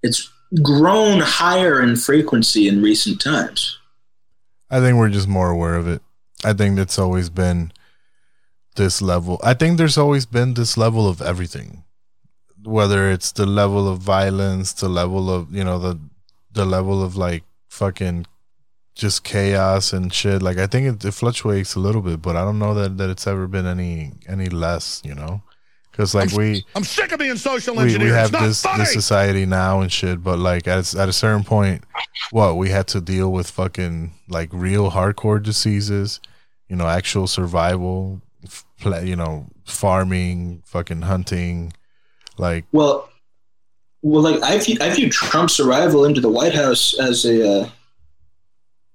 [0.01, 0.29] it's
[0.63, 3.77] grown higher in frequency in recent times.
[4.69, 6.01] I think we're just more aware of it.
[6.43, 7.71] I think it's always been
[8.75, 9.39] this level.
[9.43, 11.83] I think there's always been this level of everything.
[12.63, 15.99] Whether it's the level of violence, the level of, you know, the
[16.51, 18.25] the level of like fucking
[18.99, 20.41] just chaos and shit.
[20.41, 23.09] Like I think it, it fluctuates a little bit, but I don't know that that
[23.09, 25.41] it's ever been any any less, you know?
[25.93, 28.79] Cuz like we I'm sick of being social we, we have it's not this funny.
[28.79, 31.83] this society now and shit, but like at at a certain point,
[32.31, 36.19] what we had to deal with fucking like real hardcore diseases,
[36.67, 38.21] you know, actual survival,
[39.03, 41.73] you know, farming, fucking hunting,
[42.37, 43.09] like Well,
[44.01, 47.69] well, like I view, I view Trump's arrival into the White House as a uh,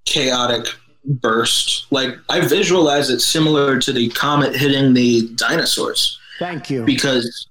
[0.04, 0.66] chaotic
[1.04, 1.86] burst.
[1.90, 6.18] Like I visualize it similar to the comet hitting the dinosaurs.
[6.38, 6.84] Thank you.
[6.84, 7.46] because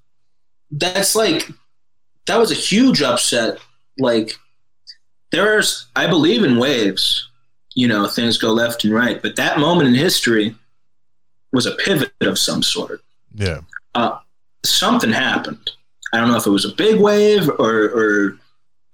[0.71, 1.49] that's like
[2.25, 3.59] that was a huge upset.
[3.97, 4.35] Like
[5.31, 7.29] there's, I believe in waves.
[7.75, 10.55] You know, things go left and right, but that moment in history
[11.51, 13.01] was a pivot of some sort.
[13.33, 13.61] yeah.
[13.95, 14.17] Uh,
[14.63, 15.71] something happened.
[16.13, 18.39] I don't know if it was a big wave or, or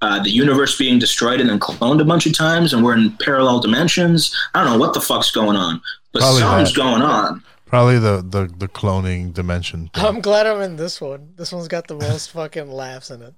[0.02, 3.12] uh, the universe being destroyed and then cloned a bunch of times, and we're in
[3.18, 4.36] parallel dimensions.
[4.54, 5.82] I don't know what the fuck's going on,
[6.14, 6.80] but Probably something's that.
[6.82, 7.44] going on.
[7.66, 9.90] Probably the the the cloning dimension.
[9.94, 10.04] thing.
[10.06, 11.34] I'm glad I'm in this one.
[11.36, 13.34] This one's got the most fucking laughs in it.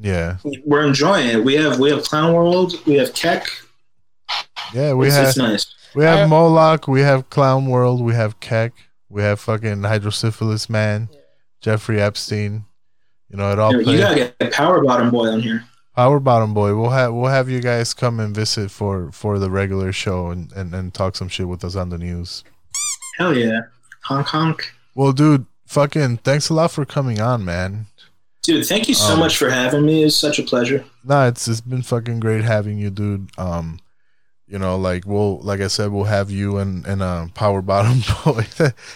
[0.00, 0.36] Yeah.
[0.64, 1.44] We're enjoying it.
[1.44, 3.46] We have we have Clown World, we have Kek.
[4.72, 5.74] Yeah, we It's- have it's nice.
[5.94, 8.72] we have Moloch, we have Clown World, we have Kek,
[9.08, 11.08] we have fucking Hydrocephalus Man,
[11.60, 12.64] Jeffrey Epstein.
[13.28, 15.64] You know, it all You, know, you gotta get Power Bottom Boy on here.
[15.96, 19.50] Our bottom boy, we'll have we'll have you guys come and visit for for the
[19.50, 22.44] regular show and, and and talk some shit with us on the news.
[23.18, 23.60] Hell yeah,
[24.04, 27.86] honk honk, Well, dude, fucking thanks a lot for coming on, man.
[28.42, 28.66] dude.
[28.66, 30.02] Thank you so Um, much for having me.
[30.02, 30.82] It's such a pleasure.
[31.04, 33.28] nah it's it's been fucking great having you, dude.
[33.36, 33.78] Um,
[34.52, 38.02] you know, like we'll like I said, we'll have you and and uh, Power Bottom
[38.24, 38.46] Boy.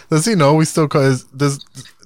[0.09, 1.01] does he know we still call?
[1.01, 1.57] Is, does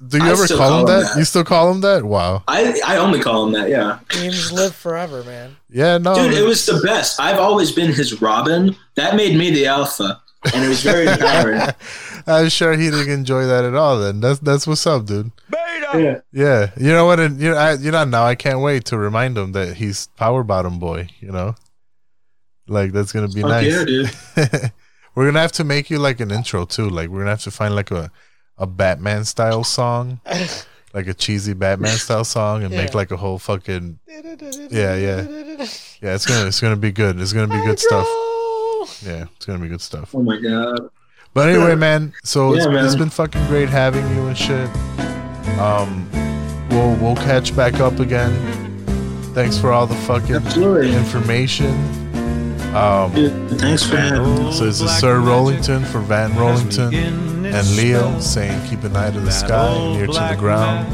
[0.08, 1.08] do you I ever still call, him call him that?
[1.12, 1.18] that.
[1.18, 2.02] You still call him that?
[2.02, 2.44] Wow.
[2.48, 3.68] I I only call him that.
[3.68, 5.56] Yeah, Memes live forever, man.
[5.68, 6.32] Yeah, no, dude.
[6.32, 7.20] It was the best.
[7.20, 8.74] I've always been his Robin.
[8.94, 10.22] That made me the alpha,
[10.54, 11.60] and it was very empowering.
[12.26, 13.98] I'm sure he didn't enjoy that at all.
[14.00, 15.30] Then that's that's what's up, dude.
[15.94, 16.20] Yeah.
[16.32, 17.20] Yeah, you know what?
[17.20, 20.06] And you know, I, you know, now I can't wait to remind him that he's
[20.16, 21.08] Power Bottom Boy.
[21.20, 21.54] You know,
[22.68, 23.72] like that's gonna be Fuck nice.
[23.72, 24.10] yeah, dude.
[25.14, 26.88] we're gonna have to make you like an intro too.
[26.88, 28.10] Like we're gonna have to find like a
[28.58, 30.20] a Batman style song,
[30.94, 34.96] like a cheesy Batman style song, and make like a whole fucking yeah, yeah,
[36.00, 36.14] yeah.
[36.14, 37.20] It's gonna it's gonna be good.
[37.20, 38.06] It's gonna be good stuff.
[39.04, 40.14] Yeah, it's gonna be good stuff.
[40.14, 40.90] Oh my god.
[41.34, 42.12] But anyway, man.
[42.24, 42.84] So it's, man.
[42.84, 44.68] it's been fucking great having you and shit.
[45.58, 46.08] Um,
[46.70, 48.32] we'll we'll catch back up again.
[49.34, 50.94] Thanks for all the fucking Absolutely.
[50.94, 52.01] information.
[52.74, 53.12] Um,
[53.58, 54.52] thanks for having me.
[54.52, 56.94] so this is Sir Rollington for Van Rollington
[57.44, 60.88] and Leo saying, "Keep an eye to the sky, near to the ground.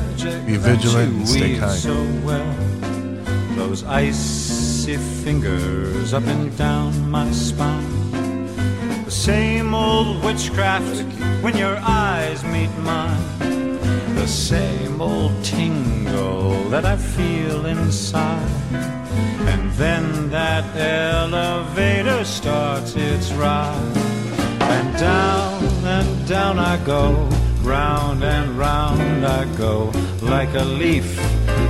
[0.47, 1.95] Be vigilant and stay kind." so
[2.25, 2.55] well.
[3.55, 8.49] Those icy fingers up and down my spine.
[9.05, 11.05] The same old witchcraft
[11.43, 13.58] when your eyes meet mine.
[14.19, 18.51] The same old tingle that I feel inside.
[19.53, 23.97] And then that elevator starts its ride.
[24.61, 27.29] And down and down I go,
[27.63, 31.15] round and round I go, like a leaf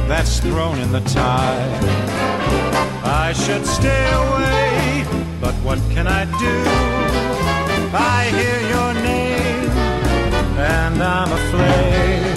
[0.09, 1.85] that's thrown in the tide.
[3.05, 5.05] I should stay away,
[5.39, 6.57] but what can I do?
[7.95, 9.71] I hear your name,
[10.59, 12.28] and I'm aflame.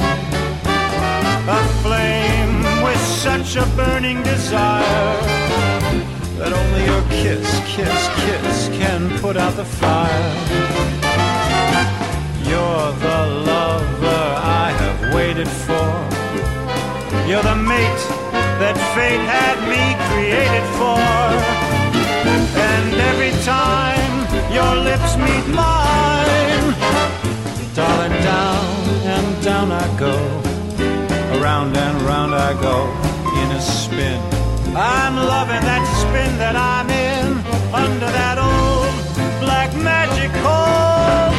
[1.48, 5.18] Aflame with such a burning desire
[6.38, 10.34] that only your kiss, kiss, kiss can put out the fire.
[12.46, 15.90] You're the lover I have waited for.
[17.28, 18.04] You're the mate
[18.62, 21.02] that fate had me created for.
[22.70, 24.14] And every time
[24.54, 26.76] your lips meet mine,
[27.74, 28.66] darling, down
[29.16, 30.51] and down I go.
[31.42, 32.86] Around and round I go
[33.42, 34.22] in a spin.
[34.78, 37.30] I'm loving that spin that I'm in
[37.74, 38.94] under that old
[39.42, 41.34] black magic called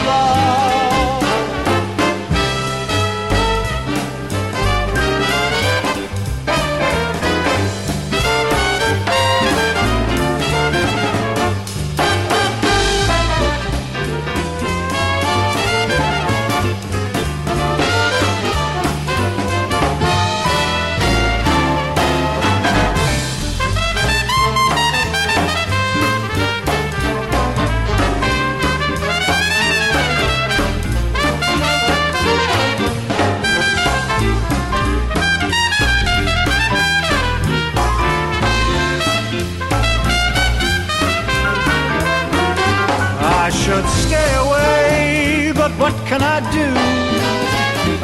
[46.52, 46.68] do?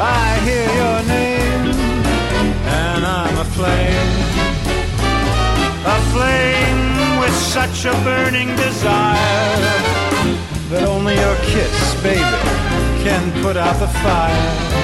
[0.01, 1.65] I hear your name,
[2.83, 4.13] and I'm aflame.
[5.97, 9.75] Aflame with such a burning desire
[10.69, 12.39] that only your kiss, baby,
[13.03, 14.79] can put out the fire.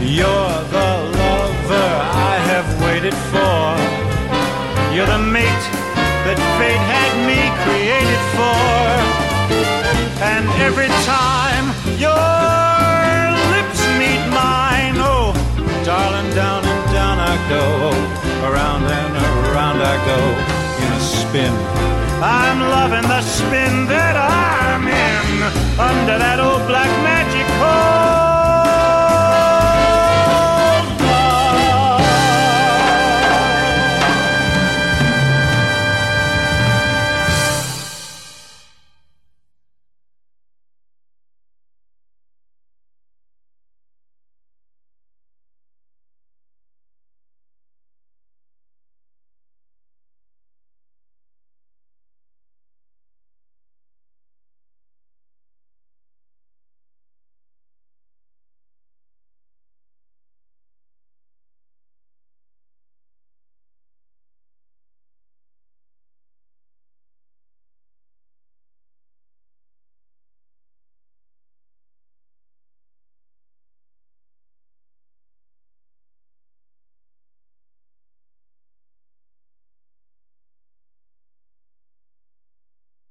[0.00, 1.90] You're the lover
[2.30, 3.62] I have waited for.
[4.94, 5.66] You're the mate
[6.24, 8.62] that fate had me created for.
[10.22, 11.71] And every time
[12.02, 15.30] your lips meet mine, oh,
[15.86, 17.64] darling, down and down I go,
[18.48, 19.12] around and
[19.50, 20.20] around I go
[20.82, 21.54] in a spin.
[22.20, 25.42] I'm loving the spin that I'm in
[25.78, 28.31] under that old black magic core.